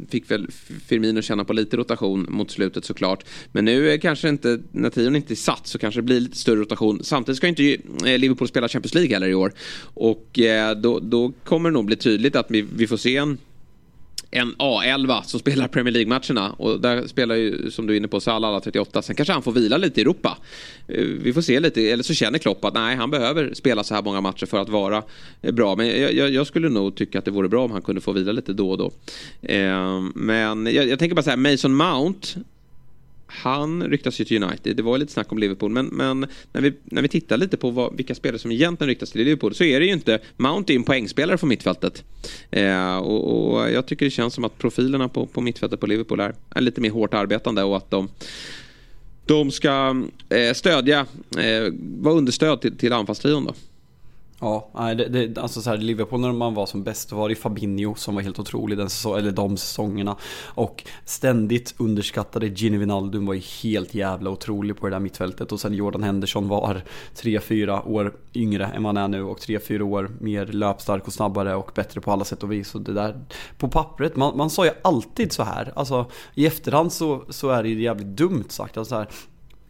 fick 0.09 0.31
väl 0.31 0.47
Firmino 0.87 1.21
känna 1.21 1.43
på 1.43 1.53
lite 1.53 1.77
rotation 1.77 2.25
mot 2.29 2.51
slutet 2.51 2.85
såklart. 2.85 3.23
Men 3.51 3.65
nu 3.65 3.91
är 3.91 3.97
kanske 3.97 4.29
inte, 4.29 4.59
när 4.71 4.89
trion 4.89 5.15
inte 5.15 5.33
är 5.33 5.35
satt 5.35 5.67
så 5.67 5.79
kanske 5.79 6.01
det 6.01 6.05
blir 6.05 6.19
lite 6.19 6.37
större 6.37 6.59
rotation. 6.59 7.03
Samtidigt 7.03 7.37
ska 7.37 7.47
inte 7.47 7.73
eh, 8.05 8.17
Liverpool 8.17 8.47
spela 8.47 8.67
Champions 8.67 8.93
League 8.93 9.13
heller 9.13 9.27
i 9.27 9.35
år. 9.35 9.53
Och 9.83 10.39
eh, 10.39 10.77
då, 10.77 10.99
då 10.99 11.33
kommer 11.43 11.69
det 11.69 11.73
nog 11.73 11.85
bli 11.85 11.95
tydligt 11.95 12.35
att 12.35 12.45
vi, 12.49 12.61
vi 12.61 12.87
får 12.87 12.97
se 12.97 13.17
en 13.17 13.37
en 14.31 14.55
A11 14.55 15.21
som 15.21 15.39
spelar 15.39 15.67
Premier 15.67 15.93
League-matcherna. 15.93 16.51
Och 16.51 16.79
där 16.79 17.07
spelar 17.07 17.35
ju, 17.35 17.71
som 17.71 17.87
du 17.87 17.93
är 17.93 17.97
inne 17.97 18.07
på, 18.07 18.19
Salah 18.19 18.49
alla 18.49 18.59
38. 18.59 19.01
Sen 19.01 19.15
kanske 19.15 19.33
han 19.33 19.43
får 19.43 19.51
vila 19.51 19.77
lite 19.77 19.99
i 19.99 20.03
Europa. 20.03 20.37
Eh, 20.87 21.03
vi 21.03 21.33
får 21.33 21.41
se 21.41 21.59
lite, 21.59 21.89
eller 21.89 22.03
så 22.03 22.13
känner 22.13 22.39
Klopp 22.39 22.65
att 22.65 22.73
nej, 22.73 22.95
han 22.95 23.11
behöver 23.11 23.53
spela 23.53 23.83
så 23.83 23.95
här 23.95 24.01
många 24.01 24.21
matcher 24.21 24.45
för 24.45 24.57
att 24.57 24.69
vara 24.69 25.03
eh, 25.41 25.51
bra. 25.51 25.75
Men 25.75 25.87
jag, 25.87 26.13
jag, 26.13 26.29
jag 26.29 26.47
skulle 26.47 26.69
nog 26.69 26.95
tycka 26.95 27.19
att 27.19 27.25
det 27.25 27.31
vore 27.31 27.49
bra 27.49 27.63
om 27.65 27.71
han 27.71 27.81
kunde 27.81 28.01
få 28.01 28.11
vila 28.11 28.31
lite 28.31 28.53
då 28.53 28.71
och 28.71 28.77
då. 28.77 28.91
Eh, 29.41 30.01
men 30.15 30.65
jag, 30.65 30.87
jag 30.87 30.99
tänker 30.99 31.15
bara 31.15 31.23
så 31.23 31.29
här, 31.29 31.37
Mason 31.37 31.75
Mount 31.75 32.27
han 33.31 33.83
ryktas 33.83 34.21
ju 34.21 34.25
till 34.25 34.43
United. 34.43 34.77
Det 34.77 34.83
var 34.83 34.97
lite 34.97 35.13
snack 35.13 35.31
om 35.31 35.37
Liverpool. 35.37 35.71
Men, 35.71 35.85
men 35.85 36.27
när, 36.53 36.61
vi, 36.61 36.73
när 36.83 37.01
vi 37.01 37.07
tittar 37.07 37.37
lite 37.37 37.57
på 37.57 37.69
vad, 37.69 37.95
vilka 37.97 38.15
spelare 38.15 38.39
som 38.39 38.51
egentligen 38.51 38.89
ryktas 38.89 39.11
till 39.11 39.21
Liverpool 39.21 39.55
så 39.55 39.63
är 39.63 39.79
det 39.79 39.85
ju 39.85 39.93
inte 39.93 40.19
Mount 40.37 40.73
är 40.73 40.75
en 40.75 40.83
poängspelare 40.83 41.37
från 41.37 41.49
mittfältet. 41.49 42.03
Eh, 42.51 42.97
och, 42.97 43.53
och, 43.53 43.71
jag 43.71 43.85
tycker 43.85 44.05
det 44.05 44.11
känns 44.11 44.33
som 44.33 44.43
att 44.43 44.57
profilerna 44.57 45.09
på, 45.09 45.25
på 45.25 45.41
mittfältet 45.41 45.79
på 45.79 45.87
Liverpool 45.87 46.19
är, 46.19 46.35
är 46.49 46.61
lite 46.61 46.81
mer 46.81 46.89
hårt 46.89 47.13
arbetande 47.13 47.63
och 47.63 47.77
att 47.77 47.91
de 47.91 48.09
de 49.25 49.51
ska 49.51 50.03
eh, 50.29 50.53
stödja, 50.53 50.99
eh, 51.37 51.73
vara 51.79 52.15
understöd 52.15 52.61
till, 52.61 52.77
till 52.77 52.93
anfallstrion 52.93 53.45
då. 53.45 53.53
Ja, 54.41 54.69
det, 54.73 55.07
det, 55.07 55.41
alltså 55.41 55.61
så 55.61 55.69
här, 55.69 55.77
Liverpool 55.77 56.19
när 56.19 56.31
man 56.31 56.53
var 56.53 56.65
som 56.65 56.83
bäst 56.83 57.11
var 57.11 57.29
det 57.29 57.35
Fabinho 57.35 57.95
som 57.95 58.15
var 58.15 58.21
helt 58.21 58.39
otrolig 58.39 58.77
den 58.77 58.89
säsong, 58.89 59.17
eller 59.17 59.31
de 59.31 59.57
säsongerna. 59.57 60.15
Och 60.45 60.83
ständigt 61.05 61.75
underskattade 61.77 62.47
Gini 62.47 62.77
Wijnaldum 62.77 63.25
var 63.25 63.33
ju 63.33 63.41
helt 63.63 63.93
jävla 63.93 64.29
otrolig 64.29 64.77
på 64.77 64.87
det 64.87 64.95
där 64.95 64.99
mittfältet. 64.99 65.51
Och 65.51 65.59
sen 65.59 65.73
Jordan 65.73 66.03
Henderson 66.03 66.47
var 66.47 66.81
3-4 67.15 67.87
år 67.87 68.13
yngre 68.33 68.65
än 68.65 68.83
vad 68.83 68.97
han 68.97 69.13
är 69.13 69.17
nu 69.17 69.23
och 69.23 69.39
3-4 69.39 69.81
år 69.81 70.11
mer 70.19 70.45
löpstark 70.45 71.07
och 71.07 71.13
snabbare 71.13 71.55
och 71.55 71.71
bättre 71.75 72.01
på 72.01 72.11
alla 72.11 72.25
sätt 72.25 72.43
och 72.43 72.51
vis. 72.51 72.75
Och 72.75 72.81
det 72.81 72.93
där, 72.93 73.25
på 73.57 73.67
pappret, 73.67 74.15
man, 74.15 74.37
man 74.37 74.49
sa 74.49 74.65
ju 74.65 74.71
alltid 74.81 75.33
så 75.33 75.43
här. 75.43 75.73
Alltså 75.75 76.05
i 76.35 76.45
efterhand 76.45 76.93
så, 76.93 77.23
så 77.29 77.49
är 77.49 77.63
det 77.63 77.69
ju 77.69 77.81
jävligt 77.81 78.07
dumt 78.07 78.45
sagt. 78.49 78.77
Alltså, 78.77 78.89
så 78.89 78.99
här, 78.99 79.07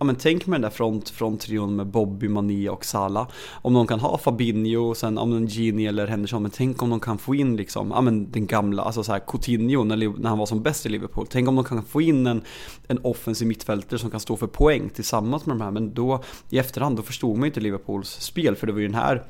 ja 0.02 0.06
men 0.06 0.16
tänk 0.16 0.48
med 0.48 0.56
den 0.56 0.62
där 0.62 0.70
front, 0.70 1.10
fronttrion 1.10 1.76
med 1.76 1.88
Bobby, 1.88 2.28
Mané 2.28 2.70
och 2.70 2.86
Salah. 2.86 3.28
Om 3.52 3.74
de 3.74 3.88
kan 3.88 4.00
ha 4.00 4.18
Fabinho, 4.18 4.96
sen 4.96 5.18
om 5.18 5.34
en 5.34 5.48
Gini 5.48 5.86
eller 5.86 6.08
Henderson, 6.08 6.42
men 6.42 6.52
tänk 6.52 6.84
om 6.84 6.90
de 6.90 7.00
kan 7.00 7.18
få 7.18 7.36
in 7.36 7.58
liksom, 7.58 7.92
ja 7.92 8.02
men 8.02 8.32
den 8.32 8.48
gamla, 8.48 8.84
alltså 8.84 9.04
så 9.04 9.12
här 9.12 9.20
Coutinho 9.20 9.84
när, 9.84 10.20
när 10.20 10.30
han 10.30 10.38
var 10.38 10.46
som 10.46 10.64
bäst 10.64 10.86
i 10.86 10.90
Liverpool. 10.90 11.28
Tänk 11.30 11.50
om 11.50 11.56
de 11.56 11.66
kan 11.66 11.84
få 11.84 12.02
in 12.02 12.28
en, 12.28 12.42
en 12.88 12.98
offensiv 13.04 13.48
mittfältare 13.48 14.00
som 14.00 14.12
kan 14.12 14.20
stå 14.20 14.38
för 14.38 14.48
poäng 14.48 14.90
tillsammans 14.90 15.46
med 15.46 15.58
de 15.58 15.62
här. 15.64 15.72
Men 15.72 15.94
då, 15.94 16.24
i 16.50 16.58
efterhand, 16.58 16.98
då 16.98 17.04
förstod 17.04 17.38
man 17.38 17.42
ju 17.42 17.48
inte 17.48 17.60
Liverpools 17.60 18.10
spel, 18.10 18.56
för 18.56 18.68
det 18.68 18.74
var 18.74 18.80
ju 18.80 18.88
den 18.88 18.96
här 18.96 19.24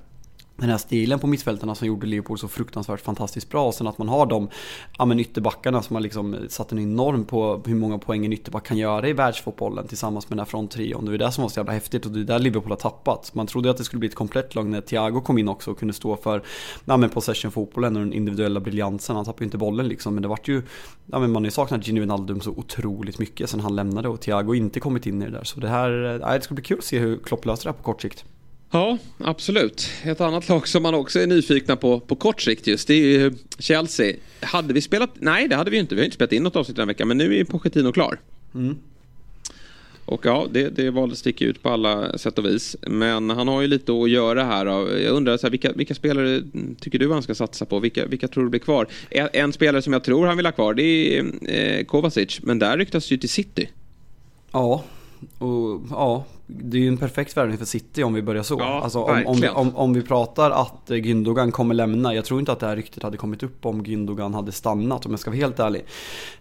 den 0.57 0.69
här 0.69 0.77
stilen 0.77 1.19
på 1.19 1.27
mittfältarna 1.27 1.75
som 1.75 1.87
gjorde 1.87 2.07
Liverpool 2.07 2.37
så 2.37 2.47
fruktansvärt 2.47 3.01
fantastiskt 3.01 3.49
bra. 3.49 3.67
Och 3.67 3.73
sen 3.73 3.87
att 3.87 3.97
man 3.97 4.09
har 4.09 4.25
de 4.25 4.49
ja, 4.97 5.05
men 5.05 5.19
ytterbackarna 5.19 5.81
som 5.81 5.95
har 5.95 6.01
liksom 6.01 6.37
satt 6.49 6.71
en 6.71 6.79
enorm 6.79 7.25
på 7.25 7.61
hur 7.65 7.75
många 7.75 7.97
poäng 7.97 8.25
en 8.25 8.33
ytterback 8.33 8.65
kan 8.65 8.77
göra 8.77 9.07
i 9.07 9.13
världsfotbollen 9.13 9.87
tillsammans 9.87 10.29
med 10.29 10.37
den 10.37 10.39
här 10.39 10.49
fronttrion. 10.49 11.05
Det 11.05 11.13
är 11.13 11.17
det 11.17 11.31
som 11.31 11.41
var 11.41 11.49
så 11.49 11.59
jävla 11.59 11.71
häftigt 11.71 12.05
och 12.05 12.11
det 12.11 12.19
är 12.19 12.23
där 12.23 12.39
Liverpool 12.39 12.71
har 12.71 12.77
tappat. 12.77 13.35
Man 13.35 13.47
trodde 13.47 13.69
att 13.69 13.77
det 13.77 13.83
skulle 13.83 13.99
bli 13.99 14.09
ett 14.09 14.15
komplett 14.15 14.55
lag 14.55 14.65
när 14.65 14.81
Thiago 14.81 15.21
kom 15.21 15.37
in 15.37 15.47
också 15.47 15.71
och 15.71 15.79
kunde 15.79 15.93
stå 15.93 16.15
för 16.15 16.43
ja, 16.85 16.97
men 16.97 17.09
possession-fotbollen 17.09 17.95
och 17.95 18.01
den 18.01 18.13
individuella 18.13 18.59
briljansen. 18.59 19.15
Han 19.15 19.25
tappade 19.25 19.43
ju 19.43 19.45
inte 19.45 19.57
bollen 19.57 19.87
liksom, 19.87 20.13
men 20.13 20.21
det 20.21 20.27
vart 20.27 20.47
ju 20.47 20.61
ja, 21.05 21.19
men 21.19 21.31
man 21.31 21.43
har 21.43 21.47
ju 21.47 21.51
saknat 21.51 21.87
Gini 21.87 21.99
Wijnaldum 21.99 22.41
så 22.41 22.51
otroligt 22.51 23.19
mycket 23.19 23.49
sen 23.49 23.59
han 23.59 23.75
lämnade 23.75 24.09
och 24.09 24.21
Thiago 24.21 24.55
inte 24.55 24.79
kommit 24.79 25.05
in 25.05 25.21
i 25.21 25.25
det 25.25 25.31
där. 25.31 25.43
Så 25.43 25.59
det 25.59 25.69
här, 25.69 26.03
eh, 26.03 26.11
ja, 26.21 26.33
det 26.33 26.41
ska 26.41 26.53
bli 26.53 26.63
kul 26.63 26.77
att 26.77 26.83
se 26.83 26.99
hur 26.99 27.17
Klopp 27.17 27.45
löser 27.45 27.63
det 27.63 27.69
här 27.69 27.77
på 27.77 27.83
kort 27.83 28.01
sikt. 28.01 28.25
Ja, 28.71 28.97
absolut. 29.17 29.89
Ett 30.03 30.21
annat 30.21 30.49
lag 30.49 30.67
som 30.67 30.83
man 30.83 30.93
också 30.93 31.19
är 31.19 31.27
nyfikna 31.27 31.75
på 31.75 31.99
på 31.99 32.15
kort 32.15 32.41
sikt 32.41 32.67
just, 32.67 32.87
det 32.87 32.93
är 32.93 33.19
ju 33.19 33.33
Chelsea. 33.59 34.15
Hade 34.39 34.73
vi 34.73 34.81
spelat? 34.81 35.09
Nej, 35.13 35.47
det 35.47 35.55
hade 35.55 35.71
vi 35.71 35.77
inte. 35.77 35.95
Vi 35.95 36.01
har 36.01 36.05
inte 36.05 36.15
spelat 36.15 36.31
in 36.31 36.43
något 36.43 36.55
avsnitt 36.55 36.77
den 36.77 36.87
veckan, 36.87 37.07
men 37.07 37.17
nu 37.17 37.37
är 37.37 37.43
Pochettino 37.43 37.91
klar. 37.91 38.19
Mm. 38.55 38.77
Och 40.05 40.25
ja, 40.25 40.47
det, 40.51 40.69
det 40.69 40.89
valet 40.89 41.17
sticker 41.17 41.45
ut 41.45 41.63
på 41.63 41.69
alla 41.69 42.17
sätt 42.17 42.37
och 42.37 42.45
vis. 42.45 42.75
Men 42.81 43.29
han 43.29 43.47
har 43.47 43.61
ju 43.61 43.67
lite 43.67 43.91
att 43.91 44.09
göra 44.09 44.43
här. 44.43 44.65
Jag 44.99 45.15
undrar, 45.15 45.37
så 45.37 45.47
här, 45.47 45.51
vilka, 45.51 45.71
vilka 45.71 45.95
spelare 45.95 46.43
tycker 46.79 46.99
du 46.99 47.13
han 47.13 47.23
ska 47.23 47.35
satsa 47.35 47.65
på? 47.65 47.79
Vilka, 47.79 48.05
vilka 48.05 48.27
tror 48.27 48.43
du 48.43 48.49
blir 48.49 48.59
kvar? 48.59 48.87
En, 49.09 49.29
en 49.33 49.53
spelare 49.53 49.81
som 49.81 49.93
jag 49.93 50.03
tror 50.03 50.27
han 50.27 50.37
vill 50.37 50.45
ha 50.45 50.51
kvar, 50.51 50.73
det 50.73 51.17
är 51.17 51.25
eh, 51.43 51.85
Kovacic. 51.85 52.39
Men 52.43 52.59
där 52.59 52.77
ryktas 52.77 53.11
ju 53.11 53.17
till 53.17 53.29
City. 53.29 53.69
Ja, 54.51 54.83
och 55.37 55.81
ja, 55.89 56.25
det 56.53 56.77
är 56.77 56.81
ju 56.81 56.87
en 56.87 56.97
perfekt 56.97 57.37
värvning 57.37 57.57
för 57.57 57.65
City 57.65 58.03
om 58.03 58.13
vi 58.13 58.21
börjar 58.21 58.43
så. 58.43 58.55
Ja, 58.59 58.81
alltså, 58.83 58.99
om, 58.99 59.25
om, 59.25 59.41
vi, 59.41 59.49
om, 59.49 59.75
om, 59.75 59.93
vi 59.93 60.01
pratar 60.01 60.51
att 60.51 60.89
Gündogan 60.89 61.51
kommer 61.51 61.75
lämna. 61.75 62.15
Jag 62.15 62.25
tror 62.25 62.39
inte 62.39 62.51
att 62.51 62.59
det 62.59 62.67
här 62.67 62.75
ryktet 62.75 63.03
hade 63.03 63.17
kommit 63.17 63.43
upp 63.43 63.65
om 63.65 63.83
Gündogan 63.83 64.33
hade 64.33 64.51
stannat 64.51 65.05
om 65.05 65.11
jag 65.11 65.19
ska 65.19 65.29
vara 65.29 65.39
helt 65.39 65.59
ärlig. 65.59 65.81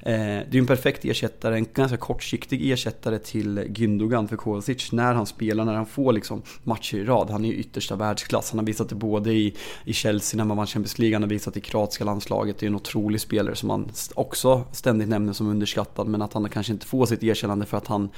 Eh, 0.00 0.12
det 0.12 0.50
är 0.50 0.52
ju 0.52 0.58
en 0.58 0.66
perfekt 0.66 1.04
ersättare, 1.04 1.54
en 1.54 1.66
ganska 1.74 1.96
kortsiktig 1.96 2.72
ersättare 2.72 3.18
till 3.18 3.58
Gündogan 3.58 4.28
för 4.28 4.36
Kovacic. 4.36 4.92
När 4.92 5.14
han 5.14 5.26
spelar, 5.26 5.64
när 5.64 5.74
han 5.74 5.86
får 5.86 6.12
liksom 6.12 6.42
matcher 6.62 6.96
i 6.96 7.04
rad. 7.04 7.30
Han 7.30 7.44
är 7.44 7.48
ju 7.48 7.54
yttersta 7.54 7.96
världsklass. 7.96 8.50
Han 8.50 8.58
har 8.58 8.66
visat 8.66 8.88
det 8.88 8.94
både 8.94 9.32
i, 9.32 9.54
i 9.84 9.92
Chelsea 9.92 10.38
när 10.38 10.44
man 10.44 10.56
vann 10.56 10.66
Champions 10.66 10.98
League, 10.98 11.14
han 11.14 11.22
har 11.22 11.30
visat 11.30 11.56
i 11.56 11.60
kroatiska 11.60 12.04
landslaget. 12.04 12.58
Det 12.58 12.66
är 12.66 12.68
en 12.68 12.74
otrolig 12.74 13.20
spelare 13.20 13.56
som 13.56 13.68
man 13.68 13.90
också 14.14 14.64
ständigt 14.72 15.08
nämner 15.08 15.32
som 15.32 15.48
underskattad. 15.48 16.06
Men 16.06 16.22
att 16.22 16.32
han 16.32 16.48
kanske 16.48 16.72
inte 16.72 16.86
får 16.86 17.06
sitt 17.06 17.22
erkännande 17.22 17.66
för 17.66 17.76
att 17.76 17.86
han, 17.86 18.08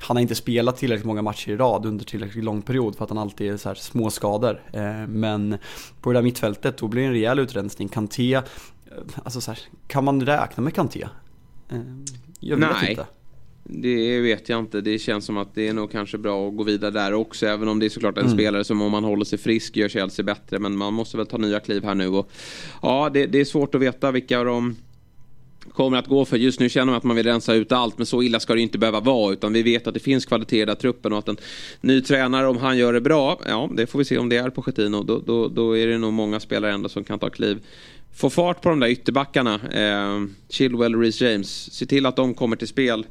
han 0.00 0.16
har 0.16 0.22
inte 0.22 0.34
spelat 0.34 0.76
tillräckligt 0.76 1.06
många 1.06 1.22
matcher 1.22 1.37
matcher 1.38 1.52
i 1.52 1.56
rad 1.56 1.86
under 1.86 2.04
tillräckligt 2.04 2.44
lång 2.44 2.62
period 2.62 2.96
för 2.96 3.04
att 3.04 3.10
han 3.10 3.18
alltid 3.18 3.52
är 3.52 3.56
så 3.56 3.68
här 3.68 3.76
små 3.76 4.10
skador. 4.10 4.62
Eh, 4.72 5.06
men 5.08 5.58
på 6.00 6.12
det 6.12 6.18
där 6.18 6.22
mittfältet 6.22 6.78
då 6.78 6.88
blir 6.88 7.02
det 7.02 7.08
en 7.08 7.12
rejäl 7.12 7.38
utrensning. 7.38 7.88
Kanté, 7.88 8.34
eh, 8.34 8.42
alltså 9.24 9.40
så 9.40 9.50
här, 9.50 9.60
kan 9.86 10.04
man 10.04 10.26
räkna 10.26 10.62
med 10.62 10.74
Kanté? 10.74 11.02
Eh, 11.70 11.78
jag 12.40 12.56
vet 12.56 12.68
Nej. 12.80 12.90
inte. 12.90 13.06
det 13.64 14.20
vet 14.20 14.48
jag 14.48 14.58
inte. 14.58 14.80
Det 14.80 14.98
känns 14.98 15.24
som 15.24 15.36
att 15.36 15.54
det 15.54 15.68
är 15.68 15.72
nog 15.72 15.92
kanske 15.92 16.18
bra 16.18 16.48
att 16.48 16.56
gå 16.56 16.62
vidare 16.62 16.90
där 16.90 17.14
också. 17.14 17.46
Även 17.46 17.68
om 17.68 17.78
det 17.78 17.86
är 17.86 17.90
såklart 17.90 18.18
en 18.18 18.24
mm. 18.24 18.36
spelare 18.36 18.64
som 18.64 18.82
om 18.82 18.92
man 18.92 19.04
håller 19.04 19.24
sig 19.24 19.38
frisk 19.38 19.76
gör 19.76 19.88
Chelsea 19.88 20.24
bättre. 20.24 20.58
Men 20.58 20.76
man 20.76 20.94
måste 20.94 21.16
väl 21.16 21.26
ta 21.26 21.36
nya 21.36 21.60
kliv 21.60 21.84
här 21.84 21.94
nu. 21.94 22.08
Och, 22.08 22.30
ja, 22.82 23.10
det, 23.12 23.26
det 23.26 23.40
är 23.40 23.44
svårt 23.44 23.74
att 23.74 23.80
veta 23.80 24.10
vilka 24.10 24.44
de 24.44 24.76
kommer 25.74 25.96
att 25.96 26.06
gå 26.06 26.24
för. 26.24 26.36
Just 26.36 26.60
nu 26.60 26.68
känner 26.68 26.86
man 26.86 26.94
att 26.94 27.04
man 27.04 27.16
vill 27.16 27.26
rensa 27.26 27.54
ut 27.54 27.72
allt 27.72 27.98
men 27.98 28.06
så 28.06 28.22
illa 28.22 28.40
ska 28.40 28.54
det 28.54 28.60
inte 28.60 28.78
behöva 28.78 29.00
vara 29.00 29.32
utan 29.32 29.52
vi 29.52 29.62
vet 29.62 29.86
att 29.86 29.94
det 29.94 30.00
finns 30.00 30.26
kvalitet 30.26 30.62
i 30.62 30.64
den 30.64 30.76
truppen 30.76 31.12
och 31.12 31.18
att 31.18 31.28
en 31.28 31.36
ny 31.80 32.00
tränare 32.00 32.46
om 32.46 32.56
han 32.56 32.78
gör 32.78 32.92
det 32.92 33.00
bra, 33.00 33.40
ja 33.46 33.70
det 33.74 33.86
får 33.86 33.98
vi 33.98 34.04
se 34.04 34.18
om 34.18 34.28
det 34.28 34.36
är 34.36 34.50
Pochettino. 34.50 35.02
Då, 35.02 35.22
då, 35.26 35.48
då 35.48 35.76
är 35.76 35.86
det 35.86 35.98
nog 35.98 36.12
många 36.12 36.40
spelare 36.40 36.72
ändå 36.72 36.88
som 36.88 37.04
kan 37.04 37.18
ta 37.18 37.30
kliv. 37.30 37.58
Få 38.14 38.30
fart 38.30 38.62
på 38.62 38.68
de 38.68 38.80
där 38.80 38.88
ytterbackarna. 38.88 39.54
Eh, 39.54 40.24
Chilwell 40.48 40.94
och 40.94 41.00
Reece 41.00 41.20
James. 41.20 41.72
Se 41.72 41.86
till 41.86 42.06
att 42.06 42.16
de 42.16 42.34
kommer 42.34 42.56
till 42.56 42.68
spel. 42.68 43.06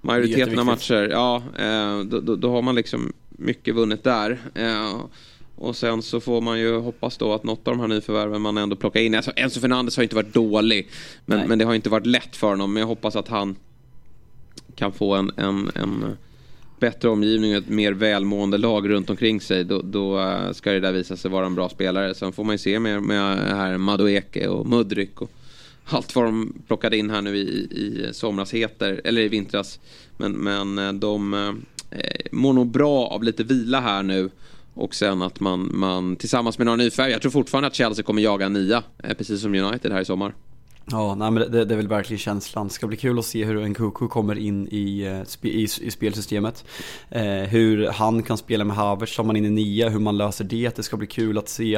Majoriteten 0.00 0.58
av 0.58 0.66
matcher. 0.66 1.08
Ja, 1.10 1.42
eh, 1.58 2.00
då, 2.00 2.20
då, 2.20 2.36
då, 2.36 2.50
har 2.50 2.62
man 2.62 2.74
liksom 2.74 3.12
mycket 3.28 3.74
vunnet 3.74 4.04
där. 4.04 4.38
Eh, 4.54 5.00
och 5.56 5.76
sen 5.76 6.02
så 6.02 6.20
får 6.20 6.40
man 6.40 6.58
ju 6.58 6.78
hoppas 6.78 7.16
då 7.16 7.32
att 7.32 7.44
något 7.44 7.68
av 7.68 7.74
de 7.74 7.80
här 7.80 7.88
nyförvärven 7.88 8.42
man 8.42 8.56
ändå 8.56 8.76
plockar 8.76 9.00
in. 9.00 9.14
Alltså 9.14 9.32
Enzo 9.36 9.60
Fernandes 9.60 9.96
har 9.96 10.02
inte 10.02 10.16
varit 10.16 10.34
dålig. 10.34 10.88
Men, 11.26 11.48
men 11.48 11.58
det 11.58 11.64
har 11.64 11.74
inte 11.74 11.90
varit 11.90 12.06
lätt 12.06 12.36
för 12.36 12.46
honom. 12.46 12.72
Men 12.72 12.80
jag 12.80 12.86
hoppas 12.86 13.16
att 13.16 13.28
han 13.28 13.56
kan 14.74 14.92
få 14.92 15.14
en, 15.14 15.30
en, 15.36 15.70
en 15.74 16.16
bättre 16.80 17.08
omgivning 17.08 17.50
och 17.50 17.58
ett 17.58 17.68
mer 17.68 17.92
välmående 17.92 18.58
lag 18.58 18.88
runt 18.88 19.10
omkring 19.10 19.40
sig. 19.40 19.64
Då, 19.64 19.82
då 19.82 20.20
eh, 20.20 20.52
ska 20.52 20.72
det 20.72 20.80
där 20.80 20.92
visa 20.92 21.16
sig 21.16 21.30
vara 21.30 21.46
en 21.46 21.54
bra 21.54 21.68
spelare. 21.68 22.14
Sen 22.14 22.32
får 22.32 22.44
man 22.44 22.54
ju 22.54 22.58
se 22.58 22.78
med, 22.78 23.02
med 23.02 23.38
här 23.56 23.78
Madueke 23.78 24.48
och 24.48 24.66
Mudryk 24.66 25.20
och 25.20 25.30
allt 25.84 26.16
vad 26.16 26.24
de 26.24 26.52
plockade 26.66 26.96
in 26.96 27.10
här 27.10 27.22
nu 27.22 27.36
i, 27.36 27.42
i 27.70 28.08
somras 28.12 28.54
heter, 28.54 29.00
eller 29.04 29.22
i 29.22 29.28
vintras. 29.28 29.80
Men, 30.16 30.32
men 30.32 30.78
eh, 30.78 30.92
de 30.92 31.34
eh, 31.90 32.00
mår 32.32 32.52
nog 32.52 32.66
bra 32.66 33.06
av 33.06 33.22
lite 33.22 33.44
vila 33.44 33.80
här 33.80 34.02
nu. 34.02 34.30
Och 34.74 34.94
sen 34.94 35.22
att 35.22 35.40
man, 35.40 35.70
man 35.74 36.16
tillsammans 36.16 36.58
med 36.58 36.64
några 36.64 36.76
nyfärgade, 36.76 37.12
jag 37.12 37.22
tror 37.22 37.32
fortfarande 37.32 37.66
att 37.66 37.74
Chelsea 37.74 38.04
kommer 38.04 38.22
jaga 38.22 38.46
en 38.46 38.52
nia, 38.52 38.82
eh, 39.02 39.14
precis 39.14 39.40
som 39.40 39.54
United 39.54 39.92
här 39.92 40.00
i 40.00 40.04
sommar. 40.04 40.34
Ja, 40.90 41.14
nej, 41.14 41.30
men 41.30 41.50
det, 41.52 41.64
det 41.64 41.74
är 41.74 41.76
väl 41.76 41.88
verkligen 41.88 42.18
känslan. 42.18 42.68
Det 42.68 42.74
ska 42.74 42.86
bli 42.86 42.96
kul 42.96 43.18
att 43.18 43.24
se 43.24 43.44
hur 43.44 43.68
Nkuku 43.68 44.08
kommer 44.08 44.38
in 44.38 44.68
i, 44.70 45.00
eh, 45.02 45.48
i, 45.50 45.68
i 45.80 45.90
spelsystemet. 45.90 46.64
Eh, 47.10 47.24
hur 47.24 47.86
han 47.86 48.22
kan 48.22 48.38
spela 48.38 48.64
med 48.64 48.76
Havertz, 48.76 49.16
tar 49.16 49.24
man 49.24 49.36
in 49.36 49.44
i 49.44 49.50
nia, 49.50 49.88
hur 49.88 49.98
man 49.98 50.16
löser 50.16 50.44
det. 50.44 50.76
Det 50.76 50.82
ska 50.82 50.96
bli 50.96 51.06
kul 51.06 51.38
att 51.38 51.48
se. 51.48 51.74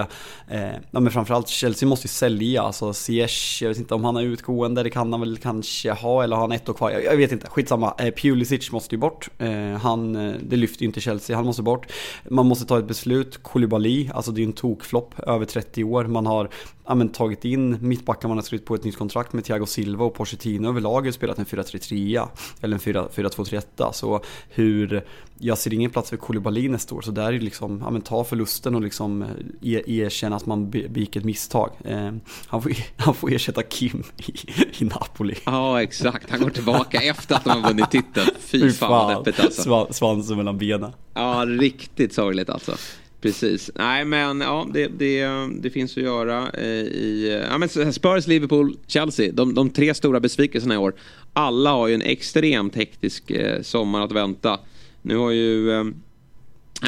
Eh, 0.49 0.73
ja, 0.91 1.01
men 1.01 1.11
framförallt 1.11 1.49
Chelsea 1.49 1.89
måste 1.89 2.05
ju 2.05 2.09
sälja, 2.09 2.63
alltså 2.63 2.93
Ziyech, 2.93 3.59
jag 3.63 3.69
vet 3.69 3.79
inte 3.79 3.95
om 3.95 4.05
han 4.05 4.17
är 4.17 4.23
utgående, 4.23 4.83
det 4.83 4.91
kan 4.91 5.13
han 5.13 5.21
väl 5.21 5.39
kanske 5.39 5.93
ha, 5.93 6.25
eller 6.25 6.37
har 6.37 6.43
han 6.43 6.53
ett 6.53 6.69
år 6.69 6.75
kvar? 6.75 6.91
Jag, 6.91 7.05
jag 7.05 7.17
vet 7.17 7.33
inte, 7.33 7.47
skitsamma. 7.47 7.95
Eh, 7.99 8.15
Pulisic 8.15 8.73
måste 8.73 8.95
ju 8.95 8.99
bort. 8.99 9.29
Eh, 9.39 9.79
han, 9.83 10.17
eh, 10.17 10.35
det 10.43 10.57
lyfter 10.57 10.83
ju 10.83 10.87
inte 10.87 11.01
Chelsea, 11.01 11.37
han 11.37 11.47
måste 11.47 11.63
bort. 11.63 11.93
Man 12.29 12.47
måste 12.47 12.65
ta 12.65 12.79
ett 12.79 12.89
beslut, 12.89 13.43
Koulibaly, 13.43 14.11
alltså 14.15 14.33
det 14.33 14.39
är 14.39 14.43
ju 14.43 14.47
en 14.47 14.53
tokflopp, 14.53 15.15
över 15.27 15.47
30 15.47 15.85
år. 15.85 16.05
Man 16.05 16.27
har 16.27 16.51
ja, 16.87 16.95
men, 16.95 17.09
tagit 17.09 17.45
in 17.45 17.78
mittbackar, 17.80 18.28
man 18.28 18.37
har 18.37 18.43
skrivit 18.43 18.66
på 18.66 18.74
ett 18.74 18.85
nytt 18.85 18.99
kontrakt 18.99 19.32
med 19.32 19.45
Thiago 19.45 19.66
Silva 19.66 20.05
och 20.05 20.14
Pochettino 20.14 20.68
överlag 20.68 21.05
har 21.05 21.12
spelat 21.12 21.39
en 21.39 21.47
4-3-3 21.47 22.28
eller 22.61 22.74
en 22.74 22.80
4-2-3-1. 22.80 23.93
Så 23.93 24.20
hur, 24.49 25.05
jag 25.39 25.59
ser 25.59 25.74
ingen 25.74 25.91
plats 25.91 26.11
för 26.11 26.16
Koulibaly 26.16 26.68
nästa 26.68 26.95
år. 26.95 27.03
Så 27.03 27.11
där 27.11 27.26
är 27.26 27.32
det 27.32 27.39
liksom, 27.39 27.80
ja 27.85 27.91
men 27.91 28.03
ta 28.03 28.24
förlusten 28.24 28.74
och 28.74 28.82
liksom 28.82 29.22
eh, 29.22 29.28
er, 29.62 29.91
erkänna 29.91 30.37
att 30.37 30.47
man 30.47 30.70
begick 30.70 31.16
ett 31.16 31.24
misstag. 31.24 31.70
Eh, 31.85 32.11
han, 32.47 32.62
får, 32.62 32.72
han 32.97 33.14
får 33.14 33.32
ersätta 33.32 33.62
Kim 33.62 34.03
i, 34.16 34.32
i 34.78 34.85
Napoli. 34.85 35.35
Ja 35.47 35.82
exakt, 35.82 36.30
han 36.30 36.41
går 36.41 36.51
tillbaka 36.51 37.03
efter 37.03 37.35
att 37.35 37.45
de 37.45 37.51
har 37.51 37.68
vunnit 37.68 37.91
titeln. 37.91 38.30
Fy 38.39 38.70
fan 38.70 38.91
vad 38.91 39.24
deppigt 39.24 39.45
alltså. 39.45 39.87
Svansen 39.91 40.37
mellan 40.37 40.59
benen. 40.59 40.93
Ja, 41.14 41.45
riktigt 41.47 42.14
sorgligt 42.14 42.51
alltså. 42.51 42.76
Precis. 43.25 43.70
Nej 43.75 44.05
men 44.05 44.41
ja, 44.41 44.68
det, 44.72 44.87
det, 44.87 45.27
det 45.61 45.70
finns 45.70 45.97
att 45.97 46.03
göra 46.03 46.51
eh, 46.51 46.64
i... 46.64 47.43
Ja, 47.51 47.59
men 47.59 47.93
Spurs, 47.93 48.27
Liverpool, 48.27 48.77
Chelsea. 48.87 49.33
De, 49.33 49.55
de 49.55 49.70
tre 49.70 49.95
stora 49.95 50.20
besvikelserna 50.20 50.75
i 50.75 50.77
år. 50.77 50.95
Alla 51.33 51.70
har 51.70 51.89
ju 51.89 51.95
en 51.95 52.03
extremt 52.03 52.75
hektisk 52.75 53.31
eh, 53.31 53.62
sommar 53.62 54.05
att 54.05 54.12
vänta. 54.12 54.61
Nu 55.03 55.16
har 55.16 55.31
ju... 55.31 55.72
Eh, 55.72 55.85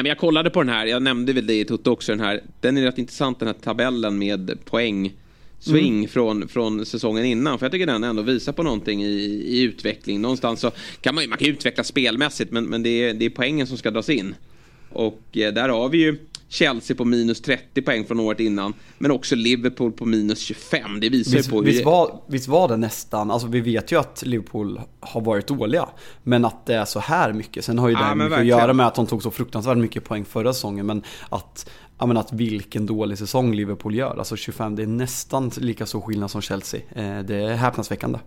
jag 0.03 0.17
kollade 0.17 0.49
på 0.49 0.63
den 0.63 0.73
här, 0.73 0.85
jag 0.85 1.01
nämnde 1.01 1.33
väl 1.33 1.47
det 1.47 1.59
i 1.59 1.65
Toto 1.65 1.91
också 1.91 2.11
den 2.11 2.19
här. 2.19 2.43
Den 2.61 2.77
är 2.77 2.81
rätt 2.81 2.97
intressant 2.97 3.39
den 3.39 3.47
här 3.47 3.55
tabellen 3.55 4.17
med 4.17 4.65
poäng 4.65 5.13
swing 5.59 5.97
mm. 5.97 6.09
från, 6.09 6.47
från 6.47 6.85
säsongen 6.85 7.25
innan. 7.25 7.59
För 7.59 7.65
jag 7.65 7.71
tycker 7.71 7.85
den 7.85 8.03
ändå 8.03 8.21
visar 8.21 8.53
på 8.53 8.63
någonting 8.63 9.03
i, 9.03 9.15
i 9.47 9.61
utveckling. 9.61 10.21
Någonstans 10.21 10.59
så 10.59 10.71
kan 11.01 11.15
man, 11.15 11.29
man 11.29 11.37
kan 11.37 11.47
utveckla 11.47 11.83
spelmässigt 11.83 12.51
men, 12.51 12.65
men 12.65 12.83
det, 12.83 12.89
är, 12.89 13.13
det 13.13 13.25
är 13.25 13.29
poängen 13.29 13.67
som 13.67 13.77
ska 13.77 13.91
dras 13.91 14.09
in. 14.09 14.35
Och 14.97 15.37
eh, 15.37 15.53
där 15.53 15.69
har 15.69 15.89
vi 15.89 15.97
ju 15.97 16.17
Chelsea 16.49 16.97
på 16.97 17.05
minus 17.05 17.41
30 17.41 17.81
poäng 17.81 18.05
från 18.05 18.19
året 18.19 18.39
innan. 18.39 18.73
Men 18.97 19.11
också 19.11 19.35
Liverpool 19.35 19.91
på 19.91 20.05
minus 20.05 20.39
25. 20.39 20.99
Det 20.99 21.09
visar 21.09 21.37
visst, 21.37 21.49
på 21.49 21.55
hur... 21.55 21.63
Visst 21.63 21.85
var, 21.85 22.21
visst 22.27 22.47
var 22.47 22.67
det 22.67 22.77
nästan, 22.77 23.31
alltså 23.31 23.47
vi 23.47 23.61
vet 23.61 23.91
ju 23.91 23.99
att 23.99 24.23
Liverpool 24.25 24.81
har 24.99 25.21
varit 25.21 25.47
dåliga. 25.47 25.89
Men 26.23 26.45
att 26.45 26.65
det 26.65 26.75
är 26.75 26.85
så 26.85 26.99
här 26.99 27.33
mycket. 27.33 27.65
Sen 27.65 27.79
har 27.79 27.89
ju 27.89 27.95
det 27.95 28.01
ja, 28.01 28.15
mycket 28.15 28.31
verkligen. 28.31 28.53
att 28.57 28.61
göra 28.61 28.73
med 28.73 28.87
att 28.87 28.95
de 28.95 29.07
tog 29.07 29.23
så 29.23 29.31
fruktansvärt 29.31 29.77
mycket 29.77 30.03
poäng 30.03 30.25
förra 30.25 30.53
säsongen. 30.53 30.85
Men 30.85 31.03
att, 31.29 31.69
ja, 31.99 32.05
men 32.05 32.17
att 32.17 32.33
vilken 32.33 32.85
dålig 32.85 33.17
säsong 33.17 33.53
Liverpool 33.53 33.95
gör. 33.95 34.17
Alltså 34.17 34.35
25, 34.35 34.75
det 34.75 34.83
är 34.83 34.87
nästan 34.87 35.51
lika 35.57 35.85
stor 35.85 36.01
skillnad 36.01 36.31
som 36.31 36.41
Chelsea. 36.41 36.81
Eh, 36.95 37.19
det 37.19 37.35
är 37.35 37.55
häpnadsväckande. 37.55 38.19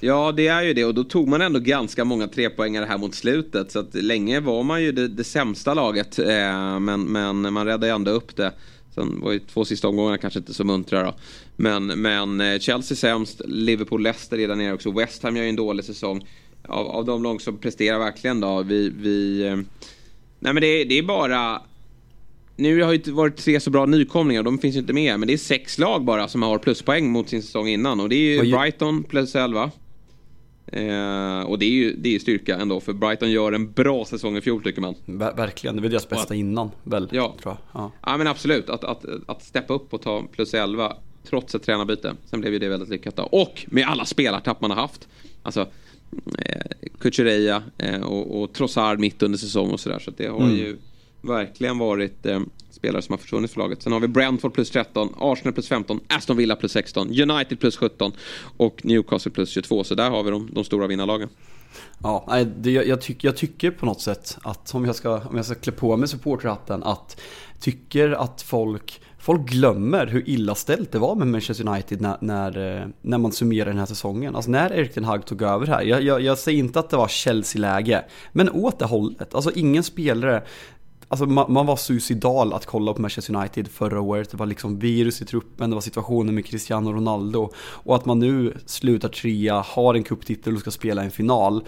Ja, 0.00 0.32
det 0.32 0.46
är 0.46 0.62
ju 0.62 0.74
det 0.74 0.84
och 0.84 0.94
då 0.94 1.04
tog 1.04 1.28
man 1.28 1.40
ändå 1.40 1.60
ganska 1.60 2.04
många 2.04 2.28
trepoängare 2.28 2.84
här 2.84 2.98
mot 2.98 3.14
slutet. 3.14 3.72
Så 3.72 3.78
att 3.78 3.94
länge 3.94 4.40
var 4.40 4.62
man 4.62 4.82
ju 4.82 4.92
det, 4.92 5.08
det 5.08 5.24
sämsta 5.24 5.74
laget. 5.74 6.18
Eh, 6.18 6.80
men, 6.80 7.02
men 7.02 7.52
man 7.52 7.66
räddade 7.66 7.92
ändå 7.92 8.10
upp 8.10 8.36
det. 8.36 8.52
Sen 8.94 9.20
var 9.20 9.32
ju 9.32 9.38
två 9.38 9.64
sista 9.64 9.88
omgångarna 9.88 10.18
kanske 10.18 10.38
inte 10.38 10.54
så 10.54 10.64
muntra 10.64 11.02
då. 11.02 11.14
Men, 11.56 11.86
men 11.86 12.40
eh, 12.40 12.58
Chelsea 12.58 12.96
sämst, 12.96 13.40
Liverpool, 13.44 14.02
Leicester 14.02 14.48
där 14.48 14.56
nere 14.56 14.72
också. 14.72 14.90
West 14.90 15.22
Ham 15.22 15.36
gör 15.36 15.42
ju 15.42 15.48
en 15.48 15.56
dålig 15.56 15.84
säsong. 15.84 16.28
Av, 16.68 16.86
av 16.86 17.04
de 17.04 17.22
lag 17.22 17.42
som 17.42 17.56
presterar 17.56 17.98
verkligen 17.98 18.40
då. 18.40 18.62
Vi... 18.62 18.92
vi 18.96 19.46
eh, 19.46 19.56
nej 20.38 20.52
men 20.52 20.60
det, 20.60 20.84
det 20.84 20.98
är 20.98 21.02
bara... 21.02 21.62
Nu 22.56 22.82
har 22.82 22.92
det 22.92 23.08
varit 23.08 23.36
tre 23.36 23.60
så 23.60 23.70
bra 23.70 23.86
nykomlingar, 23.86 24.42
de 24.42 24.58
finns 24.58 24.76
ju 24.76 24.80
inte 24.80 24.92
med. 24.92 25.20
Men 25.20 25.26
det 25.26 25.32
är 25.32 25.38
sex 25.38 25.78
lag 25.78 26.04
bara 26.04 26.28
som 26.28 26.42
har 26.42 26.58
pluspoäng 26.58 27.10
mot 27.10 27.28
sin 27.28 27.42
säsong 27.42 27.68
innan. 27.68 28.00
Och 28.00 28.08
det 28.08 28.14
är 28.14 28.44
ju 28.44 28.56
Brighton 28.56 29.02
plus 29.02 29.34
11. 29.34 29.70
Eh, 30.72 31.40
och 31.40 31.58
det 31.58 31.64
är 31.64 31.70
ju 31.70 31.96
det 31.96 32.14
är 32.14 32.18
styrka 32.18 32.56
ändå 32.56 32.80
för 32.80 32.92
Brighton 32.92 33.30
gör 33.30 33.52
en 33.52 33.72
bra 33.72 34.04
säsong 34.04 34.36
i 34.36 34.40
fjol 34.40 34.62
tycker 34.62 34.80
man. 34.80 34.94
Ver 35.04 35.34
verkligen, 35.34 35.76
det 35.76 35.82
var 35.82 35.88
deras 35.88 36.08
bästa 36.08 36.24
att, 36.24 36.38
innan 36.38 36.70
väl? 36.84 37.08
Ja. 37.12 37.36
Tror 37.42 37.56
jag. 37.72 37.82
Ja. 37.82 37.92
ja 38.06 38.16
men 38.16 38.26
absolut, 38.26 38.70
att, 38.70 38.84
att, 38.84 39.04
att 39.26 39.42
steppa 39.42 39.74
upp 39.74 39.94
och 39.94 40.02
ta 40.02 40.22
plus 40.32 40.54
11 40.54 40.96
trots 41.24 41.54
ett 41.54 41.62
tränarbyte. 41.62 42.16
Sen 42.24 42.40
blev 42.40 42.52
ju 42.52 42.58
det 42.58 42.68
väldigt 42.68 42.88
lyckat 42.88 43.16
då. 43.16 43.22
Och 43.22 43.66
med 43.66 43.86
alla 43.86 44.04
spelartapp 44.04 44.60
man 44.60 44.70
har 44.70 44.78
haft. 44.78 45.08
Alltså 45.42 45.60
eh, 46.38 46.88
Kukureya 46.98 47.62
eh, 47.78 48.00
och, 48.00 48.42
och 48.42 48.52
Trossard 48.52 48.98
mitt 48.98 49.22
under 49.22 49.38
säsong 49.38 49.70
och 49.70 49.80
sådär. 49.80 49.98
Så 49.98 50.10
det 50.16 50.26
har 50.26 50.40
mm. 50.40 50.56
ju 50.56 50.76
verkligen 51.20 51.78
varit 51.78 52.26
eh, 52.26 52.40
spelare 52.74 53.02
som 53.02 53.12
har 53.12 53.18
försvunnit 53.18 53.50
för 53.50 53.60
laget. 53.60 53.82
Sen 53.82 53.92
har 53.92 54.00
vi 54.00 54.08
Brentford 54.08 54.54
plus 54.54 54.70
13, 54.70 55.14
Arsenal 55.18 55.54
plus 55.54 55.68
15, 55.68 56.00
Aston 56.08 56.36
Villa 56.36 56.56
plus 56.56 56.72
16, 56.72 57.08
United 57.20 57.60
plus 57.60 57.76
17 57.76 58.12
och 58.56 58.84
Newcastle 58.84 59.32
plus 59.32 59.50
22. 59.50 59.84
Så 59.84 59.94
där 59.94 60.10
har 60.10 60.22
vi 60.22 60.30
de, 60.30 60.48
de 60.52 60.64
stora 60.64 60.86
vinnarlagen. 60.86 61.28
Ja, 62.02 62.44
det, 62.56 62.70
jag, 62.72 63.00
tycker, 63.00 63.28
jag 63.28 63.36
tycker 63.36 63.70
på 63.70 63.86
något 63.86 64.00
sätt 64.00 64.38
att 64.42 64.74
om 64.74 64.84
jag 64.84 64.96
ska, 64.96 65.18
om 65.18 65.36
jag 65.36 65.44
ska 65.44 65.54
klä 65.54 65.72
på 65.72 65.96
mig 65.96 66.08
supporterhatten 66.08 66.82
att 66.82 67.20
tycker 67.60 68.10
att 68.10 68.42
folk 68.42 69.00
Folk 69.22 69.50
glömmer 69.50 70.06
hur 70.06 70.28
illa 70.28 70.54
ställt 70.54 70.92
det 70.92 70.98
var 70.98 71.14
med 71.14 71.26
Manchester 71.26 71.68
United 71.68 72.00
när, 72.00 72.16
när, 72.20 72.76
eh, 72.76 72.86
när 73.02 73.18
man 73.18 73.32
summerar 73.32 73.66
den 73.66 73.78
här 73.78 73.86
säsongen. 73.86 74.36
Alltså 74.36 74.50
när 74.50 74.72
Erik 74.72 74.94
Ten 74.94 75.04
Hag 75.04 75.26
tog 75.26 75.42
över 75.42 75.66
här. 75.66 75.82
Jag, 75.82 76.02
jag, 76.02 76.20
jag 76.20 76.38
säger 76.38 76.58
inte 76.58 76.78
att 76.80 76.90
det 76.90 76.96
var 76.96 77.08
Chelsea-läge, 77.08 78.04
men 78.32 78.50
åt 78.50 78.78
det 78.78 78.84
hållet. 78.84 79.34
Alltså 79.34 79.50
ingen 79.54 79.82
spelare 79.82 80.42
Alltså 81.12 81.26
man, 81.26 81.52
man, 81.52 81.66
var 81.66 81.76
suicidal 81.76 82.52
att 82.52 82.66
kolla 82.66 82.92
på 82.92 83.02
Manchester 83.02 83.36
United 83.36 83.68
förra 83.68 84.00
året. 84.00 84.30
Det 84.30 84.36
var 84.36 84.46
liksom 84.46 84.78
virus 84.78 85.22
i 85.22 85.24
truppen, 85.24 85.70
det 85.70 85.76
var 85.76 85.80
situationen 85.80 86.34
med 86.34 86.46
Cristiano 86.46 86.92
Ronaldo. 86.92 87.50
Och 87.58 87.96
att 87.96 88.04
man 88.04 88.18
nu 88.18 88.54
slutar 88.66 89.08
trea, 89.08 89.60
har 89.60 89.94
en 89.94 90.02
kupptitel 90.02 90.54
och 90.54 90.60
ska 90.60 90.70
spela 90.70 91.02
en 91.02 91.10
final. 91.10 91.64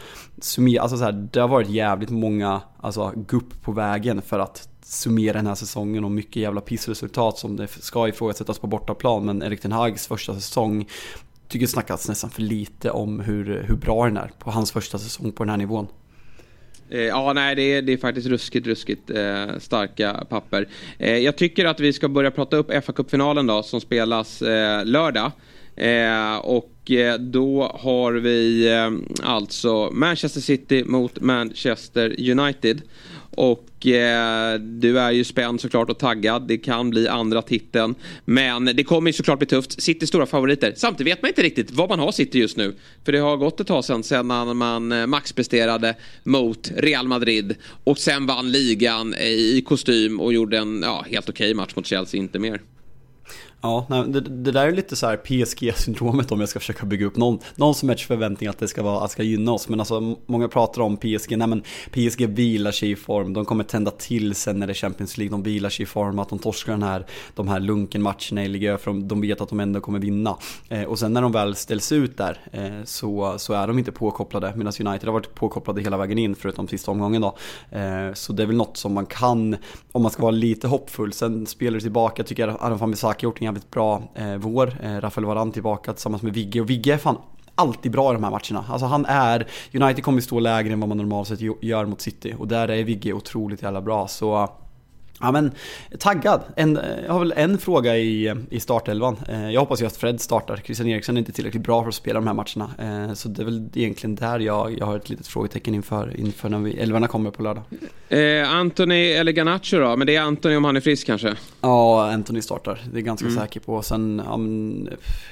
Alltså 0.80 0.96
så 0.96 1.04
här, 1.04 1.28
det 1.32 1.40
har 1.40 1.48
varit 1.48 1.68
jävligt 1.68 2.10
många 2.10 2.60
alltså, 2.80 3.12
gupp 3.16 3.62
på 3.62 3.72
vägen 3.72 4.22
för 4.22 4.38
att 4.38 4.68
summera 4.82 5.32
den 5.32 5.46
här 5.46 5.54
säsongen 5.54 6.04
och 6.04 6.10
mycket 6.10 6.42
jävla 6.42 6.60
pissresultat 6.60 7.38
som 7.38 7.56
det 7.56 7.68
ska 7.68 8.08
ifrågasättas 8.08 8.58
på 8.58 8.66
bortaplan. 8.66 9.24
Men 9.24 9.42
Erik 9.42 9.60
Ten 9.60 9.72
Hags 9.72 10.06
första 10.06 10.34
säsong 10.34 10.88
tycker 11.48 11.66
det 11.66 11.70
snackas 11.72 12.08
nästan 12.08 12.30
för 12.30 12.42
lite 12.42 12.90
om 12.90 13.20
hur, 13.20 13.64
hur 13.68 13.76
bra 13.76 14.04
den 14.04 14.16
är 14.16 14.30
på 14.38 14.50
hans 14.50 14.72
första 14.72 14.98
säsong 14.98 15.32
på 15.32 15.44
den 15.44 15.50
här 15.50 15.56
nivån. 15.56 15.86
Eh, 16.92 17.00
ja, 17.00 17.32
nej, 17.32 17.54
det 17.54 17.62
är, 17.62 17.82
det 17.82 17.92
är 17.92 17.96
faktiskt 17.96 18.26
ruskigt, 18.26 18.66
ruskigt 18.66 19.10
eh, 19.10 19.58
starka 19.58 20.24
papper. 20.28 20.68
Eh, 20.98 21.18
jag 21.18 21.36
tycker 21.36 21.64
att 21.64 21.80
vi 21.80 21.92
ska 21.92 22.08
börja 22.08 22.30
prata 22.30 22.56
upp 22.56 22.84
fa 22.84 22.92
kuppfinalen 22.92 23.46
då, 23.46 23.62
som 23.62 23.80
spelas 23.80 24.42
eh, 24.42 24.84
lördag. 24.84 25.30
Eh, 25.76 26.36
och 26.36 26.90
eh, 26.90 27.18
då 27.18 27.76
har 27.80 28.12
vi 28.12 28.68
eh, 28.72 28.90
alltså 29.28 29.90
Manchester 29.92 30.40
City 30.40 30.84
mot 30.84 31.20
Manchester 31.20 32.30
United. 32.30 32.82
Och 33.36 33.86
eh, 33.86 34.58
du 34.60 34.98
är 34.98 35.10
ju 35.10 35.24
spänd 35.24 35.60
såklart 35.60 35.90
och 35.90 35.98
taggad. 35.98 36.48
Det 36.48 36.58
kan 36.58 36.90
bli 36.90 37.08
andra 37.08 37.42
titeln. 37.42 37.94
Men 38.24 38.64
det 38.64 38.84
kommer 38.84 39.08
ju 39.08 39.12
såklart 39.12 39.38
bli 39.38 39.46
tufft. 39.46 39.82
City 39.82 40.06
stora 40.06 40.26
favoriter. 40.26 40.72
Samtidigt 40.76 41.12
vet 41.12 41.22
man 41.22 41.28
inte 41.28 41.42
riktigt 41.42 41.70
vad 41.70 41.88
man 41.88 41.98
har 41.98 42.12
City 42.12 42.38
just 42.38 42.56
nu. 42.56 42.74
För 43.04 43.12
det 43.12 43.18
har 43.18 43.36
gått 43.36 43.60
ett 43.60 43.66
tag 43.66 43.84
sedan, 43.84 44.02
sedan 44.02 44.56
man 44.56 44.92
eh, 44.92 45.06
maxpresterade 45.06 45.94
mot 46.22 46.70
Real 46.76 47.08
Madrid. 47.08 47.56
Och 47.84 47.98
sen 47.98 48.26
vann 48.26 48.52
ligan 48.52 49.14
i 49.14 49.64
kostym 49.66 50.20
och 50.20 50.32
gjorde 50.32 50.58
en 50.58 50.82
ja, 50.82 51.04
helt 51.10 51.28
okej 51.28 51.46
okay 51.46 51.54
match 51.54 51.72
mot 51.76 51.86
Chelsea, 51.86 52.20
inte 52.20 52.38
mer. 52.38 52.60
Ja, 53.64 53.86
nej, 53.88 54.04
det, 54.08 54.20
det, 54.20 54.52
där 54.52 54.66
är 54.66 54.72
lite 54.72 54.96
så 54.96 55.06
här 55.06 55.16
PSG-syndromet 55.16 56.32
om 56.32 56.40
jag 56.40 56.48
ska 56.48 56.60
försöka 56.60 56.86
bygga 56.86 57.06
upp 57.06 57.16
någon, 57.16 57.38
någon 57.54 57.74
som 57.74 57.88
helst 57.88 58.04
förväntning 58.04 58.48
att 58.48 58.58
det 58.58 58.68
ska, 58.68 58.82
vara, 58.82 59.04
att 59.04 59.10
ska 59.10 59.22
gynna 59.22 59.52
oss. 59.52 59.68
Men 59.68 59.80
alltså 59.80 60.16
många 60.26 60.48
pratar 60.48 60.82
om 60.82 60.96
PSG, 60.96 61.36
nej 61.36 61.46
men 61.46 61.62
PSG 61.90 62.26
vilar 62.26 62.72
sig 62.72 62.90
i 62.90 62.96
form, 62.96 63.32
de 63.32 63.44
kommer 63.44 63.64
tända 63.64 63.90
till 63.90 64.34
sen 64.34 64.58
när 64.58 64.66
det 64.66 64.72
är 64.72 64.74
Champions 64.74 65.18
League, 65.18 65.30
de 65.30 65.42
vilar 65.42 65.70
sig 65.70 65.82
i 65.82 65.86
form, 65.86 66.18
att 66.18 66.28
de 66.28 66.38
torskar 66.38 66.72
den 66.72 66.82
här, 66.82 67.06
de 67.34 67.48
här 67.48 67.60
lunken-matcherna 67.60 68.44
i 68.44 68.48
Liga 68.48 68.78
för 68.78 68.92
de 68.92 69.20
vet 69.20 69.40
att 69.40 69.48
de 69.48 69.60
ändå 69.60 69.80
kommer 69.80 69.98
vinna. 69.98 70.36
Eh, 70.68 70.82
och 70.82 70.98
sen 70.98 71.12
när 71.12 71.22
de 71.22 71.32
väl 71.32 71.54
ställs 71.54 71.92
ut 71.92 72.16
där 72.16 72.38
eh, 72.52 72.84
så, 72.84 73.34
så 73.38 73.52
är 73.52 73.66
de 73.66 73.78
inte 73.78 73.92
påkopplade, 73.92 74.52
medan 74.56 74.72
United 74.80 75.08
har 75.08 75.12
varit 75.12 75.34
påkopplade 75.34 75.80
hela 75.80 75.96
vägen 75.96 76.18
in 76.18 76.34
förutom 76.34 76.68
sista 76.68 76.90
omgången 76.90 77.22
då. 77.22 77.36
Eh, 77.70 78.12
så 78.14 78.32
det 78.32 78.42
är 78.42 78.46
väl 78.46 78.56
något 78.56 78.76
som 78.76 78.94
man 78.94 79.06
kan, 79.06 79.56
om 79.92 80.02
man 80.02 80.10
ska 80.10 80.22
vara 80.22 80.30
lite 80.30 80.68
hoppfull, 80.68 81.12
sen 81.12 81.46
spelar 81.46 81.74
du 81.74 81.80
tillbaka, 81.80 82.24
tycker 82.24 82.48
jag 82.48 82.56
Aron 82.60 82.78
Fambisaki 82.78 83.26
har 83.26 83.30
gjort 83.30 83.40
en 83.40 83.51
jävligt 83.52 83.70
bra 83.70 84.02
eh, 84.14 84.34
vår. 84.36 84.72
Eh, 84.82 85.00
Rafael 85.00 85.24
Varan 85.24 85.52
tillbaka 85.52 85.92
tillsammans 85.92 86.22
med 86.22 86.34
Vigge 86.34 86.60
och 86.60 86.70
Vigge 86.70 86.94
är 86.94 86.98
fan 86.98 87.16
alltid 87.54 87.92
bra 87.92 88.10
i 88.10 88.14
de 88.14 88.24
här 88.24 88.30
matcherna. 88.30 88.64
Alltså 88.68 88.86
han 88.86 89.04
är, 89.06 89.46
United 89.74 90.04
kommer 90.04 90.20
stå 90.20 90.40
lägre 90.40 90.72
än 90.72 90.80
vad 90.80 90.88
man 90.88 90.98
normalt 90.98 91.28
sett 91.28 91.40
gör 91.62 91.86
mot 91.86 92.00
City 92.00 92.34
och 92.38 92.48
där 92.48 92.68
är 92.68 92.84
Vigge 92.84 93.12
otroligt 93.12 93.62
jävla 93.62 93.80
bra. 93.80 94.08
Så 94.08 94.48
Ja 95.22 95.32
men 95.32 95.52
taggad. 95.98 96.40
En, 96.56 96.78
jag 97.06 97.12
har 97.12 97.18
väl 97.20 97.34
en 97.36 97.58
fråga 97.58 97.96
i, 97.96 98.34
i 98.50 98.60
startelvan. 98.60 99.16
Eh, 99.28 99.50
jag 99.50 99.60
hoppas 99.60 99.82
ju 99.82 99.86
att 99.86 99.96
Fred 99.96 100.20
startar. 100.20 100.56
Christian 100.56 100.88
Eriksen 100.88 101.16
är 101.16 101.18
inte 101.18 101.32
tillräckligt 101.32 101.62
bra 101.62 101.82
för 101.82 101.88
att 101.88 101.94
spela 101.94 102.20
de 102.20 102.26
här 102.26 102.34
matcherna. 102.34 102.70
Eh, 103.08 103.14
så 103.14 103.28
det 103.28 103.42
är 103.42 103.44
väl 103.44 103.68
egentligen 103.74 104.14
där 104.14 104.38
jag, 104.38 104.78
jag 104.78 104.86
har 104.86 104.96
ett 104.96 105.10
litet 105.10 105.26
frågetecken 105.26 105.74
inför, 105.74 106.20
inför 106.20 106.48
när 106.48 106.58
vi, 106.58 106.72
älvarna 106.72 107.06
kommer 107.06 107.30
på 107.30 107.42
lördag. 107.42 107.62
Eh, 108.08 108.54
Anthony 108.54 109.12
eller 109.12 109.32
Garnacho 109.32 109.78
då? 109.78 109.96
Men 109.96 110.06
det 110.06 110.16
är 110.16 110.20
Anthony 110.20 110.56
om 110.56 110.64
han 110.64 110.76
är 110.76 110.80
frisk 110.80 111.06
kanske? 111.06 111.34
Ja, 111.60 112.12
Anthony 112.12 112.42
startar. 112.42 112.80
Det 112.84 112.96
är 112.96 112.98
jag 112.98 113.04
ganska 113.04 113.26
mm. 113.26 113.38
säker 113.38 113.60
på. 113.60 113.82
Sen, 113.82 114.22
ja, 114.26 114.36
men, 114.36 114.88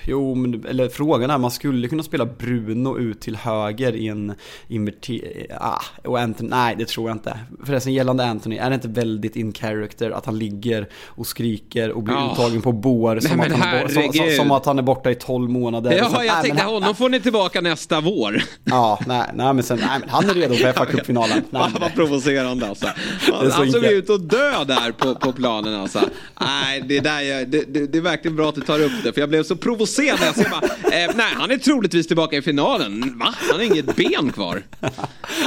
jo, 0.07 0.35
men, 0.35 0.67
eller 0.67 0.89
frågan 0.89 1.31
är, 1.31 1.39
man 1.39 1.51
skulle 1.51 1.89
kunna 1.89 2.03
spela 2.03 2.25
Bruno 2.25 2.99
ut 2.99 3.21
till 3.21 3.37
höger 3.37 3.93
i 3.93 4.09
en 4.09 4.35
inverter... 4.69 5.47
Ah, 5.61 5.83
och 6.05 6.21
Anthony, 6.21 6.51
nej 6.51 6.75
det 6.79 6.89
tror 6.89 7.09
jag 7.09 7.15
inte. 7.15 7.39
Förresten 7.65 7.93
gällande 7.93 8.25
Anthony, 8.25 8.57
är 8.57 8.71
det 8.71 8.75
inte 8.75 8.89
väldigt 8.89 9.37
in 9.37 9.53
character 9.81 10.11
att 10.11 10.27
han 10.27 10.39
ligger 10.39 10.89
och 11.07 11.27
skriker 11.27 11.91
och 11.91 12.03
blir 12.03 12.15
ja. 12.15 12.33
uttagen 12.33 12.63
på 12.63 12.73
bår 12.73 13.21
som, 13.21 13.41
att 13.41 13.53
han 13.53 13.89
som, 13.89 14.13
som, 14.37 14.51
att 14.51 14.67
han 14.67 14.79
är 14.79 14.83
borta 14.83 15.11
i 15.11 15.15
12 15.15 15.51
månader. 15.51 15.93
Ja, 15.93 16.11
sen, 16.11 16.27
jag 16.27 16.35
nej, 16.35 16.43
tänkte 16.43 16.65
honom 16.65 16.95
får 16.95 17.09
ni 17.09 17.21
tillbaka 17.21 17.61
nästa 17.61 18.01
vår. 18.01 18.43
Ja, 18.65 18.99
nej, 19.07 19.31
nej 19.35 19.55
men 19.55 19.63
sen, 19.63 19.79
nej, 19.79 20.01
men 20.01 20.09
han 20.09 20.31
är 20.31 20.35
redo 20.35 20.55
för 20.55 20.73
FA-cupfinalen. 20.73 21.43
Vad 21.81 21.95
provocerande 21.95 22.69
alltså. 22.69 22.87
Han, 23.33 23.51
han 23.51 23.73
såg 23.73 23.85
ut 23.85 24.11
att 24.11 24.31
dö 24.31 24.65
där 24.65 24.93
på, 24.93 25.15
på 25.15 25.33
planen 25.33 25.75
alltså. 25.75 26.01
Nej, 26.41 26.85
det, 26.89 27.01
där, 27.01 27.45
det, 27.45 27.65
det, 27.69 27.87
det, 27.87 27.99
är 27.99 28.03
verkligen 28.03 28.37
bra 28.37 28.49
att 28.49 28.55
du 28.55 28.61
tar 28.61 28.83
upp 28.83 28.93
det, 29.05 29.13
för 29.13 29.21
jag 29.21 29.29
blev 29.29 29.43
så 29.43 29.57
provocerad. 29.57 30.19
Jag 30.23 30.35
ser 30.35 30.51
bara, 30.51 30.65
eh, 30.65 31.11
nej, 31.15 31.27
han 31.35 31.51
är 31.51 31.57
troligtvis 31.57 32.07
tillbaka 32.07 32.37
i 32.37 32.43
finalen. 32.43 33.19
Va? 33.19 33.35
Han 33.51 33.57
har 33.57 33.65
inget 33.65 33.97
ben 33.97 34.33
kvar. 34.33 34.63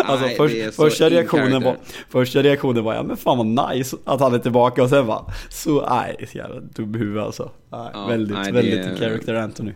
Alltså, 0.03 0.25
nej, 0.25 0.35
först, 0.37 0.75
första, 0.75 1.09
reaktionen 1.09 1.63
var, 1.63 1.77
första 2.09 2.43
reaktionen 2.43 2.83
var, 2.83 2.93
ja 2.93 3.03
men 3.03 3.17
fan 3.17 3.37
vad 3.37 3.75
nice 3.75 3.97
att 4.05 4.21
han 4.23 4.33
är 4.33 4.39
tillbaka 4.39 4.83
och 4.83 4.89
sen 4.89 5.07
bara, 5.07 5.25
så 5.49 5.85
nej, 5.89 6.29
jävla 6.33 6.59
dum 6.59 6.93
huvud 6.93 7.21
alltså. 7.21 7.51
Nej, 7.71 7.89
ja, 7.93 8.05
väldigt, 8.05 8.37
nej, 8.37 8.51
väldigt 8.51 8.85
är, 8.85 8.95
character 8.95 9.33
Anthony. 9.33 9.71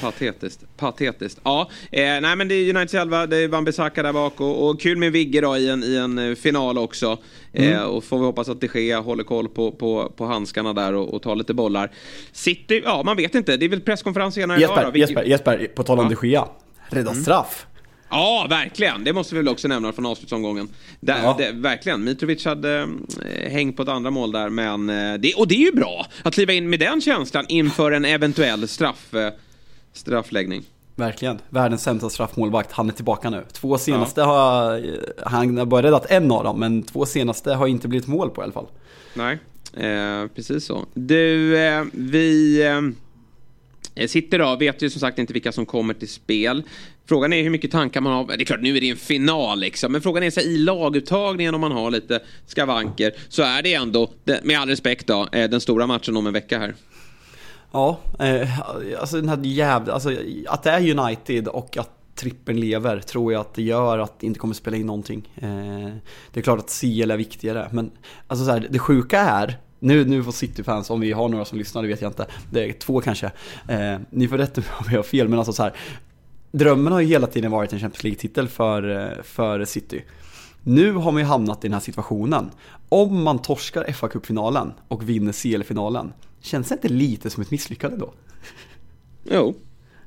Patetiskt, 0.00 0.60
patetiskt. 0.76 1.40
Ja, 1.44 1.70
eh, 1.90 2.00
nej 2.00 2.36
men 2.36 2.48
det 2.48 2.54
är 2.54 2.76
United 2.76 3.00
själva, 3.00 3.26
det 3.26 3.36
är 3.36 3.48
Van 3.48 3.64
Bissaka 3.64 4.02
där 4.02 4.12
bak 4.12 4.40
och, 4.40 4.68
och, 4.68 4.80
kul 4.80 4.98
med 4.98 5.12
Vigge 5.12 5.40
då 5.40 5.56
i 5.56 5.70
en, 5.70 5.84
i 5.84 5.96
en 5.96 6.18
eh, 6.18 6.34
final 6.34 6.78
också. 6.78 7.18
Eh, 7.52 7.72
mm. 7.72 7.88
och 7.88 8.04
får 8.04 8.18
vi 8.18 8.24
hoppas 8.24 8.48
att 8.48 8.60
de 8.60 8.68
Gea 8.74 9.00
håller 9.00 9.24
koll 9.24 9.48
på, 9.48 9.72
på, 9.72 10.12
på 10.16 10.26
handskarna 10.26 10.72
där 10.72 10.94
och, 10.94 11.14
och 11.14 11.22
tar 11.22 11.36
lite 11.36 11.54
bollar. 11.54 11.90
City, 12.32 12.82
ja 12.84 13.02
man 13.04 13.16
vet 13.16 13.34
inte, 13.34 13.56
det 13.56 13.64
är 13.64 13.68
väl 13.68 13.80
presskonferens 13.80 14.34
senare 14.34 14.60
Jesper, 14.60 14.80
idag 14.80 14.92
då. 14.92 14.98
Jesper, 14.98 15.24
Jesper, 15.24 15.68
på 15.74 15.82
tal 15.82 15.98
om 15.98 16.10
ja. 16.10 16.16
de 16.20 16.28
Gea. 16.28 16.48
Rädda 16.88 17.10
mm. 17.10 17.22
straff. 17.22 17.66
Ja, 18.10 18.46
verkligen. 18.50 19.04
Det 19.04 19.12
måste 19.12 19.34
vi 19.34 19.40
väl 19.40 19.48
också 19.48 19.68
nämna 19.68 19.92
från 19.92 20.06
avslutsomgången. 20.06 20.68
Där, 21.00 21.22
ja. 21.22 21.34
det, 21.38 21.52
verkligen. 21.52 22.04
Mitrovic 22.04 22.44
hade 22.44 22.88
eh, 23.24 23.52
hängt 23.52 23.76
på 23.76 23.82
ett 23.82 23.88
andra 23.88 24.10
mål 24.10 24.32
där, 24.32 24.48
men 24.48 24.90
eh, 24.90 25.14
det, 25.14 25.34
och 25.34 25.48
det 25.48 25.54
är 25.54 25.64
ju 25.66 25.72
bra 25.72 26.06
att 26.22 26.34
kliva 26.34 26.52
in 26.52 26.70
med 26.70 26.80
den 26.80 27.00
känslan 27.00 27.44
inför 27.48 27.92
en 27.92 28.04
eventuell 28.04 28.68
straff, 28.68 29.14
eh, 29.14 29.32
straffläggning. 29.92 30.64
Verkligen. 30.94 31.38
Världens 31.48 31.82
sämsta 31.82 32.10
straffmålvakt. 32.10 32.72
Han 32.72 32.88
är 32.88 32.92
tillbaka 32.92 33.30
nu. 33.30 33.44
Två 33.52 33.78
senaste 33.78 34.20
ja. 34.20 34.26
har... 34.26 34.82
Han 35.26 35.58
har 35.58 35.66
bara 35.66 35.82
räddat 35.82 36.10
en 36.10 36.30
av 36.30 36.44
dem, 36.44 36.60
men 36.60 36.82
två 36.82 37.06
senaste 37.06 37.54
har 37.54 37.66
inte 37.66 37.88
blivit 37.88 38.06
mål 38.06 38.30
på 38.30 38.40
i 38.40 38.44
alla 38.44 38.52
fall. 38.52 38.66
Nej, 39.14 39.38
eh, 39.74 40.26
precis 40.34 40.64
så. 40.64 40.86
Du, 40.94 41.58
eh, 41.58 41.84
vi... 41.92 42.62
Eh, 42.66 42.80
Sitter 44.06 44.38
då, 44.38 44.56
vet 44.56 44.82
ju 44.82 44.90
som 44.90 45.00
sagt 45.00 45.18
inte 45.18 45.32
vilka 45.32 45.52
som 45.52 45.66
kommer 45.66 45.94
till 45.94 46.08
spel. 46.08 46.62
Frågan 47.08 47.32
är 47.32 47.42
hur 47.42 47.50
mycket 47.50 47.70
tankar 47.70 48.00
man 48.00 48.12
har. 48.12 48.36
Det 48.36 48.42
är 48.42 48.44
klart, 48.44 48.60
nu 48.60 48.76
är 48.76 48.80
det 48.80 48.90
en 48.90 48.96
final 48.96 49.60
liksom. 49.60 49.92
Men 49.92 50.00
frågan 50.00 50.22
är 50.22 50.30
så 50.30 50.40
här, 50.40 50.46
i 50.46 50.58
laguttagningen 50.58 51.54
om 51.54 51.60
man 51.60 51.72
har 51.72 51.90
lite 51.90 52.20
skavanker. 52.46 53.12
Så 53.28 53.42
är 53.42 53.62
det 53.62 53.74
ändå, 53.74 54.10
med 54.42 54.60
all 54.60 54.68
respekt 54.68 55.06
då, 55.06 55.28
eh, 55.32 55.50
den 55.50 55.60
stora 55.60 55.86
matchen 55.86 56.16
om 56.16 56.26
en 56.26 56.32
vecka 56.32 56.58
här. 56.58 56.74
Ja, 57.72 58.00
eh, 58.18 58.60
alltså 59.00 59.16
den 59.16 59.28
här 59.28 59.40
jävla, 59.42 59.92
alltså 59.92 60.10
att 60.48 60.62
det 60.62 60.70
är 60.70 60.98
United 60.98 61.48
och 61.48 61.76
att 61.76 61.90
trippen 62.14 62.60
lever 62.60 63.00
tror 63.00 63.32
jag 63.32 63.40
att 63.40 63.54
det 63.54 63.62
gör 63.62 63.98
att 63.98 64.20
det 64.20 64.26
inte 64.26 64.40
kommer 64.40 64.54
spela 64.54 64.76
in 64.76 64.86
någonting. 64.86 65.28
Eh, 65.36 65.90
det 66.32 66.40
är 66.40 66.42
klart 66.42 66.58
att 66.58 66.80
CL 66.80 67.10
är 67.10 67.16
viktigare, 67.16 67.68
men 67.72 67.90
alltså 68.26 68.44
så 68.44 68.50
här, 68.50 68.68
det 68.70 68.78
sjuka 68.78 69.20
är 69.20 69.58
nu, 69.78 70.04
nu 70.04 70.22
får 70.24 70.32
City-fans, 70.32 70.90
om 70.90 71.00
vi 71.00 71.12
har 71.12 71.28
några 71.28 71.44
som 71.44 71.58
lyssnar, 71.58 71.82
det 71.82 71.88
vet 71.88 72.02
jag 72.02 72.10
inte. 72.10 72.26
Det 72.50 72.68
är 72.68 72.72
två 72.72 73.00
kanske. 73.00 73.26
Eh, 73.68 73.98
ni 74.10 74.28
får 74.28 74.38
rätta 74.38 74.60
mig 74.60 74.70
om 74.78 74.86
jag 74.90 74.98
har 74.98 75.02
fel, 75.02 75.28
men 75.28 75.38
alltså 75.38 75.52
så 75.52 75.62
här. 75.62 75.72
Drömmen 76.52 76.92
har 76.92 77.00
ju 77.00 77.06
hela 77.06 77.26
tiden 77.26 77.50
varit 77.50 77.72
en 77.72 77.80
Champions 77.80 78.04
League-titel 78.04 78.48
för, 78.48 78.90
eh, 78.90 79.22
för 79.22 79.64
City. 79.64 80.04
Nu 80.62 80.92
har 80.92 81.12
man 81.12 81.22
ju 81.22 81.28
hamnat 81.28 81.64
i 81.64 81.68
den 81.68 81.72
här 81.72 81.80
situationen. 81.80 82.50
Om 82.88 83.22
man 83.22 83.42
torskar 83.42 83.92
fa 83.92 84.08
Cup-finalen 84.08 84.72
och 84.88 85.08
vinner 85.08 85.32
CL-finalen, 85.32 86.12
känns 86.40 86.68
det 86.68 86.74
inte 86.74 86.88
lite 86.88 87.30
som 87.30 87.42
ett 87.42 87.50
misslyckande 87.50 87.96
då? 87.96 88.12
Jo. 89.24 89.54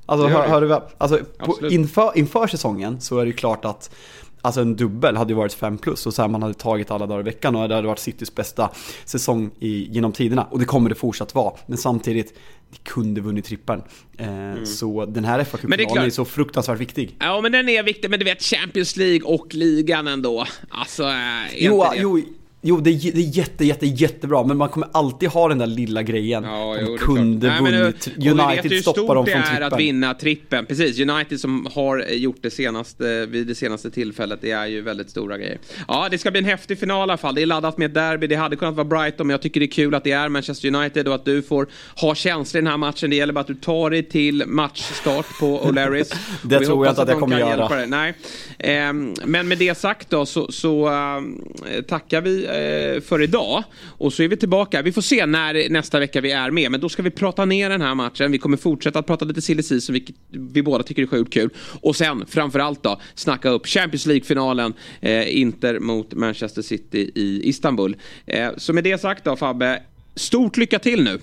Alltså, 0.05 0.27
hör, 0.27 0.47
hör 0.47 0.61
du, 0.61 0.79
alltså 0.97 1.19
på, 1.37 1.67
inför, 1.69 2.17
inför 2.17 2.47
säsongen 2.47 3.01
så 3.01 3.17
är 3.17 3.21
det 3.21 3.27
ju 3.27 3.33
klart 3.33 3.65
att 3.65 3.95
Alltså 4.41 4.61
en 4.61 4.75
dubbel 4.75 5.17
hade 5.17 5.33
ju 5.33 5.37
varit 5.37 5.53
5 5.53 5.77
plus 5.77 6.05
och 6.05 6.13
så 6.13 6.21
här 6.21 6.29
man 6.29 6.41
hade 6.41 6.53
tagit 6.53 6.91
alla 6.91 7.07
dagar 7.07 7.19
i 7.19 7.23
veckan 7.23 7.55
och 7.55 7.69
det 7.69 7.75
hade 7.75 7.87
varit 7.87 7.99
Citys 7.99 8.35
bästa 8.35 8.69
säsong 9.05 9.51
i, 9.59 9.87
genom 9.91 10.11
tiderna. 10.11 10.43
Och 10.43 10.59
det 10.59 10.65
kommer 10.65 10.89
det 10.89 10.95
fortsatt 10.95 11.35
vara. 11.35 11.53
Men 11.65 11.77
samtidigt, 11.77 12.33
ni 12.71 12.77
kunde 12.83 13.21
vunnit 13.21 13.45
trippeln. 13.45 13.81
Eh, 14.17 14.27
mm. 14.27 14.65
Så 14.65 15.05
den 15.05 15.25
här 15.25 15.43
fa 15.43 15.57
finalen 15.57 15.97
är, 15.97 16.05
är, 16.05 16.09
så 16.09 16.25
fruktansvärt 16.25 16.79
viktig. 16.79 17.15
Ja 17.19 17.41
men 17.41 17.51
den 17.51 17.69
är 17.69 17.83
viktig, 17.83 18.09
men 18.09 18.19
du 18.19 18.25
vet 18.25 18.43
Champions 18.43 18.95
League 18.95 19.21
och 19.21 19.53
ligan 19.53 20.07
ändå. 20.07 20.45
Alltså, 20.69 21.03
äh, 21.03 21.57
jo, 21.57 21.85
jo, 21.95 22.21
Jo, 22.61 22.77
det 22.77 22.89
är, 22.89 23.11
det 23.11 23.19
är 23.19 23.37
jätte, 23.37 23.65
jätte, 23.65 23.85
jättebra, 23.85 24.43
men 24.43 24.57
man 24.57 24.69
kommer 24.69 24.87
alltid 24.91 25.29
ha 25.29 25.47
den 25.47 25.57
där 25.57 25.67
lilla 25.67 26.03
grejen. 26.03 26.43
Ja, 26.43 26.75
de 26.79 26.85
jo, 26.85 26.97
kunde 26.97 27.57
vunnit. 27.61 28.07
United 28.17 28.81
stoppar 28.81 29.15
dem 29.15 29.25
från 29.25 29.41
trippen. 29.41 29.55
det 29.55 29.65
är 29.65 29.71
att 29.71 29.79
vinna 29.79 30.13
trippen. 30.13 30.65
Precis, 30.65 30.99
United 30.99 31.39
som 31.39 31.67
har 31.75 32.05
gjort 32.09 32.37
det 32.41 32.49
senaste, 32.49 33.25
vid 33.25 33.47
det 33.47 33.55
senaste 33.55 33.91
tillfället, 33.91 34.39
det 34.41 34.51
är 34.51 34.65
ju 34.65 34.81
väldigt 34.81 35.09
stora 35.09 35.37
grejer. 35.37 35.57
Ja, 35.87 36.07
det 36.11 36.17
ska 36.17 36.31
bli 36.31 36.39
en 36.39 36.45
häftig 36.45 36.79
final 36.79 36.99
i 36.99 37.01
alla 37.01 37.17
fall. 37.17 37.35
Det 37.35 37.41
är 37.41 37.45
laddat 37.45 37.77
med 37.77 37.85
ett 37.85 37.93
derby, 37.93 38.27
det 38.27 38.35
hade 38.35 38.55
kunnat 38.55 38.75
vara 38.75 38.85
Brighton, 38.85 39.27
men 39.27 39.33
jag 39.33 39.41
tycker 39.41 39.59
det 39.59 39.65
är 39.65 39.71
kul 39.71 39.95
att 39.95 40.03
det 40.03 40.11
är 40.11 40.29
Manchester 40.29 40.75
United 40.75 41.07
och 41.07 41.15
att 41.15 41.25
du 41.25 41.41
får 41.41 41.67
ha 41.95 42.15
känslor 42.15 42.59
i 42.59 42.61
den 42.61 42.71
här 42.71 42.77
matchen. 42.77 43.09
Det 43.09 43.15
gäller 43.15 43.33
bara 43.33 43.41
att 43.41 43.47
du 43.47 43.55
tar 43.55 43.89
dig 43.89 44.03
till 44.03 44.43
matchstart 44.47 45.25
på 45.39 45.61
O'Larrys. 45.61 46.15
det 46.43 46.59
tror 46.59 46.85
jag 46.85 46.91
inte 46.91 47.01
att 47.01 47.09
jag 47.09 47.19
kommer 47.19 47.39
göra. 47.39 47.85
Nej. 47.85 48.13
Um, 48.89 49.15
men 49.25 49.47
med 49.47 49.57
det 49.57 49.77
sagt 49.77 50.09
då 50.09 50.25
så, 50.25 50.51
så 50.51 50.89
um, 50.89 51.53
tackar 51.87 52.21
vi 52.21 52.48
för 53.01 53.21
idag. 53.21 53.63
Och 53.85 54.13
så 54.13 54.23
är 54.23 54.27
vi 54.27 54.37
tillbaka. 54.37 54.81
Vi 54.81 54.91
får 54.91 55.01
se 55.01 55.25
när 55.25 55.69
nästa 55.69 55.99
vecka 55.99 56.21
vi 56.21 56.31
är 56.31 56.51
med. 56.51 56.71
Men 56.71 56.79
då 56.79 56.89
ska 56.89 57.01
vi 57.01 57.09
prata 57.09 57.45
ner 57.45 57.69
den 57.69 57.81
här 57.81 57.95
matchen. 57.95 58.31
Vi 58.31 58.37
kommer 58.37 58.57
fortsätta 58.57 58.99
att 58.99 59.07
prata 59.07 59.25
lite 59.25 59.41
silly 59.41 59.63
season, 59.63 59.93
vilket 59.93 60.15
vi 60.29 60.63
båda 60.63 60.83
tycker 60.83 61.01
är 61.01 61.07
sjukt 61.07 61.33
kul. 61.33 61.49
Och 61.81 61.95
sen 61.95 62.25
framförallt 62.27 62.83
då 62.83 63.01
snacka 63.15 63.49
upp 63.49 63.67
Champions 63.67 64.05
League-finalen. 64.05 64.73
Uh, 65.05 65.37
Inter 65.37 65.79
mot 65.79 66.13
Manchester 66.13 66.61
City 66.61 67.11
i 67.15 67.49
Istanbul. 67.49 67.95
Uh, 68.33 68.49
så 68.57 68.73
med 68.73 68.83
det 68.83 69.01
sagt 69.01 69.23
då 69.23 69.35
Fabbe, 69.35 69.81
stort 70.15 70.57
lycka 70.57 70.79
till 70.79 71.03
nu. 71.03 71.19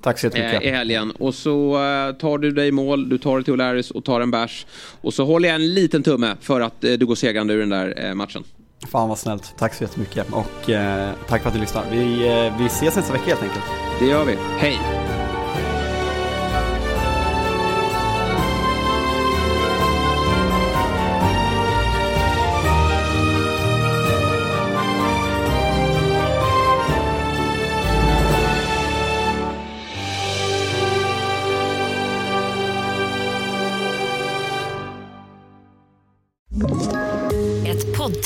Tack 0.00 0.18
så 0.18 0.26
jättemycket. 0.26 0.62
I 0.62 0.68
helgen. 0.68 1.10
Och 1.10 1.34
så 1.34 1.72
tar 2.20 2.38
du 2.38 2.50
dig 2.50 2.68
i 2.68 2.72
mål, 2.72 3.08
du 3.08 3.18
tar 3.18 3.36
dig 3.36 3.44
till 3.44 3.54
O'Larrys 3.54 3.92
och 3.92 4.04
tar 4.04 4.20
en 4.20 4.30
bärs. 4.30 4.66
Och 5.00 5.14
så 5.14 5.24
håller 5.24 5.48
jag 5.48 5.54
en 5.54 5.74
liten 5.74 6.02
tumme 6.02 6.36
för 6.40 6.60
att 6.60 6.80
du 6.80 7.06
går 7.06 7.14
segrande 7.14 7.54
ur 7.54 7.60
den 7.60 7.68
där 7.68 8.14
matchen. 8.14 8.44
Fan 8.88 9.08
vad 9.08 9.18
snällt. 9.18 9.54
Tack 9.58 9.74
så 9.74 9.84
jättemycket. 9.84 10.26
Och 10.32 10.70
eh, 10.70 11.10
tack 11.28 11.42
för 11.42 11.48
att 11.48 11.54
du 11.54 11.60
lyssnar. 11.60 11.84
Vi, 11.90 12.28
eh, 12.28 12.58
vi 12.58 12.66
ses 12.66 12.96
nästa 12.96 13.12
vecka 13.12 13.24
helt 13.26 13.42
enkelt. 13.42 13.64
Det 13.98 14.06
gör 14.06 14.24
vi. 14.24 14.36
Hej! 14.58 15.01